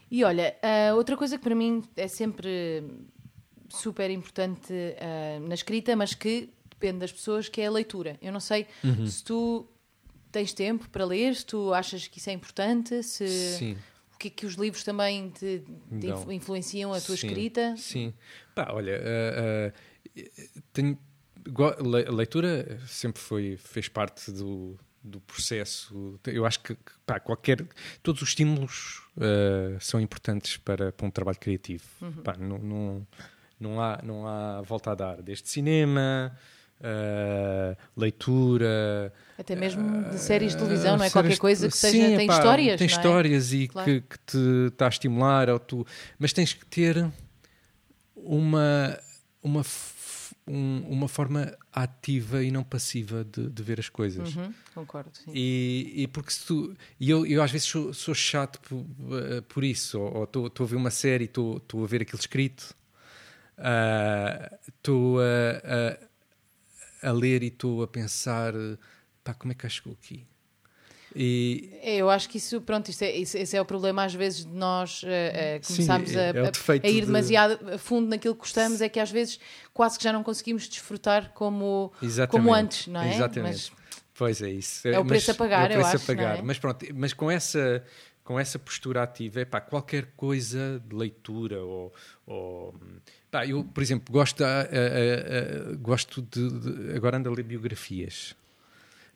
E 0.10 0.26
olha, 0.26 0.58
uh, 0.62 0.96
outra 0.98 1.16
coisa 1.16 1.38
que 1.38 1.44
para 1.44 1.56
mim 1.56 1.82
é 1.96 2.10
sempre 2.10 2.84
super 3.70 4.12
importante 4.12 4.74
uh, 4.74 5.48
na 5.48 5.54
escrita, 5.54 5.96
mas 5.96 6.14
que 6.14 6.50
depende 6.70 7.00
das 7.00 7.14
pessoas, 7.14 7.48
que 7.48 7.62
é 7.62 7.68
a 7.68 7.72
leitura. 7.72 8.18
Eu 8.22 8.34
não 8.34 8.42
sei 8.42 8.68
uhum. 8.84 9.08
se 9.08 9.24
tu 9.24 9.66
tens 10.32 10.54
tempo 10.54 10.90
para 10.90 11.06
ler, 11.06 11.36
se 11.36 11.46
tu 11.46 11.74
achas 11.74 12.08
que 12.08 12.20
isso 12.20 12.30
é 12.30 12.34
importante, 12.34 13.04
se 13.04 13.28
Sim. 13.28 13.78
o 14.14 14.18
que 14.18 14.28
é 14.28 14.32
que 14.32 14.46
os 14.46 14.56
livros 14.56 14.84
também 14.84 15.30
te, 15.30 15.64
te 16.00 16.34
influenciam 16.34 16.94
a 16.94 17.02
tua 17.02 17.18
Sim. 17.18 17.28
escrita. 17.28 17.76
Sim, 17.78 18.14
pá, 18.56 18.70
olha, 18.72 19.00
uh, 19.00 19.74
tenho, 20.74 20.98
a 22.08 22.12
leitura 22.12 22.80
sempre 22.88 23.22
foi, 23.22 23.58
fez 23.58 23.88
parte 23.88 24.32
do, 24.32 24.78
do 25.04 25.20
processo. 25.22 26.20
Eu 26.26 26.46
acho 26.46 26.60
que 26.62 26.78
pá, 27.06 27.20
qualquer 27.20 27.66
todos 28.04 28.22
os 28.22 28.30
estímulos 28.30 29.02
uh, 29.18 29.80
são 29.80 30.00
importantes 30.00 30.58
para, 30.58 30.92
para 30.92 31.06
um 31.06 31.12
trabalho 31.12 31.40
criativo. 31.40 31.84
Uhum. 32.02 32.24
Pá, 32.24 32.36
não, 32.38 32.58
não, 32.60 33.08
não, 33.60 33.82
há, 33.82 34.00
não 34.04 34.28
há 34.28 34.62
volta 34.62 34.92
a 34.92 34.96
dar. 34.96 35.22
Desde 35.22 35.50
cinema, 35.50 36.38
uh, 36.82 37.78
leitura. 37.96 39.14
Até 39.38 39.56
mesmo 39.56 40.10
de 40.10 40.18
séries 40.18 40.52
de 40.52 40.58
televisão, 40.58 40.98
não 40.98 41.06
é? 41.06 41.10
Qualquer 41.10 41.38
coisa 41.38 41.68
que 41.68 41.78
seja. 41.78 42.08
Sim, 42.10 42.18
tem 42.18 42.28
pá, 42.28 42.38
histórias. 42.38 42.78
Tem 42.78 42.88
é? 42.88 42.92
histórias 42.92 43.54
e 43.54 43.68
claro. 43.68 43.90
que, 43.90 44.02
que, 44.02 44.18
te 44.20 44.68
está 44.68 44.86
a 44.86 44.90
estimular. 44.90 45.50
Ou 45.50 45.60
tu, 45.60 45.86
mas 46.20 46.34
tens 46.34 46.54
que 46.54 46.66
ter 46.66 47.10
uma. 48.16 48.98
uma 49.42 49.64
um, 50.48 50.84
uma 50.90 51.08
forma 51.08 51.56
ativa 51.72 52.44
e 52.44 52.52
não 52.52 52.64
passiva 52.64 53.24
de, 53.24 53.50
de 53.50 53.64
ver 53.64 53.80
as 53.80 53.88
coisas. 53.88 54.36
Uhum, 54.36 54.54
concordo. 54.74 55.12
Sim. 55.14 55.32
E, 55.34 55.94
e 55.96 56.08
porque 56.08 56.32
se 56.32 56.46
tu. 56.46 56.76
E 57.00 57.10
eu, 57.10 57.26
eu 57.26 57.42
às 57.42 57.52
vezes 57.52 57.68
sou, 57.68 57.94
sou 57.94 58.14
chato 58.14 58.60
por, 58.60 58.76
uh, 58.76 59.42
por 59.48 59.64
isso, 59.64 60.00
ou 60.00 60.24
estou 60.24 60.52
a 60.60 60.66
ver 60.66 60.76
uma 60.76 60.92
série 60.92 61.26
e 61.26 61.28
estou 61.28 61.84
a 61.84 61.88
ver 61.88 62.02
aquilo 62.02 62.20
escrito, 62.20 62.76
estou 64.68 65.18
uh, 65.18 65.22
a, 65.22 66.11
a, 67.02 67.12
ler 67.12 67.44
e 67.44 67.48
estou 67.48 67.84
a 67.84 67.88
pensar 67.88 68.54
pá, 69.24 69.34
como 69.34 69.52
é 69.52 69.56
que 69.56 69.68
chegou 69.70 69.94
aqui? 69.94 70.26
E... 71.16 71.78
É, 71.82 71.98
eu 71.98 72.10
acho 72.10 72.30
que 72.30 72.38
isso, 72.38 72.62
pronto, 72.62 72.90
isso 72.90 73.04
é, 73.04 73.12
isso, 73.12 73.38
esse 73.38 73.56
é 73.56 73.62
o 73.62 73.66
problema 73.66 74.06
às 74.06 74.14
vezes 74.14 74.46
de 74.46 74.54
nós 74.54 75.04
uh, 75.04 75.08
uh, 75.08 75.68
começarmos 75.68 76.16
é, 76.16 76.20
a, 76.20 76.34
é 76.34 76.42
a, 76.48 76.88
a, 76.88 76.90
ir 76.90 77.06
demasiado 77.06 77.74
a 77.74 77.78
fundo 77.78 78.08
naquilo 78.08 78.34
que 78.34 78.40
gostamos, 78.40 78.80
é 78.80 78.88
que 78.88 79.00
às 79.00 79.12
vezes 79.12 79.38
quase 79.74 79.98
que 79.98 80.04
já 80.06 80.14
não 80.14 80.24
conseguimos 80.24 80.70
desfrutar 80.70 81.34
como, 81.34 81.92
como 82.30 82.54
antes, 82.54 82.88
não 82.88 83.02
é? 83.02 83.14
Exatamente. 83.14 83.54
Mas, 83.54 83.72
pois 84.14 84.42
é 84.42 84.52
isso. 84.52 84.88
É 84.88 84.98
o 84.98 85.06
preço 85.06 85.28
mas, 85.28 85.36
a 85.36 85.38
pagar, 85.38 85.72
é 85.72 85.74
o 85.74 85.80
preço 85.80 85.90
eu 85.90 85.96
acho, 85.96 86.12
a 86.12 86.16
pagar. 86.16 86.40
É? 86.40 86.42
Mas 86.42 86.58
pronto, 86.58 86.86
mas 86.94 87.14
com 87.14 87.30
essa 87.30 87.84
com 88.24 88.40
essa 88.40 88.58
postura 88.58 89.04
ativa, 89.04 89.42
é 89.42 89.46
pá, 89.46 89.60
qualquer 89.60 90.14
coisa 90.16 90.82
de 90.88 90.96
leitura 90.96 91.62
ou, 91.62 91.94
ou 92.26 92.76
pá, 93.32 93.48
eu, 93.48 93.64
por 93.64 93.82
exemplo, 93.82 94.14
gosto, 94.14 94.44
gosto 95.80 96.22
de, 96.22 96.50
de, 96.50 96.96
agora 96.96 97.18
ando 97.18 97.30
a 97.30 97.34
ler 97.34 97.44
biografias. 97.44 98.36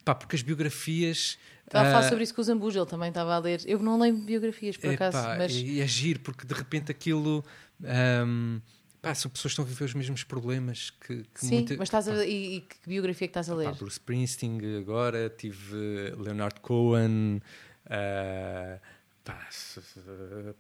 Pá, 0.03 0.15
porque 0.15 0.35
as 0.35 0.41
biografias 0.41 1.37
Estava 1.65 1.87
a 1.87 1.91
falar 1.91 2.05
ah, 2.05 2.09
sobre 2.09 2.23
isso 2.23 2.33
com 2.33 2.41
o 2.41 2.43
Zambujo, 2.43 2.79
ele 2.79 2.85
também 2.85 3.09
estava 3.09 3.33
a 3.33 3.39
ler. 3.39 3.61
Eu 3.65 3.79
não 3.79 3.99
leio 3.99 4.15
biografias, 4.15 4.77
por 4.77 4.93
acaso. 4.93 5.17
mas... 5.37 5.51
E 5.53 5.81
é 5.81 5.87
giro, 5.87 6.19
porque 6.19 6.45
de 6.45 6.53
repente 6.53 6.91
aquilo. 6.91 7.43
Um, 7.81 8.61
pá, 9.01 9.15
são 9.15 9.31
pessoas 9.31 9.51
que 9.51 9.61
estão 9.61 9.65
a 9.65 9.67
viver 9.67 9.85
os 9.85 9.93
mesmos 9.95 10.23
problemas 10.23 10.91
que, 10.91 11.23
que 11.33 11.45
Sim, 11.45 11.55
muita... 11.55 11.75
mas 11.77 11.87
estás 11.87 12.07
a, 12.07 12.23
e, 12.23 12.57
e, 12.57 12.61
que 12.61 12.77
biografia 12.87 13.25
é 13.25 13.27
que 13.27 13.31
estás 13.31 13.49
a 13.49 13.55
ler? 13.55 13.65
Pá, 13.65 13.71
Bruce 13.71 13.93
Springsteen 13.93 14.77
agora, 14.77 15.27
tive 15.29 16.13
Leonard 16.17 16.59
Cohen. 16.61 17.41
Uh, 17.87 18.79
Pá, 19.25 19.39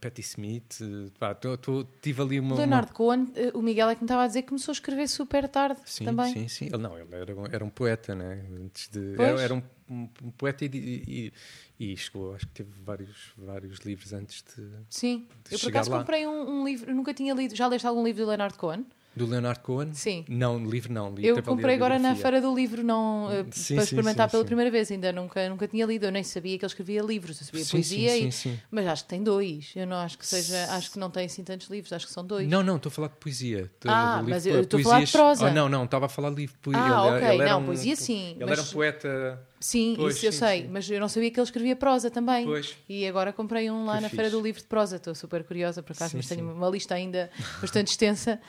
Patti 0.01 0.21
Smith, 0.21 0.79
pá, 1.19 1.35
tô, 1.35 1.55
tô, 1.55 1.85
tive 2.01 2.19
ali 2.19 2.39
uma. 2.39 2.55
Leonardo 2.55 2.87
uma... 2.87 2.95
Cohen, 2.95 3.31
eh, 3.35 3.51
o 3.53 3.61
Miguel 3.61 3.89
é 3.89 3.93
que 3.93 4.01
me 4.01 4.05
estava 4.05 4.23
a 4.23 4.27
dizer 4.27 4.41
que 4.41 4.47
começou 4.47 4.71
a 4.71 4.73
escrever 4.73 5.07
super 5.07 5.47
tarde 5.47 5.79
sim, 5.85 6.03
também. 6.03 6.33
Sim, 6.33 6.47
sim, 6.47 6.65
ele 6.65 6.79
não, 6.79 6.97
ele 6.97 7.13
era, 7.13 7.33
era 7.51 7.63
um 7.63 7.69
poeta, 7.69 8.15
né? 8.15 8.43
Antes 8.59 8.89
de, 8.89 9.13
era, 9.21 9.39
era 9.39 9.53
um, 9.53 9.61
um, 9.87 10.09
um, 10.23 10.31
poeta 10.31 10.65
e, 10.65 10.69
e, 10.73 11.33
e, 11.79 11.95
chegou, 11.95 12.33
acho 12.33 12.47
que 12.47 12.53
teve 12.53 12.71
vários, 12.83 13.33
vários 13.37 13.77
livros 13.81 14.11
antes 14.13 14.43
de. 14.43 14.67
Sim, 14.89 15.27
de 15.47 15.53
eu 15.53 15.59
por 15.59 15.69
acaso 15.69 15.91
lá. 15.91 15.99
comprei 15.99 16.25
um, 16.25 16.61
um 16.61 16.65
livro, 16.65 16.91
nunca 16.91 17.13
tinha 17.13 17.35
lido. 17.35 17.55
Já 17.55 17.67
leste 17.67 17.85
algum 17.85 18.03
livro 18.03 18.23
do 18.23 18.29
Leonardo 18.29 18.57
Cohen? 18.57 18.83
Do 19.15 19.25
Leonardo 19.25 19.61
Cohen? 19.61 19.93
Sim. 19.93 20.25
Não, 20.27 20.57
livro 20.57 20.91
não. 20.91 21.13
Li, 21.13 21.25
eu 21.25 21.41
comprei 21.41 21.75
agora 21.75 21.97
na 21.97 22.15
Feira 22.15 22.41
do 22.41 22.53
Livro 22.53 22.83
não, 22.83 23.27
uh, 23.27 23.45
sim, 23.51 23.75
para 23.75 23.83
experimentar 23.85 24.27
sim, 24.27 24.31
pela 24.31 24.43
sim. 24.43 24.47
primeira 24.47 24.69
vez. 24.69 24.91
Ainda 24.91 25.13
nunca, 25.13 25.47
nunca 25.47 25.67
tinha 25.67 25.85
lido. 25.85 26.05
Eu 26.05 26.11
nem 26.11 26.23
sabia 26.23 26.57
que 26.57 26.65
ele 26.65 26.69
escrevia 26.69 27.01
livros. 27.01 27.39
Eu 27.39 27.45
sabia 27.45 27.65
poesia, 27.65 28.17
e, 28.17 28.29
mas 28.69 28.87
acho 28.87 29.03
que 29.03 29.09
tem 29.09 29.23
dois. 29.23 29.71
Eu 29.75 29.87
não 29.87 29.95
acho 29.97 30.17
que 30.17 30.27
seja, 30.27 30.65
acho 30.71 30.91
que 30.91 30.99
não 30.99 31.09
tem 31.09 31.25
assim 31.25 31.43
tantos 31.43 31.69
livros. 31.69 31.93
Acho 31.93 32.07
que 32.07 32.11
são 32.11 32.25
dois. 32.25 32.47
Não, 32.47 32.61
não, 32.61 32.75
estou 32.75 32.89
a 32.89 32.91
falar 32.91 33.07
de 33.07 33.15
poesia. 33.15 33.71
Ah, 33.85 34.17
livro, 34.17 34.29
mas 34.31 34.45
eu 34.45 34.61
estou 34.61 34.79
a 34.79 34.83
falar 34.83 35.03
de 35.03 35.11
prosa. 35.11 35.45
Oh, 35.47 35.51
não, 35.51 35.69
não, 35.69 35.85
estava 35.85 36.07
a 36.07 36.09
falar 36.09 36.29
de 36.31 36.35
livro. 36.35 36.55
Ah, 36.73 36.87
ele, 36.87 37.15
ok. 37.15 37.35
Ele 37.35 37.49
não, 37.49 37.61
um, 37.61 37.65
poesia 37.65 37.95
sim. 37.95 38.31
Ele 38.31 38.45
mas... 38.45 38.59
era 38.59 38.61
um 38.61 38.71
poeta. 38.71 39.47
Sim, 39.59 39.95
pois, 39.97 40.17
isso 40.17 40.25
eu 40.27 40.31
sim, 40.31 40.37
sei, 40.37 40.61
sim. 40.61 40.67
mas 40.67 40.89
eu 40.89 40.99
não 40.99 41.09
sabia 41.09 41.31
que 41.31 41.39
ele 41.39 41.45
escrevia 41.45 41.75
prosa 41.75 42.11
também. 42.11 42.45
Pois. 42.45 42.75
E 42.87 43.07
agora 43.07 43.33
comprei 43.33 43.71
um 43.71 43.85
lá 43.85 43.95
Que 43.95 44.01
na 44.01 44.09
fixe. 44.09 44.15
Feira 44.15 44.29
do 44.29 44.41
Livro 44.41 44.61
de 44.61 44.67
Prosa. 44.67 44.97
Estou 44.97 45.15
super 45.15 45.43
curiosa 45.43 45.81
por 45.81 45.93
acaso, 45.93 46.11
Sim, 46.11 46.17
mas 46.17 46.27
tenho 46.27 46.51
uma 46.51 46.69
lista 46.69 46.93
ainda 46.93 47.31
bastante 47.61 47.87
extensa, 47.87 48.39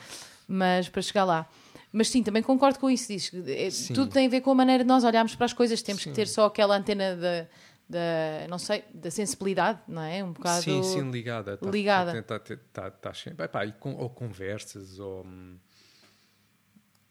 mas 0.46 0.88
para 0.88 1.02
chegar 1.02 1.24
lá. 1.24 1.48
Mas 1.92 2.08
sim, 2.08 2.22
também 2.22 2.42
concordo 2.42 2.78
com 2.78 2.90
isso. 2.90 3.08
Diz, 3.08 3.32
é, 3.46 3.94
tudo 3.94 4.10
tem 4.10 4.26
a 4.26 4.30
ver 4.30 4.40
com 4.40 4.50
a 4.50 4.54
maneira 4.54 4.84
de 4.84 4.88
nós 4.88 5.04
olharmos 5.04 5.34
para 5.34 5.46
as 5.46 5.52
coisas. 5.52 5.80
Temos 5.82 6.02
Sim. 6.02 6.10
que 6.10 6.16
ter 6.16 6.28
só 6.28 6.46
aquela 6.46 6.76
antena 6.76 7.16
da, 7.16 7.46
da, 7.88 8.48
não 8.48 8.58
sei, 8.58 8.84
da 8.92 9.10
sensibilidade, 9.10 9.80
não 9.88 10.02
é? 10.02 10.22
Um 10.22 10.32
bocado 10.32 10.62
Sim, 10.62 10.82
sim, 10.82 11.10
ligada. 11.10 11.56
Tá, 11.56 11.70
ligada. 11.70 12.22
Tá, 12.22 12.38
tá, 12.38 12.56
tá, 12.72 12.90
tá 12.90 13.14
sempre. 13.14 13.46
E 13.46 13.72
com, 13.72 13.94
ou 13.94 14.10
conversas, 14.10 14.98
ou. 14.98 15.24
hum, 15.24 15.56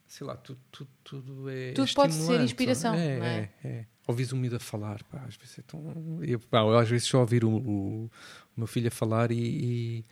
Sei 0.07 0.25
lá, 0.25 0.37
tudo, 0.37 0.59
tudo, 0.71 0.89
tudo 1.03 1.49
é. 1.49 1.73
Tudo 1.73 1.93
pode 1.93 2.13
ser 2.13 2.39
inspiração, 2.39 2.93
É, 2.93 3.17
não 3.17 3.25
é? 3.25 3.49
é, 3.63 3.67
é. 3.67 3.85
Ouvis 4.07 4.31
o 4.31 4.37
miúdo 4.37 4.55
a 4.55 4.59
falar, 4.59 5.03
pá, 5.03 5.25
às 5.27 5.35
vezes 5.35 5.59
é 5.59 5.61
tão. 5.63 6.19
Eu, 6.21 6.39
pá, 6.39 6.59
eu 6.59 6.77
às 6.77 6.87
vezes 6.87 7.05
só 7.05 7.19
ouvir 7.19 7.43
o, 7.43 7.49
o, 7.49 8.05
o 8.05 8.11
meu 8.55 8.65
filho 8.67 8.87
a 8.87 8.91
falar 8.91 9.29
e, 9.29 9.35
e, 9.35 10.05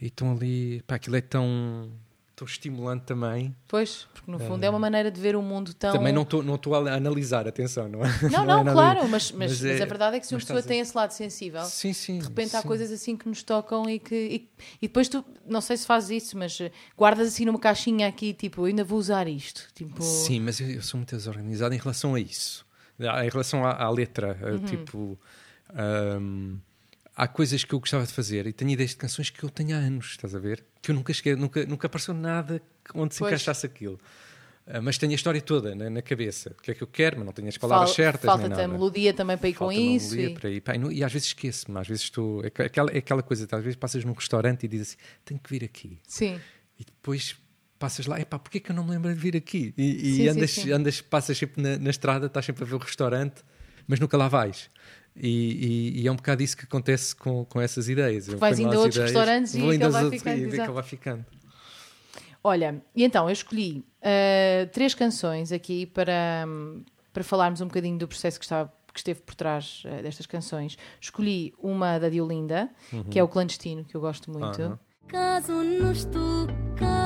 e 0.00 0.06
estão 0.06 0.32
ali. 0.32 0.82
Pá, 0.88 0.96
aquilo 0.96 1.14
é 1.14 1.20
tão. 1.20 1.92
Tão 2.34 2.46
estimulante 2.46 3.04
também. 3.04 3.54
Pois, 3.68 4.08
porque 4.12 4.30
no 4.30 4.38
fundo 4.38 4.64
é 4.64 4.70
uma 4.70 4.78
maneira 4.78 5.10
de 5.10 5.20
ver 5.20 5.36
o 5.36 5.42
mundo 5.42 5.72
tão. 5.72 5.92
Também 5.92 6.12
não 6.12 6.22
estou 6.22 6.42
não 6.42 6.58
a 6.88 6.94
analisar, 6.94 7.46
atenção, 7.46 7.88
não 7.88 8.04
é? 8.04 8.08
Não, 8.30 8.44
não, 8.46 8.60
é 8.60 8.72
claro, 8.72 9.08
mas, 9.08 9.30
mas, 9.30 9.60
mas, 9.60 9.80
a 9.80 9.84
verdade 9.84 10.16
é 10.16 10.20
que 10.20 10.26
se 10.26 10.34
uma 10.34 10.40
pessoa 10.40 10.62
tem 10.62 10.80
esse 10.80 10.96
lado 10.96 11.12
sensível, 11.12 11.64
sim, 11.64 11.92
sim, 11.92 12.18
de 12.18 12.24
repente 12.24 12.50
sim. 12.50 12.56
há 12.56 12.62
coisas 12.62 12.90
assim 12.90 13.16
que 13.16 13.28
nos 13.28 13.42
tocam 13.42 13.88
e 13.88 13.98
que. 13.98 14.14
E, 14.14 14.50
e, 14.82 14.88
depois 14.88 15.08
tu, 15.08 15.24
não 15.46 15.60
sei 15.60 15.76
se 15.76 15.86
fazes 15.86 16.22
isso, 16.22 16.36
mas 16.36 16.58
guardas 16.96 17.28
assim 17.28 17.44
numa 17.44 17.58
caixinha 17.58 18.08
aqui, 18.08 18.32
tipo, 18.34 18.62
eu 18.62 18.66
ainda 18.66 18.84
vou 18.84 18.98
usar 18.98 19.28
isto. 19.28 19.68
Tipo... 19.74 20.02
Sim, 20.02 20.40
mas 20.40 20.60
eu, 20.60 20.68
eu 20.68 20.82
sou 20.82 20.98
muito 20.98 21.14
desorganizado 21.14 21.74
em 21.74 21.78
relação 21.78 22.14
a 22.14 22.20
isso. 22.20 22.66
Em 22.98 23.28
relação 23.28 23.64
à, 23.64 23.84
à 23.84 23.90
letra, 23.90 24.38
uhum. 24.42 24.58
tipo. 24.58 25.18
Um, 25.72 26.58
há 27.16 27.28
coisas 27.28 27.64
que 27.64 27.74
eu 27.74 27.80
gostava 27.80 28.04
de 28.04 28.12
fazer 28.12 28.46
e 28.46 28.52
tenho 28.52 28.70
ideias 28.70 28.90
de 28.90 28.96
canções 28.96 29.30
que 29.30 29.42
eu 29.42 29.50
tenho 29.50 29.76
há 29.76 29.78
anos, 29.78 30.12
estás 30.12 30.34
a 30.34 30.38
ver? 30.38 30.64
Que 30.82 30.90
eu 30.90 30.94
nunca 30.94 31.12
cheguei, 31.12 31.34
nunca, 31.36 31.64
nunca 31.66 31.86
apareceu 31.86 32.14
nada 32.14 32.60
onde 32.94 33.14
se 33.14 33.20
pois. 33.20 33.30
encaixasse 33.30 33.66
aquilo. 33.66 33.98
Uh, 34.66 34.80
mas 34.82 34.96
tenho 34.96 35.12
a 35.12 35.14
história 35.14 35.42
toda 35.42 35.74
na, 35.74 35.90
na, 35.90 36.00
cabeça. 36.00 36.54
O 36.58 36.62
que 36.62 36.70
é 36.70 36.74
que 36.74 36.82
eu 36.82 36.86
quero, 36.86 37.18
mas 37.18 37.26
não 37.26 37.32
tenho 37.34 37.48
as 37.48 37.58
palavras 37.58 37.90
Fal, 37.90 37.96
certas. 37.96 38.24
Falta-te 38.24 38.60
a 38.60 38.66
melodia 38.66 39.12
também 39.12 39.36
para 39.36 39.48
ir 39.50 39.52
falta 39.52 39.74
com 39.74 39.80
isso. 39.80 40.18
E... 40.18 40.34
Para 40.34 40.48
ir, 40.48 40.60
pá, 40.62 40.74
e, 40.74 40.78
não, 40.78 40.90
e, 40.90 41.04
às 41.04 41.12
vezes 41.12 41.28
esqueço-me, 41.28 41.78
às 41.78 41.86
vezes 41.86 42.04
estou. 42.04 42.42
É 42.42 42.46
aquela, 42.46 42.90
é 42.90 42.98
aquela 42.98 43.22
coisa, 43.22 43.46
às 43.50 43.62
vezes 43.62 43.76
passas 43.76 44.04
num 44.04 44.14
restaurante 44.14 44.64
e 44.64 44.68
dizes 44.68 44.96
assim: 44.96 45.20
tenho 45.22 45.40
que 45.40 45.50
vir 45.50 45.64
aqui. 45.64 45.98
Sim. 46.08 46.40
E 46.78 46.84
depois 46.84 47.36
passas 47.78 48.06
lá, 48.06 48.18
epá, 48.18 48.38
porquê 48.38 48.58
que 48.58 48.70
eu 48.70 48.74
não 48.74 48.84
me 48.84 48.92
lembro 48.92 49.12
de 49.12 49.20
vir 49.20 49.36
aqui? 49.36 49.74
E, 49.76 49.82
e 49.82 50.16
sim, 50.16 50.28
andas, 50.28 50.50
sim, 50.50 50.62
sim. 50.62 50.72
andas, 50.72 51.00
passas 51.02 51.36
sempre 51.36 51.62
na, 51.62 51.76
na, 51.76 51.90
estrada, 51.90 52.26
estás 52.26 52.46
sempre 52.46 52.64
a 52.64 52.66
ver 52.66 52.74
o 52.76 52.78
restaurante, 52.78 53.42
mas 53.86 54.00
nunca 54.00 54.16
lá 54.16 54.28
vais. 54.28 54.70
E, 55.16 55.28
e, 55.28 56.02
e, 56.02 56.08
é 56.08 56.12
um 56.12 56.16
bocado 56.16 56.42
isso 56.42 56.56
que 56.56 56.64
acontece 56.64 57.14
com, 57.14 57.44
com 57.44 57.60
essas 57.60 57.88
ideias. 57.88 58.26
Tu 58.26 58.36
vais 58.36 58.58
indo 58.58 58.74
a 58.74 58.78
outros 58.78 58.96
ideias, 58.96 59.12
restaurantes 59.12 59.54
e 59.54 59.60
acaba 59.60 60.10
ficando. 60.10 60.62
acaba 60.62 60.82
ficando. 60.82 61.26
Olha, 62.42 62.82
e 62.94 63.04
então 63.04 63.26
eu 63.28 63.32
escolhi 63.32 63.84
uh, 64.00 64.66
três 64.72 64.94
canções 64.94 65.50
aqui 65.52 65.86
para, 65.86 66.44
para 67.12 67.24
falarmos 67.24 67.60
um 67.60 67.66
bocadinho 67.66 67.96
do 67.96 68.06
processo 68.06 68.38
que, 68.38 68.44
estava, 68.44 68.70
que 68.92 68.98
esteve 68.98 69.20
por 69.22 69.34
trás 69.34 69.82
uh, 69.86 70.02
destas 70.02 70.26
canções. 70.26 70.76
Escolhi 71.00 71.54
uma 71.58 71.98
da 71.98 72.08
Diolinda, 72.08 72.68
uhum. 72.92 73.04
que 73.04 73.18
é 73.18 73.22
o 73.22 73.28
Clandestino, 73.28 73.84
que 73.84 73.96
eu 73.96 74.00
gosto 74.00 74.30
muito. 74.30 74.60
Uhum. 74.60 74.78
Caso 75.06 75.52
nos 75.52 76.04
tocar 76.06 77.03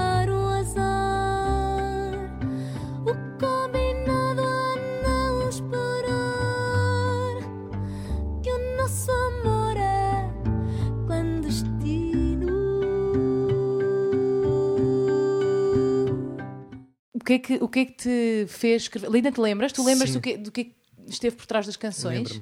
que 17.29 17.33
é 17.35 17.39
que, 17.39 17.55
o 17.57 17.68
que, 17.68 17.79
é 17.81 17.85
que 17.85 17.93
te 17.93 18.47
fez 18.49 18.83
escrever? 18.83 19.11
Linda, 19.11 19.31
te 19.31 19.41
lembras? 19.41 19.70
Tu 19.70 19.85
lembras 19.85 20.11
do 20.12 20.20
que, 20.20 20.39
do 20.39 20.51
que 20.51 20.74
esteve 21.07 21.37
por 21.37 21.45
trás 21.45 21.66
das 21.66 21.76
canções? 21.76 22.41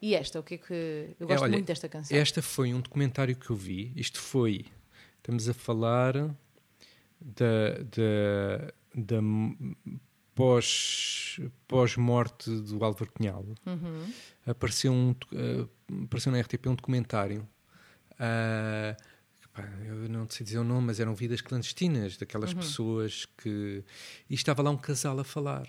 E 0.00 0.14
esta, 0.14 0.38
o 0.38 0.42
que 0.42 0.54
é 0.54 0.58
que. 0.58 1.16
Eu 1.18 1.26
gosto 1.26 1.40
é, 1.40 1.44
olha, 1.44 1.52
muito 1.52 1.66
desta 1.66 1.88
canção. 1.88 2.16
Esta 2.16 2.42
foi 2.42 2.74
um 2.74 2.80
documentário 2.80 3.34
que 3.34 3.48
eu 3.48 3.56
vi. 3.56 3.92
Isto 3.96 4.20
foi. 4.20 4.66
Estamos 5.16 5.48
a 5.48 5.54
falar 5.54 6.14
da, 7.18 7.78
da, 7.78 8.72
da 8.94 9.22
pós, 10.34 11.40
pós-morte 11.66 12.50
do 12.50 12.84
Álvaro 12.84 13.10
Cunhal. 13.12 13.46
Uhum. 13.64 14.12
Apareceu, 14.46 14.92
um, 14.92 15.12
uh, 15.32 16.04
apareceu 16.04 16.30
na 16.30 16.40
RTP 16.40 16.66
um 16.66 16.74
documentário. 16.74 17.48
Uh, 18.12 19.02
eu 19.84 20.08
não 20.08 20.28
sei 20.28 20.44
dizer 20.44 20.58
o 20.58 20.64
nome, 20.64 20.88
mas 20.88 21.00
eram 21.00 21.14
vidas 21.14 21.40
clandestinas 21.40 22.16
daquelas 22.16 22.52
uhum. 22.52 22.58
pessoas 22.58 23.26
que. 23.38 23.82
E 24.28 24.34
estava 24.34 24.62
lá 24.62 24.70
um 24.70 24.76
casal 24.76 25.18
a 25.18 25.24
falar. 25.24 25.66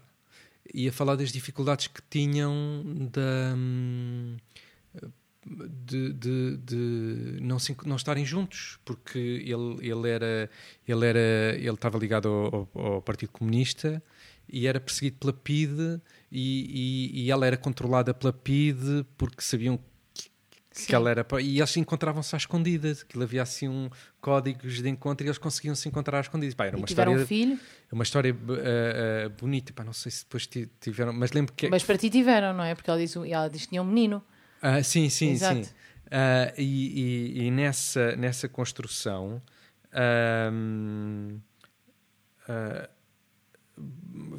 E 0.73 0.87
a 0.87 0.91
falar 0.91 1.15
das 1.15 1.31
dificuldades 1.31 1.87
que 1.87 2.01
tinham 2.09 2.83
da. 3.11 3.55
De, 5.49 6.11
de, 6.11 6.57
de, 6.57 7.39
não, 7.41 7.57
se, 7.57 7.73
não 7.85 7.95
estarem 7.95 8.25
juntos 8.25 8.77
porque 8.83 9.17
ele, 9.17 9.77
ele 9.79 10.09
era 10.09 10.49
ele 10.85 11.05
era 11.05 11.55
ele 11.55 11.69
estava 11.69 11.97
ligado 11.97 12.27
ao, 12.27 12.69
ao, 12.73 13.01
Partido 13.01 13.31
Comunista 13.31 14.03
e 14.51 14.67
era 14.67 14.77
perseguido 14.77 15.15
pela 15.19 15.31
PIDE 15.31 16.01
e, 16.29 17.13
e, 17.13 17.23
e 17.23 17.31
ela 17.31 17.47
era 17.47 17.55
controlada 17.55 18.13
pela 18.13 18.33
PIDE 18.33 19.05
porque 19.17 19.41
sabiam 19.41 19.77
que 19.77 19.83
ela 20.89 21.09
era 21.09 21.25
e 21.41 21.59
eles 21.59 21.77
encontravam-se 21.77 22.35
às 22.35 22.43
escondidas 22.43 23.01
aquilo 23.01 23.23
havia 23.23 23.41
assim 23.41 23.67
um 23.67 23.89
códigos 24.21 24.81
de 24.81 24.89
encontro 24.89 25.25
e 25.25 25.27
eles 25.27 25.37
conseguiam 25.37 25.75
se 25.75 25.87
encontrar 25.87 26.19
às 26.19 26.25
escondidas 26.25 26.53
Pá, 26.53 26.65
era 26.65 26.77
uma 26.77 26.85
história 26.85 27.11
um 27.11 27.25
filho? 27.25 27.59
Uma 27.91 28.03
história 28.03 28.33
uh, 28.33 28.37
uh, 28.37 29.29
bonita 29.39 29.73
Pá, 29.73 29.83
não 29.83 29.93
sei 29.93 30.11
se 30.11 30.23
depois 30.23 30.47
tiveram 30.79 31.13
mas 31.13 31.31
lembro 31.31 31.53
que 31.53 31.69
mas 31.69 31.83
para 31.83 31.97
ti 31.97 32.09
tiveram 32.09 32.53
não 32.53 32.63
é? 32.63 32.75
Porque 32.75 32.89
ela 32.89 32.99
disse 32.99 33.17
ela 33.31 33.49
disse 33.49 33.65
que 33.65 33.69
tinha 33.69 33.81
um 33.81 33.85
menino. 33.85 34.23
Uh, 34.61 34.83
sim 34.83 35.09
sim 35.09 35.31
Exato. 35.31 35.65
sim 35.65 35.71
uh, 36.07 36.53
e, 36.57 37.41
e, 37.41 37.45
e, 37.45 37.51
nessa 37.51 38.15
nessa 38.15 38.47
construção 38.49 39.41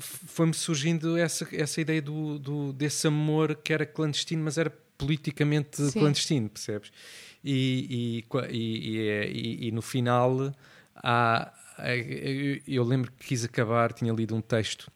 foi-me 0.01 0.55
surgindo 0.55 1.17
essa, 1.17 1.47
essa 1.53 1.81
ideia 1.81 2.03
do, 2.03 2.39
do, 2.39 2.73
desse 2.73 3.07
amor 3.07 3.55
que 3.57 3.73
era 3.73 3.87
clandestino, 3.87 4.43
mas 4.45 4.59
era 4.59 4.73
politicamente 4.99 5.77
Sim. 5.77 6.01
clandestino, 6.01 6.51
percebes? 6.51 6.93
E, 7.43 8.25
e, 8.29 8.51
e, 8.51 9.69
e, 9.69 9.73
no 9.73 9.81
final 9.81 10.53
há, 10.97 11.53
eu 12.67 12.83
lembro 12.83 13.13
que 13.13 13.29
quis 13.29 13.45
acabar, 13.45 13.93
tinha 13.93 14.13
lido 14.13 14.35
um 14.35 14.41
texto, 14.41 14.91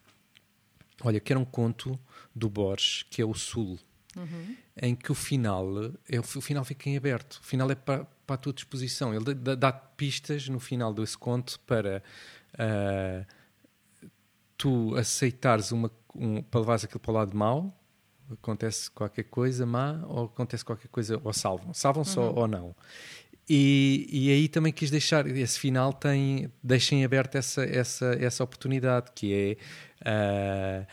olha, 1.01 1.19
que 1.21 1.31
era 1.31 1.39
um 1.39 1.45
conto 1.45 1.97
do 2.35 2.49
Borges, 2.49 3.03
que 3.09 3.21
é 3.21 3.25
o 3.25 3.33
Sul, 3.33 3.79
uhum. 4.15 4.55
em 4.81 4.93
que 4.93 5.11
o 5.11 5.15
final, 5.15 5.67
é, 6.09 6.19
o 6.19 6.23
final 6.23 6.65
fica 6.65 6.89
em 6.89 6.97
aberto, 6.97 7.39
o 7.41 7.45
final 7.45 7.71
é 7.71 7.75
para, 7.75 8.05
para 8.27 8.35
a 8.35 8.37
tua 8.37 8.53
disposição. 8.53 9.13
Ele 9.13 9.33
dá, 9.33 9.55
dá 9.55 9.71
pistas 9.71 10.49
no 10.49 10.59
final 10.59 10.93
desse 10.93 11.17
conto 11.17 11.59
para 11.61 12.03
uh, 12.55 13.25
tu 14.57 14.95
aceitares 14.95 15.71
uma, 15.71 15.91
um, 16.13 16.41
para 16.41 16.59
levares 16.59 16.83
aquilo 16.83 16.99
para 16.99 17.11
o 17.11 17.15
lado 17.15 17.35
mau, 17.35 17.79
acontece 18.31 18.89
qualquer 18.91 19.23
coisa 19.23 19.65
má 19.65 20.03
ou 20.07 20.25
acontece 20.25 20.63
qualquer 20.63 20.87
coisa 20.87 21.19
ou 21.23 21.33
salvam, 21.33 21.73
salvam-se 21.73 22.17
uhum. 22.17 22.33
ou, 22.35 22.47
não. 22.47 22.75
E, 23.49 24.07
e 24.09 24.31
aí 24.31 24.47
também 24.47 24.71
quis 24.71 24.89
deixar, 24.89 25.27
esse 25.27 25.59
final 25.59 25.91
tem, 25.91 26.51
deixem 26.63 27.03
aberta 27.03 27.37
essa, 27.37 27.63
essa, 27.63 28.17
essa 28.19 28.43
oportunidade, 28.43 29.11
que 29.13 29.57
é 30.01 30.85
uh, 30.85 30.87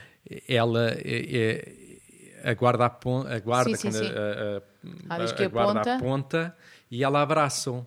ela 0.49 0.91
é, 0.91 2.01
é, 2.45 2.51
aguarda 2.51 2.87
a, 2.87 2.91
pon, 2.91 3.24
aguarda 3.26 3.76
sim, 3.76 3.91
sim, 3.91 3.99
sim. 3.99 4.12
A, 5.09 5.14
a, 5.14 5.16
a, 5.16 5.45
aguarda 5.45 5.95
a 5.95 5.99
ponta 5.99 6.57
e 6.91 7.05
ela 7.05 7.22
abraçam. 7.22 7.87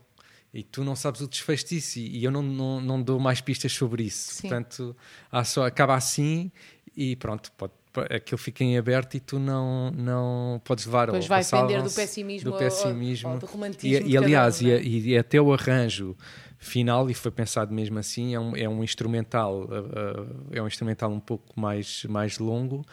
E 0.53 0.61
tu 0.61 0.83
não 0.83 0.95
sabes 0.95 1.19
o 1.21 1.27
desfecho 1.27 1.65
disso, 1.65 1.97
e 1.97 2.23
eu 2.23 2.29
não, 2.29 2.43
não, 2.43 2.79
não 2.79 3.01
dou 3.01 3.19
mais 3.19 3.41
pistas 3.41 3.71
sobre 3.71 4.03
isso. 4.03 4.39
Portanto, 4.39 4.95
só, 5.45 5.65
acaba 5.65 5.95
assim 5.95 6.51
e 6.95 7.15
pronto, 7.15 7.51
pode 7.53 7.73
aquilo 8.09 8.37
fica 8.37 8.63
em 8.63 8.77
aberto 8.77 9.15
e 9.15 9.19
tu 9.19 9.39
não, 9.39 9.91
não 9.91 10.61
podes 10.63 10.85
levar 10.85 11.09
Pois 11.09 11.27
vai 11.27 11.43
depender 11.43 11.81
do 11.81 11.91
pessimismo, 11.91 12.51
do 12.51 12.57
pessimismo 12.57 13.29
ou, 13.29 13.33
ou 13.35 13.39
do 13.39 13.45
romantismo. 13.45 14.07
E, 14.07 14.11
e 14.11 14.17
aliás, 14.17 14.61
um, 14.61 14.67
é? 14.67 14.81
e, 14.81 15.09
e, 15.09 15.17
até 15.17 15.39
o 15.39 15.53
arranjo 15.53 16.15
final, 16.57 17.09
e 17.09 17.13
foi 17.13 17.31
pensado 17.31 17.73
mesmo 17.73 17.99
assim, 17.99 18.33
é 18.33 18.39
um, 18.39 18.55
é 18.55 18.67
um 18.67 18.83
instrumental, 18.83 19.63
uh, 19.63 19.65
uh, 19.65 20.47
é 20.51 20.61
um 20.61 20.67
instrumental 20.67 21.11
um 21.11 21.19
pouco 21.19 21.59
mais, 21.59 22.05
mais 22.05 22.39
longo. 22.39 22.85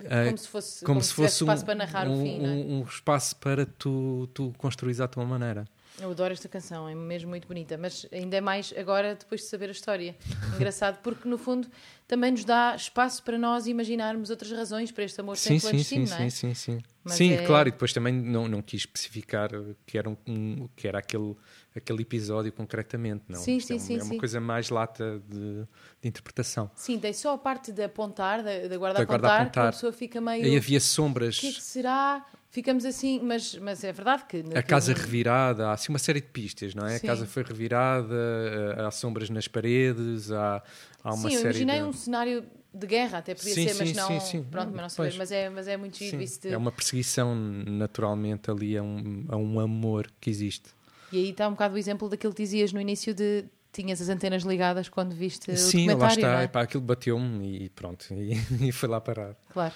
Uh, 0.00 0.26
como 0.26 0.38
se 0.38 0.48
fosse, 0.48 0.84
como, 0.84 0.86
como 0.94 1.02
se 1.02 1.14
fosse 1.14 1.44
um, 1.44 1.46
espaço 1.46 1.64
para 1.64 1.74
narrar 1.74 2.08
um, 2.08 2.20
o 2.20 2.22
fim, 2.22 2.40
um, 2.40 2.78
um 2.78 2.82
espaço 2.82 3.36
para 3.36 3.64
tu, 3.64 4.28
tu 4.34 4.52
construís 4.58 5.00
à 5.00 5.06
tua 5.06 5.24
maneira. 5.24 5.64
Eu 6.00 6.10
adoro 6.10 6.32
esta 6.32 6.48
canção, 6.48 6.88
é 6.88 6.94
mesmo 6.94 7.30
muito 7.30 7.46
bonita, 7.46 7.76
mas 7.76 8.06
ainda 8.10 8.36
é 8.36 8.40
mais 8.40 8.72
agora 8.76 9.14
depois 9.14 9.42
de 9.42 9.46
saber 9.46 9.68
a 9.68 9.72
história. 9.72 10.16
Engraçado, 10.56 10.98
porque 11.02 11.28
no 11.28 11.36
fundo 11.36 11.68
também 12.08 12.30
nos 12.30 12.44
dá 12.44 12.74
espaço 12.74 13.22
para 13.22 13.38
nós 13.38 13.66
imaginarmos 13.66 14.30
outras 14.30 14.52
razões 14.52 14.90
para 14.90 15.04
este 15.04 15.20
amor 15.20 15.36
sim, 15.36 15.58
sem 15.58 15.78
sim, 15.82 15.98
não 16.06 16.16
é? 16.16 16.30
Sim, 16.30 16.30
sim, 16.30 16.54
sim. 16.54 16.82
Mas 17.04 17.14
sim, 17.14 17.32
é... 17.32 17.44
claro, 17.44 17.68
e 17.68 17.72
depois 17.72 17.92
também 17.92 18.12
não, 18.12 18.48
não 18.48 18.62
quis 18.62 18.82
especificar 18.82 19.50
que 19.86 19.98
era, 19.98 20.08
um, 20.08 20.68
que 20.76 20.86
era 20.86 20.98
aquele, 20.98 21.34
aquele 21.74 22.02
episódio 22.02 22.52
concretamente, 22.52 23.24
não. 23.28 23.38
Sim, 23.38 23.60
sim, 23.60 23.76
é, 23.76 23.78
sim, 23.78 23.94
é 23.98 24.02
uma 24.02 24.12
sim. 24.12 24.18
coisa 24.18 24.40
mais 24.40 24.70
lata 24.70 25.22
de, 25.28 25.66
de 26.00 26.08
interpretação. 26.08 26.70
Sim, 26.74 26.98
tem 26.98 27.12
só 27.12 27.34
a 27.34 27.38
parte 27.38 27.72
de 27.72 27.82
apontar, 27.82 28.42
da, 28.42 28.66
da 28.68 28.76
guarda, 28.76 28.98
da 28.98 29.04
apontar, 29.04 29.40
apontar, 29.42 29.50
que 29.50 29.58
a 29.58 29.72
pessoa 29.72 29.92
fica 29.92 30.20
meio... 30.20 30.44
Aí 30.44 30.56
havia 30.56 30.80
sombras... 30.80 31.38
O 31.38 31.40
que, 31.40 31.48
é 31.48 31.52
que 31.52 31.62
será 31.62 32.26
ficamos 32.52 32.84
assim, 32.84 33.18
mas, 33.20 33.56
mas 33.56 33.82
é 33.82 33.90
verdade 33.90 34.24
que. 34.28 34.44
A 34.54 34.62
casa 34.62 34.92
revirada, 34.92 35.68
há 35.68 35.72
assim 35.72 35.90
uma 35.90 35.98
série 35.98 36.20
de 36.20 36.28
pistas, 36.28 36.74
não 36.74 36.86
é? 36.86 36.98
Sim. 36.98 37.06
A 37.06 37.10
casa 37.10 37.26
foi 37.26 37.42
revirada, 37.42 38.86
há 38.86 38.90
sombras 38.90 39.28
nas 39.30 39.48
paredes, 39.48 40.30
há, 40.30 40.62
há 41.02 41.14
uma 41.14 41.30
sim, 41.30 41.36
série. 41.36 41.54
Sim, 41.54 41.60
eu 41.60 41.64
imaginei 41.64 41.80
de... 41.80 41.82
um 41.84 41.92
cenário 41.92 42.44
de 42.72 42.86
guerra, 42.86 43.18
até 43.18 43.34
podia 43.34 43.54
sim, 43.54 43.68
ser, 43.68 43.74
mas 43.74 43.92
não. 43.94 44.08
Sim, 44.08 44.20
sim. 44.20 44.42
Pronto, 44.44 44.70
mas 44.70 44.82
não 44.82 44.88
sabemos, 44.88 45.16
mas 45.16 45.32
é, 45.32 45.50
mas 45.50 45.66
é 45.66 45.76
muito 45.76 45.96
giro 45.96 46.22
isso 46.22 46.42
de... 46.42 46.48
É 46.48 46.56
uma 46.56 46.70
perseguição 46.70 47.34
naturalmente 47.34 48.50
ali 48.50 48.76
a 48.76 48.82
um, 48.82 49.24
a 49.28 49.36
um 49.36 49.58
amor 49.58 50.10
que 50.20 50.30
existe. 50.30 50.70
E 51.10 51.18
aí 51.18 51.30
está 51.30 51.48
um 51.48 51.52
bocado 51.52 51.74
o 51.74 51.78
exemplo 51.78 52.08
daquilo 52.08 52.32
que 52.32 52.42
dizias 52.42 52.72
no 52.72 52.80
início 52.80 53.14
de 53.14 53.44
tinhas 53.72 54.00
as 54.00 54.08
antenas 54.08 54.42
ligadas 54.42 54.88
quando 54.88 55.14
viste 55.14 55.56
Sim, 55.56 55.84
o 55.84 55.96
documentário. 55.96 56.14
Sim, 56.14 56.20
lá 56.22 56.44
está. 56.44 56.60
É? 56.60 56.62
Aquilo 56.62 56.82
bateu-me 56.82 57.64
e 57.64 57.68
pronto. 57.70 58.06
E, 58.12 58.68
e 58.68 58.72
foi 58.72 58.88
lá 58.88 59.00
parar. 59.00 59.34
Claro. 59.52 59.74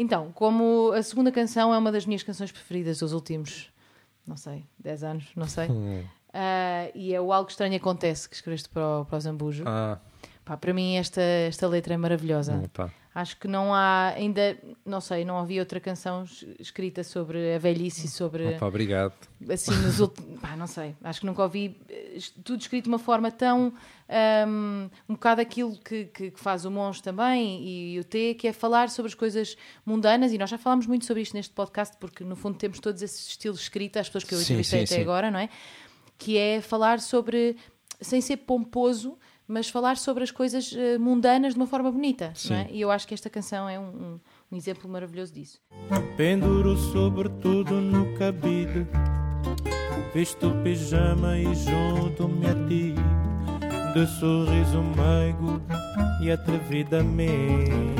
Então, 0.00 0.32
como 0.32 0.92
a 0.92 1.02
segunda 1.02 1.30
canção 1.30 1.74
é 1.74 1.76
uma 1.76 1.92
das 1.92 2.06
minhas 2.06 2.22
canções 2.22 2.50
preferidas 2.50 3.00
dos 3.00 3.12
últimos, 3.12 3.70
não 4.26 4.34
sei, 4.34 4.64
10 4.78 5.04
anos, 5.04 5.26
não 5.36 5.46
sei. 5.46 5.68
Hum. 5.70 6.02
Uh, 6.30 6.86
e 6.94 7.12
é 7.12 7.20
o 7.20 7.32
Algo 7.32 7.50
Estranho 7.50 7.74
Acontece 7.74 8.28
que 8.28 8.36
escreveste 8.36 8.68
para 8.68 9.00
o, 9.00 9.04
para 9.04 9.16
o 9.16 9.20
Zambujo. 9.20 9.64
Ah. 9.66 9.98
Pá, 10.44 10.56
para 10.56 10.72
mim 10.72 10.94
esta, 10.94 11.20
esta 11.20 11.66
letra 11.66 11.94
é 11.94 11.96
maravilhosa. 11.96 12.54
Hum, 12.54 12.88
Acho 13.12 13.36
que 13.36 13.48
não 13.48 13.74
há 13.74 14.10
ainda, 14.10 14.56
não 14.86 15.00
sei, 15.00 15.24
não 15.24 15.36
havia 15.40 15.60
outra 15.60 15.80
canção 15.80 16.22
escrita 16.60 17.02
sobre 17.02 17.56
a 17.56 17.58
velhice 17.58 18.06
e 18.06 18.08
sobre. 18.08 18.54
Opa, 18.54 18.66
obrigado. 18.66 19.12
Assim, 19.48 19.74
nos 19.82 19.98
últimos. 19.98 20.40
Não 20.56 20.68
sei, 20.68 20.94
acho 21.02 21.18
que 21.18 21.26
nunca 21.26 21.42
ouvi 21.42 21.76
tudo 22.44 22.60
escrito 22.60 22.84
de 22.84 22.88
uma 22.90 22.98
forma 22.98 23.30
tão. 23.30 23.72
Um, 24.48 24.90
um 25.08 25.14
bocado 25.14 25.40
aquilo 25.40 25.76
que, 25.78 26.06
que, 26.06 26.30
que 26.32 26.40
faz 26.40 26.64
o 26.64 26.70
Monge 26.70 27.00
também 27.00 27.62
e, 27.62 27.94
e, 27.94 28.00
o 28.00 28.04
T, 28.04 28.34
que 28.34 28.48
é 28.48 28.52
falar 28.52 28.90
sobre 28.90 29.08
as 29.08 29.14
coisas 29.14 29.56
mundanas, 29.86 30.32
e 30.32 30.38
nós 30.38 30.50
já 30.50 30.58
falámos 30.58 30.86
muito 30.86 31.04
sobre 31.04 31.22
isto 31.22 31.34
neste 31.34 31.54
podcast, 31.54 31.96
porque 31.98 32.24
no 32.24 32.34
fundo 32.34 32.58
temos 32.58 32.80
todos 32.80 33.02
esses 33.02 33.28
estilos 33.28 33.58
de 33.58 33.64
escrita, 33.64 34.00
as 34.00 34.08
pessoas 34.08 34.24
que 34.24 34.34
eu 34.34 34.40
entrevistei 34.40 34.82
até 34.82 34.96
sim. 34.96 35.00
agora, 35.00 35.30
não 35.30 35.38
é? 35.38 35.48
Que 36.18 36.36
é 36.36 36.60
falar 36.60 37.00
sobre. 37.00 37.56
sem 38.00 38.20
ser 38.20 38.38
pomposo 38.38 39.16
mas 39.50 39.68
falar 39.68 39.96
sobre 39.96 40.22
as 40.22 40.30
coisas 40.30 40.70
uh, 40.70 41.00
mundanas 41.00 41.54
de 41.54 41.58
uma 41.58 41.66
forma 41.66 41.90
bonita. 41.90 42.32
É? 42.52 42.72
E 42.72 42.80
eu 42.80 42.88
acho 42.88 43.06
que 43.06 43.12
esta 43.12 43.28
canção 43.28 43.68
é 43.68 43.80
um, 43.80 43.82
um, 43.82 44.20
um 44.52 44.56
exemplo 44.56 44.88
maravilhoso 44.88 45.34
disso. 45.34 45.60
Penduro 46.16 46.76
sobretudo 46.76 47.74
no 47.80 48.16
cabide, 48.16 48.86
visto 50.14 50.50
pijama 50.62 51.38
e 51.38 51.44
junto-me 51.54 52.46
a 52.46 52.54
ti, 52.68 52.94
de 53.94 54.06
sorriso 54.06 54.82
meigo 54.82 55.60
e 56.22 56.30
atrevidamente. 56.30 57.99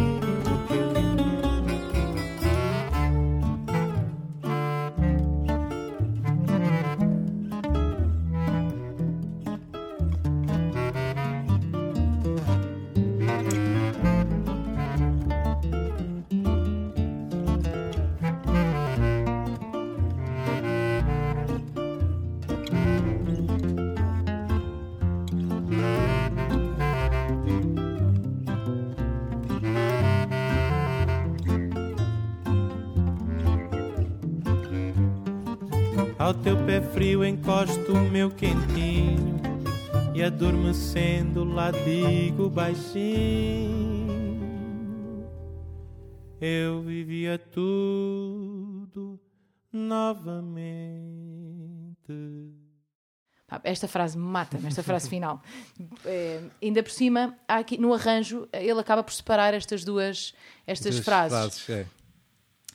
Encosto 37.70 37.92
o 37.92 38.10
meu 38.10 38.30
quentinho 38.30 39.40
e 40.14 40.22
adormecendo 40.22 41.44
lá 41.44 41.70
digo 41.70 42.50
baixinho: 42.50 44.00
Eu 46.40 46.82
vivia 46.82 47.38
tudo 47.38 49.20
novamente. 49.72 50.80
Esta 53.64 53.88
frase 53.88 54.16
mata-me, 54.16 54.68
esta 54.68 54.82
frase 54.82 55.08
final. 55.10 55.42
É, 56.04 56.40
ainda 56.62 56.82
por 56.82 56.92
cima, 56.92 57.36
aqui, 57.48 57.78
no 57.78 57.92
arranjo, 57.92 58.48
ele 58.52 58.80
acaba 58.80 59.02
por 59.02 59.12
separar 59.12 59.54
estas 59.54 59.84
duas, 59.84 60.34
estas 60.66 60.94
duas 60.94 61.04
frases. 61.04 61.60
frases 61.60 61.70
é. 61.70 61.99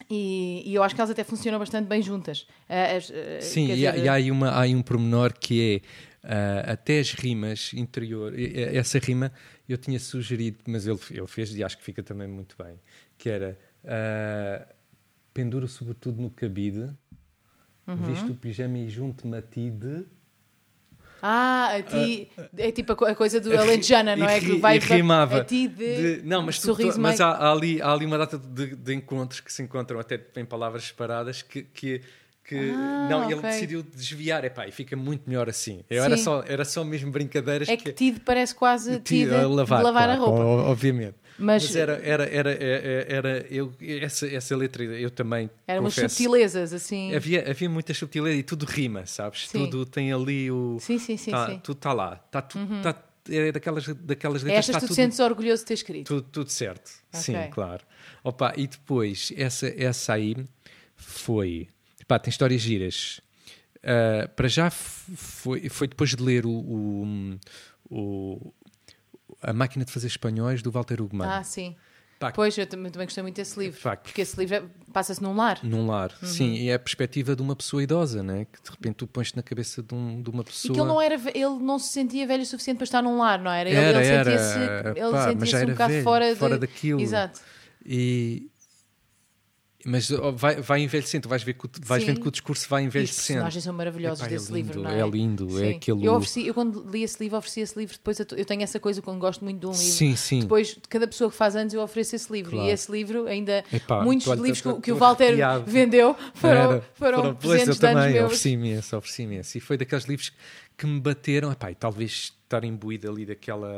E, 0.10 0.64
e, 0.66 0.76
eu 0.76 0.84
acho 0.84 0.94
que 0.94 1.02
elas 1.02 1.10
até 1.10 1.24
funcionam 1.24 1.58
bastante 1.58 1.88
bem 1.88 2.02
juntas. 2.02 2.46
As, 2.68 3.12
Sim, 3.44 3.68
e, 3.68 3.88
há, 3.88 3.98
e 3.98 4.08
há, 4.08 4.14
aí 4.14 4.30
uma, 4.30 4.50
há 4.50 4.62
aí 4.62 4.76
um 4.76 4.82
pormenor 4.82 5.34
que 5.34 5.82
é 6.24 6.26
uh, 6.26 6.72
até 6.72 7.00
as 7.00 7.12
rimas 7.12 7.72
interior. 7.74 8.34
Essa 8.38 9.00
rima 9.00 9.32
eu 9.68 9.78
tinha 9.78 10.00
sugerido, 10.00 10.60
mas 10.68 10.86
ele, 10.86 11.00
ele 11.12 11.28
fez 11.28 11.56
e 11.56 11.64
acho 11.64 11.78
que 11.78 11.84
fica 11.84 12.04
também 12.04 12.28
muito 12.28 12.56
bem. 12.62 12.80
Que 13.18 13.30
era 13.30 13.58
uh, 13.84 14.74
penduro 15.34 15.68
sobretudo 15.68 16.22
no 16.22 16.30
cabide, 16.30 16.90
uhum. 17.88 17.96
visto 17.96 18.32
o 18.32 18.36
pijama 18.36 18.78
e 18.78 18.90
junto-me 18.90 19.38
a 19.38 19.42
ti 19.42 19.70
de 19.70 20.06
ah, 21.22 21.76
a 21.76 21.82
ti. 21.82 22.30
é 22.58 22.72
tipo 22.72 22.92
a, 22.92 23.16
coisa 23.16 23.40
do 23.40 23.58
Alentejana, 23.58 24.16
não 24.16 24.28
é? 24.28 24.40
Que 24.40 24.58
vai 24.58 24.78
rimava. 24.78 25.42
A 25.42 25.44
ti 25.44 25.68
de. 25.68 26.18
de 26.18 26.22
não, 26.24 26.42
mas, 26.42 26.60
tu, 26.60 26.76
tu, 26.76 27.00
mas 27.00 27.20
há, 27.20 27.30
há, 27.30 27.52
ali, 27.52 27.82
há 27.82 27.92
ali 27.92 28.06
uma 28.06 28.18
data 28.18 28.38
de, 28.38 28.76
de, 28.76 28.94
encontros 28.94 29.40
que 29.40 29.52
se 29.52 29.62
encontram 29.62 30.00
até 30.00 30.20
em 30.36 30.46
palavras 30.46 30.86
separadas 30.86 31.42
que. 31.42 31.64
que 31.64 32.02
que 32.48 32.56
ah, 32.56 33.08
não, 33.10 33.24
okay. 33.24 33.34
ele 33.34 33.42
decidiu 33.42 33.82
desviar, 33.82 34.46
epá, 34.46 34.68
e 34.68 34.72
fica 34.72 34.96
muito 34.96 35.28
melhor 35.28 35.50
assim. 35.50 35.84
Eu 35.90 36.04
era 36.04 36.16
só, 36.16 36.44
era 36.48 36.64
só 36.64 36.84
mesmo 36.84 37.12
brincadeiras. 37.12 37.68
É 37.68 37.76
que, 37.76 37.86
que 37.86 37.92
tido 37.92 38.20
parece 38.20 38.54
quase 38.54 39.00
tido, 39.00 39.34
a 39.34 39.48
lavar, 39.48 39.80
de 39.80 39.84
lavar 39.84 40.04
claro, 40.06 40.12
a 40.12 40.16
roupa. 40.16 40.70
Obviamente. 40.70 41.16
Mas, 41.38 41.64
Mas, 41.64 41.76
era, 41.76 41.94
era, 42.02 42.26
era, 42.26 42.52
era, 42.52 43.14
era 43.14 43.46
eu, 43.50 43.74
essa, 43.82 44.26
essa 44.28 44.56
letra 44.56 44.84
eu 44.84 45.12
também. 45.12 45.50
Eram 45.68 45.84
umas 45.84 45.94
subtilezas, 45.94 46.72
assim. 46.72 47.14
Havia, 47.14 47.50
havia 47.50 47.70
muitas 47.70 47.98
subtilezas 47.98 48.40
e 48.40 48.44
tudo 48.44 48.66
rima, 48.66 49.06
sabes? 49.06 49.50
Sim. 49.50 49.66
Tudo 49.66 49.86
tem 49.86 50.14
ali 50.14 50.50
o. 50.50 50.78
Sim, 50.80 50.98
sim, 50.98 51.18
sim. 51.18 51.32
Tá, 51.32 51.48
sim. 51.48 51.60
Tudo 51.60 51.76
está 51.76 51.92
lá. 51.92 52.16
Tá, 52.16 52.42
tu, 52.42 52.58
uhum. 52.58 52.82
tá, 52.82 52.96
é 53.30 53.52
daquelas, 53.52 53.86
daquelas 53.86 54.44
letras. 54.44 54.70
Estas 54.70 54.84
tu 54.84 54.88
tudo, 54.88 54.96
sentes 54.96 55.20
orgulhoso 55.20 55.64
de 55.64 55.68
ter 55.68 55.74
escrito. 55.74 56.08
Tudo, 56.08 56.28
tudo 56.32 56.50
certo. 56.50 56.90
Okay. 57.10 57.22
Sim, 57.22 57.50
claro. 57.52 57.84
Opa, 58.24 58.54
e 58.56 58.66
depois, 58.66 59.34
essa, 59.36 59.68
essa 59.68 60.14
aí 60.14 60.38
foi. 60.96 61.68
Pá, 62.08 62.18
tem 62.18 62.30
histórias 62.30 62.62
giras. 62.62 63.20
Uh, 63.80 64.28
para 64.36 64.48
já 64.48 64.72
foi, 64.72 65.70
foi 65.70 65.88
depois 65.88 66.12
de 66.12 66.24
ler 66.24 66.46
o, 66.46 66.50
o, 66.50 67.40
o 67.90 68.54
a 69.46 69.54
Máquina 69.54 69.86
de 69.86 69.92
Fazer 69.92 70.08
Espanhóis, 70.08 70.62
do 70.62 70.72
Walter 70.72 71.02
Ugman. 71.02 71.28
Ah, 71.28 71.44
sim. 71.44 71.76
Pá, 72.20 72.32
pois, 72.32 72.58
eu 72.58 72.66
também, 72.66 72.92
também 72.92 73.06
gostei 73.06 73.22
muito 73.22 73.36
desse 73.36 73.60
livro. 73.60 73.80
Pá, 73.82 73.98
porque 73.98 74.22
esse 74.22 74.40
livro 74.40 74.56
é, 74.56 74.64
passa-se 74.94 75.22
num 75.22 75.36
lar. 75.36 75.60
Num 75.62 75.86
lar, 75.86 76.12
uhum. 76.22 76.28
sim. 76.28 76.54
E 76.54 76.70
é 76.70 76.76
a 76.76 76.80
perspectiva 76.80 77.36
de 77.36 77.42
uma 77.42 77.56
pessoa 77.56 77.84
idosa, 77.84 78.24
né? 78.24 78.46
Que 78.46 78.64
de 78.64 78.70
repente 78.72 78.96
tu 78.96 79.08
pões-te 79.08 79.36
na 79.36 79.44
cabeça 79.44 79.84
de, 79.84 79.94
um, 79.94 80.22
de, 80.22 80.30
uma 80.30 80.44
pessoa. 80.44 80.72
E 80.72 80.76
que 80.76 80.80
ele 80.80 80.88
não, 80.88 81.02
era, 81.02 81.16
ele 81.16 81.64
não 81.64 81.78
se 81.78 81.90
sentia 81.90 82.26
velho 82.26 82.44
o 82.44 82.46
suficiente 82.46 82.78
para 82.78 82.86
estar 82.86 83.02
num 83.02 83.18
lar, 83.18 83.40
não 83.40 83.52
era? 83.52 83.70
Ele, 83.70 83.78
era, 83.78 83.98
ele 83.98 84.18
sentia-se 84.18 84.60
ele 84.60 85.46
sentia 85.46 85.66
um 85.68 85.72
bocado 85.72 85.94
velho, 85.94 86.04
fora, 86.04 86.36
fora 86.36 86.54
de... 86.56 86.62
daquilo. 86.62 87.02
Exato. 87.02 87.42
E, 87.86 88.50
mas 89.86 90.10
vai, 90.10 90.56
vai 90.56 90.82
envelhecendo, 90.82 91.30
vais, 91.30 91.44
ver 91.44 91.54
que, 91.54 91.70
vais 91.82 92.04
vendo 92.04 92.20
que 92.20 92.28
o 92.28 92.32
discurso 92.32 92.68
vai 92.68 92.84
envelhecendo. 92.84 93.20
Os 93.20 93.28
personagens 93.28 93.64
são 93.64 93.74
maravilhosos 93.74 94.20
Epá, 94.22 94.30
desse 94.30 94.52
é 94.52 94.56
lindo, 94.56 94.68
livro, 94.68 94.82
não 94.82 94.90
é? 94.90 95.00
É 95.00 95.08
lindo, 95.08 95.46
é 95.46 95.52
sim. 95.52 95.66
é 95.66 95.76
aquele... 95.76 96.06
Eu, 96.08 96.14
ofereci, 96.16 96.48
eu 96.48 96.54
quando 96.56 96.90
li 96.90 97.04
esse 97.04 97.22
livro, 97.22 97.38
ofereci 97.38 97.60
esse 97.62 97.78
livro, 97.78 97.94
depois 97.96 98.20
eu 98.20 98.46
tenho 98.46 98.64
essa 98.64 98.80
coisa 98.80 99.00
quando 99.00 99.20
gosto 99.20 99.44
muito 99.44 99.60
de 99.60 99.68
um 99.68 99.72
livro. 99.72 99.86
Sim, 99.86 100.16
sim. 100.16 100.40
Depois, 100.40 100.76
cada 100.90 101.08
pessoa 101.08 101.30
que 101.30 101.38
faz 101.38 101.56
anos, 101.56 101.72
eu 101.72 101.82
ofereço 101.82 102.16
esse 102.16 102.34
livro. 102.34 102.52
Claro. 102.54 102.68
E 102.68 102.72
esse 102.72 102.92
livro, 102.92 103.28
ainda, 103.28 103.64
Epá, 103.72 104.04
muitos 104.04 104.26
livros 104.28 104.62
que, 104.62 104.82
que 104.82 104.92
o 104.92 104.96
Walter 104.98 105.26
arrepiado. 105.26 105.66
vendeu 105.70 106.16
foram, 106.34 106.82
foram, 106.96 107.18
foram 107.20 107.36
presentes 107.36 107.78
de 107.78 107.86
anos 107.86 108.06
meus. 108.06 108.26
Ofereci 108.26 108.50
imenso, 108.50 108.98
ofereci 108.98 109.22
imenso. 109.22 109.58
E 109.58 109.62
foi 109.62 109.78
daqueles 109.78 110.06
livros 110.06 110.34
que 110.76 110.88
me 110.88 111.00
bateram, 111.00 111.52
Epá, 111.52 111.70
e 111.70 111.76
talvez 111.76 112.34
estar 112.44 112.64
imbuído 112.64 113.08
ali 113.08 113.24
daquela, 113.24 113.70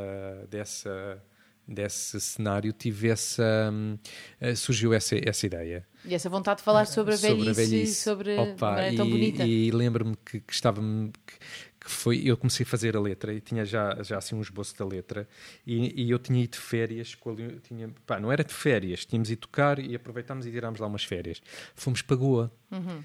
dessa 0.50 1.22
desse 1.68 2.18
cenário 2.18 2.72
tivesse 2.72 3.42
um, 3.42 3.98
uh, 4.40 4.56
surgiu 4.56 4.94
essa, 4.94 5.16
essa 5.22 5.46
ideia. 5.46 5.86
E 6.04 6.14
essa 6.14 6.30
vontade 6.30 6.58
de 6.58 6.64
falar 6.64 6.86
sobre 6.86 7.12
a 7.12 7.16
velhice, 7.16 7.44
sobre, 7.44 7.50
a 7.50 7.52
velhice. 7.52 7.94
sobre 7.94 8.38
Opa, 8.38 8.80
é 8.80 8.96
tão 8.96 9.06
e, 9.06 9.10
bonita. 9.10 9.46
E 9.46 9.70
lembro-me 9.70 10.16
que, 10.24 10.40
que 10.40 10.52
estava 10.52 10.80
que, 10.80 11.34
que, 11.78 11.90
foi 11.90 12.22
eu 12.24 12.36
comecei 12.38 12.64
a 12.64 12.66
fazer 12.66 12.96
a 12.96 13.00
letra 13.00 13.34
e 13.34 13.40
tinha 13.40 13.64
já 13.66 14.02
já 14.02 14.16
assim 14.16 14.34
um 14.34 14.40
esboço 14.40 14.76
da 14.78 14.84
letra 14.86 15.28
e, 15.66 16.04
e 16.04 16.10
eu 16.10 16.18
tinha 16.18 16.42
ido 16.42 16.52
de 16.52 16.58
férias 16.58 17.16
tinha, 17.62 17.90
pá, 18.06 18.18
não 18.18 18.32
era 18.32 18.42
de 18.42 18.52
férias 18.52 19.04
tínhamos 19.06 19.30
ido 19.30 19.40
tocar 19.40 19.78
e 19.78 19.94
aproveitámos 19.94 20.46
e 20.46 20.50
tirámos 20.50 20.80
lá 20.80 20.86
umas 20.86 21.04
férias 21.04 21.40
fomos 21.74 22.02
para 22.02 22.16
Goa 22.16 22.52
uhum. 22.70 23.02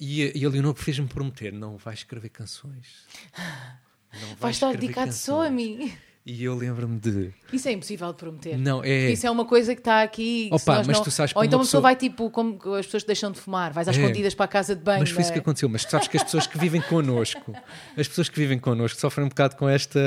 e, 0.00 0.38
e 0.38 0.44
a 0.44 0.48
Leonor 0.48 0.74
fez-me 0.74 1.06
prometer 1.06 1.52
não 1.52 1.76
vai 1.76 1.94
escrever 1.94 2.30
canções 2.30 3.06
não 4.20 4.34
vai 4.36 4.50
estar 4.50 4.72
dedicado 4.72 5.06
canções. 5.06 5.16
só 5.16 5.46
a 5.46 5.50
mim 5.50 5.92
e 6.26 6.42
eu 6.42 6.56
lembro-me 6.56 6.98
de. 6.98 7.32
Isso 7.52 7.68
é 7.68 7.72
impossível 7.72 8.08
de 8.08 8.18
prometer. 8.18 8.58
Não, 8.58 8.82
é. 8.82 9.12
Isso 9.12 9.24
é 9.24 9.30
uma 9.30 9.44
coisa 9.44 9.76
que 9.76 9.80
está 9.80 10.02
aqui. 10.02 10.48
Opa, 10.50 10.82
mas 10.84 10.96
não... 10.96 11.04
tu 11.04 11.10
sabes 11.12 11.32
Ou 11.36 11.44
então 11.44 11.60
uma 11.60 11.64
pessoa... 11.64 11.80
vai 11.80 11.94
tipo, 11.94 12.28
como 12.30 12.58
as 12.74 12.84
pessoas 12.84 13.04
que 13.04 13.06
deixam 13.06 13.30
de 13.30 13.38
fumar, 13.38 13.72
vais 13.72 13.86
às 13.86 13.96
é. 13.96 14.00
escondidas 14.00 14.34
para 14.34 14.44
a 14.44 14.48
casa 14.48 14.74
de 14.74 14.82
banho. 14.82 14.98
Mas 14.98 15.10
foi 15.10 15.22
isso 15.22 15.30
que 15.30 15.38
é? 15.38 15.40
aconteceu. 15.40 15.68
Mas 15.68 15.84
tu 15.84 15.92
sabes 15.92 16.08
que 16.08 16.16
as 16.16 16.24
pessoas 16.24 16.48
que 16.48 16.58
vivem 16.58 16.82
connosco, 16.82 17.54
as 17.96 18.08
pessoas 18.08 18.28
que 18.28 18.36
vivem 18.40 18.58
connosco 18.58 19.00
sofrem 19.00 19.24
um 19.24 19.28
bocado 19.28 19.54
com 19.54 19.68
esta. 19.68 20.00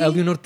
A, 0.00 0.04
a 0.04 0.08
Leonor 0.08 0.40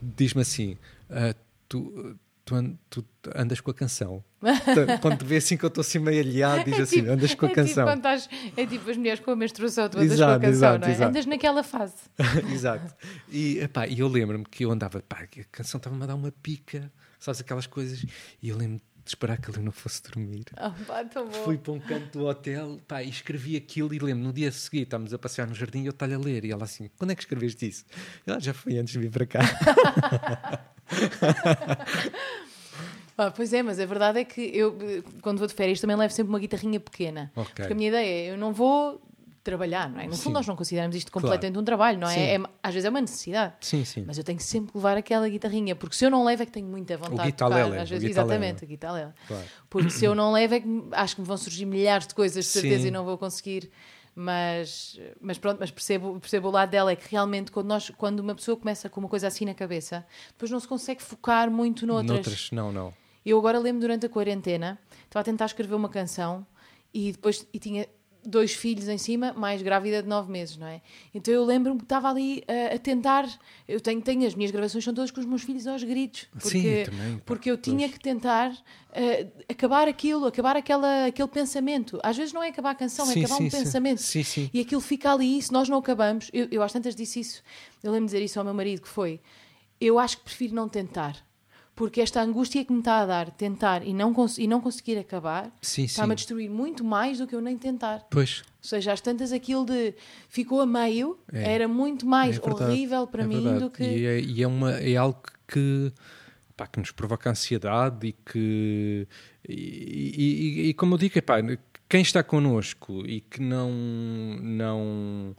diz-me 0.00 0.42
assim: 0.42 0.78
uh, 1.10 1.34
tu, 1.68 2.16
tu, 2.44 2.76
tu 2.90 3.04
andas 3.34 3.60
com 3.60 3.70
a 3.70 3.74
canção. 3.74 4.22
quando 5.00 5.18
te 5.18 5.24
vê 5.24 5.36
assim 5.36 5.56
que 5.56 5.64
eu 5.64 5.68
estou 5.68 5.80
assim 5.80 5.98
meio 5.98 6.20
aliado, 6.20 6.64
diz 6.64 6.78
é 6.78 6.82
assim: 6.82 6.96
tipo, 6.96 7.10
andas 7.10 7.34
com 7.34 7.46
a 7.46 7.48
é 7.48 7.52
canção. 7.54 7.86
Tipo 7.86 7.96
estás, 7.96 8.28
é 8.56 8.66
tipo 8.66 8.90
as 8.90 8.96
mulheres 8.96 9.20
com 9.20 9.30
a 9.30 9.36
menstruação, 9.36 9.88
tu 9.88 9.98
andas 9.98 10.12
exato, 10.12 10.30
com 10.30 10.36
a 10.36 10.50
canção, 10.50 10.68
exato, 10.68 10.80
não 10.80 10.88
é? 10.88 10.90
Exato. 10.92 11.08
Andas 11.10 11.26
naquela 11.26 11.62
fase. 11.62 11.94
exato. 12.52 12.94
E 13.30 13.58
epá, 13.58 13.88
eu 13.88 14.06
lembro-me 14.08 14.44
que 14.44 14.64
eu 14.64 14.70
andava, 14.70 15.02
pá, 15.08 15.22
a 15.22 15.44
canção 15.50 15.78
estava-me 15.78 16.02
a 16.02 16.06
dar 16.06 16.14
uma 16.14 16.30
pica, 16.30 16.92
sabes 17.18 17.40
aquelas 17.40 17.66
coisas, 17.66 18.04
e 18.42 18.48
eu 18.48 18.56
lembro-me 18.56 18.82
de 19.04 19.10
esperar 19.10 19.38
que 19.38 19.50
ele 19.50 19.60
não 19.60 19.72
fosse 19.72 20.02
dormir. 20.02 20.44
Oh, 20.52 20.70
pá, 20.84 21.04
Fui 21.44 21.58
para 21.58 21.72
um 21.72 21.80
canto 21.80 22.18
do 22.18 22.26
hotel 22.26 22.80
pá, 22.88 23.02
e 23.02 23.10
escrevi 23.10 23.56
aquilo 23.56 23.92
e 23.92 23.98
lembro, 23.98 24.24
no 24.24 24.32
dia 24.32 24.50
seguinte 24.50 24.84
estávamos 24.84 25.12
a 25.12 25.18
passear 25.18 25.46
no 25.46 25.54
jardim 25.54 25.82
e 25.82 25.86
eu 25.86 25.90
estava 25.90 26.14
a 26.14 26.18
ler 26.18 26.44
e 26.44 26.50
ela 26.50 26.64
assim, 26.64 26.90
quando 26.98 27.10
é 27.10 27.14
que 27.14 27.22
escreveste 27.22 27.68
isso? 27.68 27.84
Ela 28.26 28.40
já 28.40 28.54
foi 28.54 28.78
antes 28.78 28.92
de 28.92 28.98
vir 28.98 29.10
para 29.10 29.26
cá. 29.26 29.40
Ah, 33.16 33.30
pois 33.30 33.52
é, 33.52 33.62
mas 33.62 33.78
a 33.78 33.86
verdade 33.86 34.18
é 34.18 34.24
que 34.24 34.40
eu, 34.40 34.76
quando 35.22 35.38
vou 35.38 35.46
de 35.46 35.54
férias, 35.54 35.80
também 35.80 35.96
levo 35.96 36.12
sempre 36.12 36.30
uma 36.30 36.38
guitarrinha 36.40 36.80
pequena. 36.80 37.30
Okay. 37.36 37.54
Porque 37.54 37.72
a 37.72 37.76
minha 37.76 37.88
ideia 37.88 38.04
é, 38.04 38.32
eu 38.32 38.36
não 38.36 38.52
vou 38.52 39.00
trabalhar, 39.44 39.90
não 39.90 40.00
é? 40.00 40.06
No 40.06 40.14
sim. 40.14 40.22
fundo, 40.22 40.32
nós 40.32 40.46
não 40.46 40.56
consideramos 40.56 40.96
isto 40.96 41.12
completamente 41.12 41.52
claro. 41.52 41.60
um 41.60 41.64
trabalho, 41.64 41.98
não 41.98 42.08
é? 42.08 42.34
é? 42.34 42.42
Às 42.62 42.72
vezes 42.72 42.86
é 42.86 42.90
uma 42.90 43.00
necessidade. 43.00 43.54
Sim, 43.60 43.84
sim. 43.84 44.02
Mas 44.06 44.16
eu 44.16 44.24
tenho 44.24 44.38
que 44.38 44.44
sempre 44.44 44.72
levar 44.74 44.96
aquela 44.96 45.28
guitarrinha, 45.28 45.76
porque 45.76 45.94
se 45.94 46.04
eu 46.04 46.10
não 46.10 46.24
levo 46.24 46.42
é 46.42 46.46
que 46.46 46.52
tenho 46.52 46.66
muita 46.66 46.96
vontade 46.96 47.30
de 47.30 47.36
tocar. 47.36 47.78
Às 47.78 47.90
vezes, 47.90 48.10
exatamente, 48.10 48.64
a 48.64 48.66
guitarra. 48.66 49.14
Claro. 49.28 49.44
Porque 49.68 49.90
se 49.90 50.04
eu 50.04 50.14
não 50.14 50.32
levo 50.32 50.54
é 50.54 50.60
que 50.60 50.68
acho 50.92 51.14
que 51.14 51.20
me 51.20 51.26
vão 51.26 51.36
surgir 51.36 51.66
milhares 51.66 52.06
de 52.06 52.14
coisas 52.14 52.44
de 52.44 52.50
certeza 52.50 52.82
sim. 52.82 52.88
e 52.88 52.90
não 52.90 53.04
vou 53.04 53.18
conseguir. 53.18 53.70
Mas, 54.16 54.98
mas 55.20 55.38
pronto, 55.38 55.58
mas 55.58 55.72
percebo, 55.72 56.18
percebo 56.20 56.48
o 56.48 56.50
lado 56.50 56.70
dela, 56.70 56.92
é 56.92 56.96
que 56.96 57.10
realmente 57.10 57.50
quando, 57.50 57.66
nós, 57.66 57.90
quando 57.90 58.20
uma 58.20 58.34
pessoa 58.34 58.56
começa 58.56 58.88
com 58.88 59.00
uma 59.00 59.08
coisa 59.08 59.26
assim 59.26 59.44
na 59.44 59.54
cabeça, 59.54 60.06
depois 60.28 60.50
não 60.50 60.60
se 60.60 60.68
consegue 60.68 61.02
focar 61.02 61.50
muito 61.50 61.84
noutras. 61.84 62.10
Noutras, 62.10 62.50
não, 62.52 62.72
não. 62.72 62.94
Eu 63.26 63.38
agora 63.38 63.58
lembro 63.58 63.80
durante 63.80 64.06
a 64.06 64.08
quarentena, 64.08 64.78
estava 65.04 65.22
a 65.22 65.24
tentar 65.24 65.46
escrever 65.46 65.74
uma 65.74 65.88
canção 65.88 66.46
e 66.92 67.10
depois 67.10 67.44
e 67.52 67.58
tinha 67.58 67.88
dois 68.26 68.52
filhos 68.52 68.88
em 68.88 68.98
cima, 68.98 69.32
mais 69.32 69.62
grávida 69.62 70.02
de 70.02 70.08
nove 70.08 70.30
meses, 70.30 70.56
não 70.56 70.66
é? 70.66 70.80
Então 71.14 71.32
eu 71.32 71.44
lembro-me 71.44 71.78
que 71.78 71.84
estava 71.84 72.08
ali 72.08 72.44
uh, 72.48 72.74
a 72.74 72.78
tentar. 72.78 73.28
Eu 73.66 73.80
tenho, 73.80 74.00
tenho 74.00 74.26
as 74.26 74.34
minhas 74.34 74.50
gravações 74.50 74.84
são 74.84 74.94
todas 74.94 75.10
com 75.10 75.20
os 75.20 75.26
meus 75.26 75.42
filhos 75.42 75.66
aos 75.66 75.82
gritos, 75.82 76.26
porque, 76.32 76.48
Sim, 76.48 76.84
também, 76.84 77.22
porque 77.24 77.50
eu 77.50 77.56
tinha 77.56 77.88
que 77.88 77.98
tentar 77.98 78.50
uh, 78.50 79.42
acabar 79.48 79.88
aquilo, 79.88 80.26
acabar 80.26 80.56
aquela, 80.56 81.06
aquele 81.06 81.28
pensamento. 81.28 81.98
Às 82.02 82.16
vezes 82.16 82.32
não 82.32 82.42
é 82.42 82.48
acabar 82.48 82.70
a 82.70 82.74
canção, 82.74 83.04
é 83.10 83.12
sim, 83.12 83.20
é 83.20 83.24
acabar 83.24 83.38
sim, 83.38 83.46
um 83.46 83.50
sim. 83.50 83.58
pensamento. 83.58 84.00
E 84.52 84.60
aquilo 84.60 84.80
fica 84.80 85.12
ali, 85.12 85.40
se 85.40 85.52
nós 85.52 85.68
não 85.68 85.78
acabamos, 85.78 86.30
eu, 86.32 86.48
eu 86.50 86.62
às 86.62 86.72
tantas 86.72 86.94
disse 86.94 87.20
isso, 87.20 87.42
eu 87.82 87.92
lembro 87.92 88.06
de 88.06 88.12
dizer 88.12 88.24
isso 88.24 88.38
ao 88.38 88.44
meu 88.44 88.54
marido, 88.54 88.82
que 88.82 88.88
foi, 88.88 89.20
eu 89.80 89.98
acho 89.98 90.18
que 90.18 90.24
prefiro 90.24 90.54
não 90.54 90.68
tentar 90.68 91.16
porque 91.74 92.00
esta 92.00 92.22
angústia 92.22 92.64
que 92.64 92.72
me 92.72 92.78
está 92.78 93.00
a 93.00 93.06
dar, 93.06 93.30
tentar 93.30 93.84
e 93.84 93.92
não, 93.92 94.14
e 94.38 94.46
não 94.46 94.60
conseguir 94.60 94.96
acabar, 94.96 95.50
está-me 95.60 96.12
a 96.12 96.14
destruir 96.14 96.48
muito 96.48 96.84
mais 96.84 97.18
do 97.18 97.26
que 97.26 97.34
eu 97.34 97.40
nem 97.40 97.58
tentar. 97.58 98.06
Pois. 98.10 98.42
Ou 98.62 98.68
seja, 98.68 98.92
às 98.92 99.00
tantas 99.00 99.32
aquilo 99.32 99.66
de 99.66 99.94
ficou 100.28 100.60
a 100.60 100.66
meio 100.66 101.18
é. 101.32 101.54
era 101.54 101.68
muito 101.68 102.06
mais 102.06 102.38
é 102.38 102.40
horrível 102.40 103.06
para 103.06 103.24
é 103.24 103.26
mim 103.26 103.42
verdade. 103.42 103.58
do 103.58 103.70
que. 103.70 103.82
E, 103.82 104.06
é, 104.06 104.20
e 104.20 104.42
é, 104.42 104.46
uma, 104.46 104.72
é 104.72 104.96
algo 104.96 105.20
que, 105.48 105.92
pá, 106.56 106.66
que 106.66 106.78
nos 106.78 106.92
provoca 106.92 107.30
ansiedade 107.30 108.06
e 108.06 108.12
que. 108.12 109.08
E, 109.48 110.66
e, 110.66 110.68
e 110.68 110.74
como 110.74 110.94
eu 110.94 110.98
digo, 110.98 111.20
pá, 111.22 111.36
quem 111.88 112.02
está 112.02 112.22
connosco 112.22 113.04
e 113.04 113.20
que 113.20 113.40
não. 113.40 113.70
não 114.40 115.36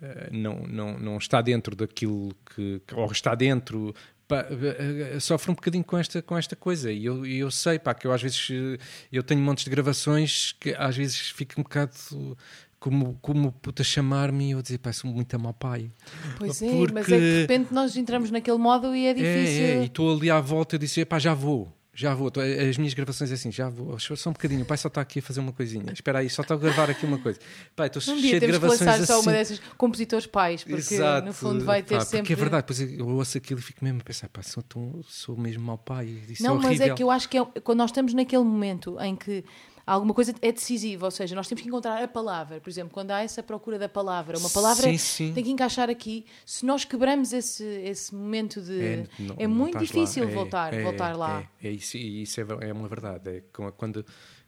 eh, 0.00 0.28
não, 0.30 0.66
não, 0.66 0.98
não 0.98 1.16
está 1.16 1.40
dentro 1.40 1.74
daquilo 1.74 2.30
que, 2.54 2.82
ou 2.94 3.10
está 3.10 3.34
dentro 3.34 3.94
Pá, 4.28 4.44
eh, 4.50 5.14
eh, 5.14 5.20
sofre 5.20 5.52
um 5.52 5.54
bocadinho 5.54 5.84
com 5.84 5.96
esta, 5.96 6.20
com 6.20 6.36
esta 6.36 6.56
coisa 6.56 6.90
e 6.90 7.04
eu, 7.04 7.24
eu 7.24 7.48
sei 7.48 7.78
pá, 7.78 7.94
que 7.94 8.08
eu 8.08 8.12
às 8.12 8.20
vezes 8.20 8.48
eh, 8.50 8.76
eu 9.12 9.22
tenho 9.22 9.40
montes 9.40 9.62
de 9.62 9.70
gravações 9.70 10.50
que 10.58 10.74
às 10.76 10.96
vezes 10.96 11.30
fico 11.30 11.60
um 11.60 11.62
bocado 11.62 11.94
como, 12.80 13.16
como 13.22 13.52
puta 13.52 13.84
chamar-me 13.84 14.48
e 14.48 14.50
eu 14.50 14.62
dizer, 14.62 14.78
pá, 14.78 14.92
sou 14.92 15.10
muito 15.10 15.34
a 15.34 15.38
mau 15.38 15.54
pai. 15.54 15.90
Pois 16.38 16.60
é, 16.60 16.70
Porque... 16.70 16.94
mas 16.94 17.04
é 17.04 17.06
que 17.06 17.18
de 17.20 17.40
repente 17.42 17.72
nós 17.72 17.96
entramos 17.96 18.30
naquele 18.30 18.58
modo 18.58 18.94
e 18.96 19.06
é 19.06 19.14
difícil. 19.14 19.64
É, 19.64 19.70
é, 19.70 19.82
e 19.82 19.86
estou 19.86 20.16
ali 20.16 20.30
à 20.30 20.40
volta 20.40 20.74
e 20.76 20.78
disse, 20.78 21.04
pá, 21.04 21.18
já 21.18 21.32
vou 21.32 21.75
já 21.96 22.14
vou, 22.14 22.30
tô, 22.30 22.40
as 22.40 22.76
minhas 22.76 22.92
gravações 22.92 23.30
é 23.30 23.34
assim, 23.34 23.50
já 23.50 23.70
vou, 23.70 23.98
só 23.98 24.28
um 24.28 24.34
bocadinho, 24.34 24.62
o 24.62 24.66
pai 24.66 24.76
só 24.76 24.88
está 24.88 25.00
aqui 25.00 25.20
a 25.20 25.22
fazer 25.22 25.40
uma 25.40 25.52
coisinha, 25.52 25.90
espera 25.90 26.18
aí, 26.18 26.28
só 26.28 26.42
está 26.42 26.52
a 26.52 26.58
gravar 26.58 26.90
aqui 26.90 27.06
uma 27.06 27.16
coisa. 27.16 27.40
Pai, 27.74 27.86
estou 27.86 28.02
um 28.14 28.18
cheio 28.20 28.38
de 28.38 28.46
gravações 28.46 28.80
que 28.80 28.88
assim. 28.88 29.06
só 29.06 29.20
uma 29.20 29.32
dessas 29.32 29.58
compositores 29.78 30.26
pais, 30.26 30.62
porque 30.62 30.94
Exato. 30.94 31.26
no 31.26 31.32
fundo 31.32 31.64
vai 31.64 31.82
ter 31.82 31.94
pá, 31.94 32.02
sempre... 32.02 32.18
Porque 32.18 32.34
é 32.34 32.36
verdade, 32.36 32.66
depois 32.66 32.80
eu 32.80 33.08
ouço 33.08 33.38
aquilo 33.38 33.60
e 33.60 33.62
fico 33.62 33.82
mesmo 33.82 34.02
a 34.02 34.04
pensar, 34.04 34.28
pá, 34.28 34.42
sou, 34.42 34.62
tão, 34.62 35.00
sou 35.08 35.38
mesmo 35.38 35.64
mau 35.64 35.78
pai, 35.78 36.22
isso 36.28 36.42
Não, 36.42 36.60
é 36.60 36.62
mas 36.64 36.80
é 36.80 36.90
que 36.92 37.02
eu 37.02 37.10
acho 37.10 37.30
que 37.30 37.38
é, 37.38 37.44
quando 37.64 37.78
nós 37.78 37.90
estamos 37.90 38.12
naquele 38.12 38.44
momento 38.44 39.00
em 39.00 39.16
que 39.16 39.42
alguma 39.86 40.12
coisa 40.12 40.34
é 40.42 40.50
decisiva, 40.50 41.06
ou 41.06 41.10
seja, 41.10 41.34
nós 41.36 41.46
temos 41.46 41.62
que 41.62 41.68
encontrar 41.68 42.02
a 42.02 42.08
palavra. 42.08 42.60
Por 42.60 42.68
exemplo, 42.68 42.92
quando 42.92 43.12
há 43.12 43.22
essa 43.22 43.42
procura 43.42 43.78
da 43.78 43.88
palavra, 43.88 44.36
uma 44.36 44.50
palavra 44.50 44.90
sim, 44.90 44.98
sim. 44.98 45.32
tem 45.32 45.44
que 45.44 45.50
encaixar 45.50 45.88
aqui. 45.88 46.26
Se 46.44 46.66
nós 46.66 46.84
quebramos 46.84 47.32
esse, 47.32 47.64
esse 47.64 48.14
momento 48.14 48.60
de. 48.60 48.82
É, 48.82 49.08
não, 49.18 49.36
é 49.38 49.46
muito 49.46 49.78
difícil 49.78 50.24
lá. 50.24 50.30
É, 50.30 50.34
voltar, 50.34 50.74
é, 50.74 50.82
voltar 50.82 51.16
lá. 51.16 51.48
É, 51.62 51.68
é 51.68 51.70
isso, 51.70 51.96
isso 51.96 52.40
é, 52.40 52.46
é 52.68 52.72
uma 52.72 52.88
verdade. 52.88 53.30
É 53.30 53.42
quando, 53.76 54.04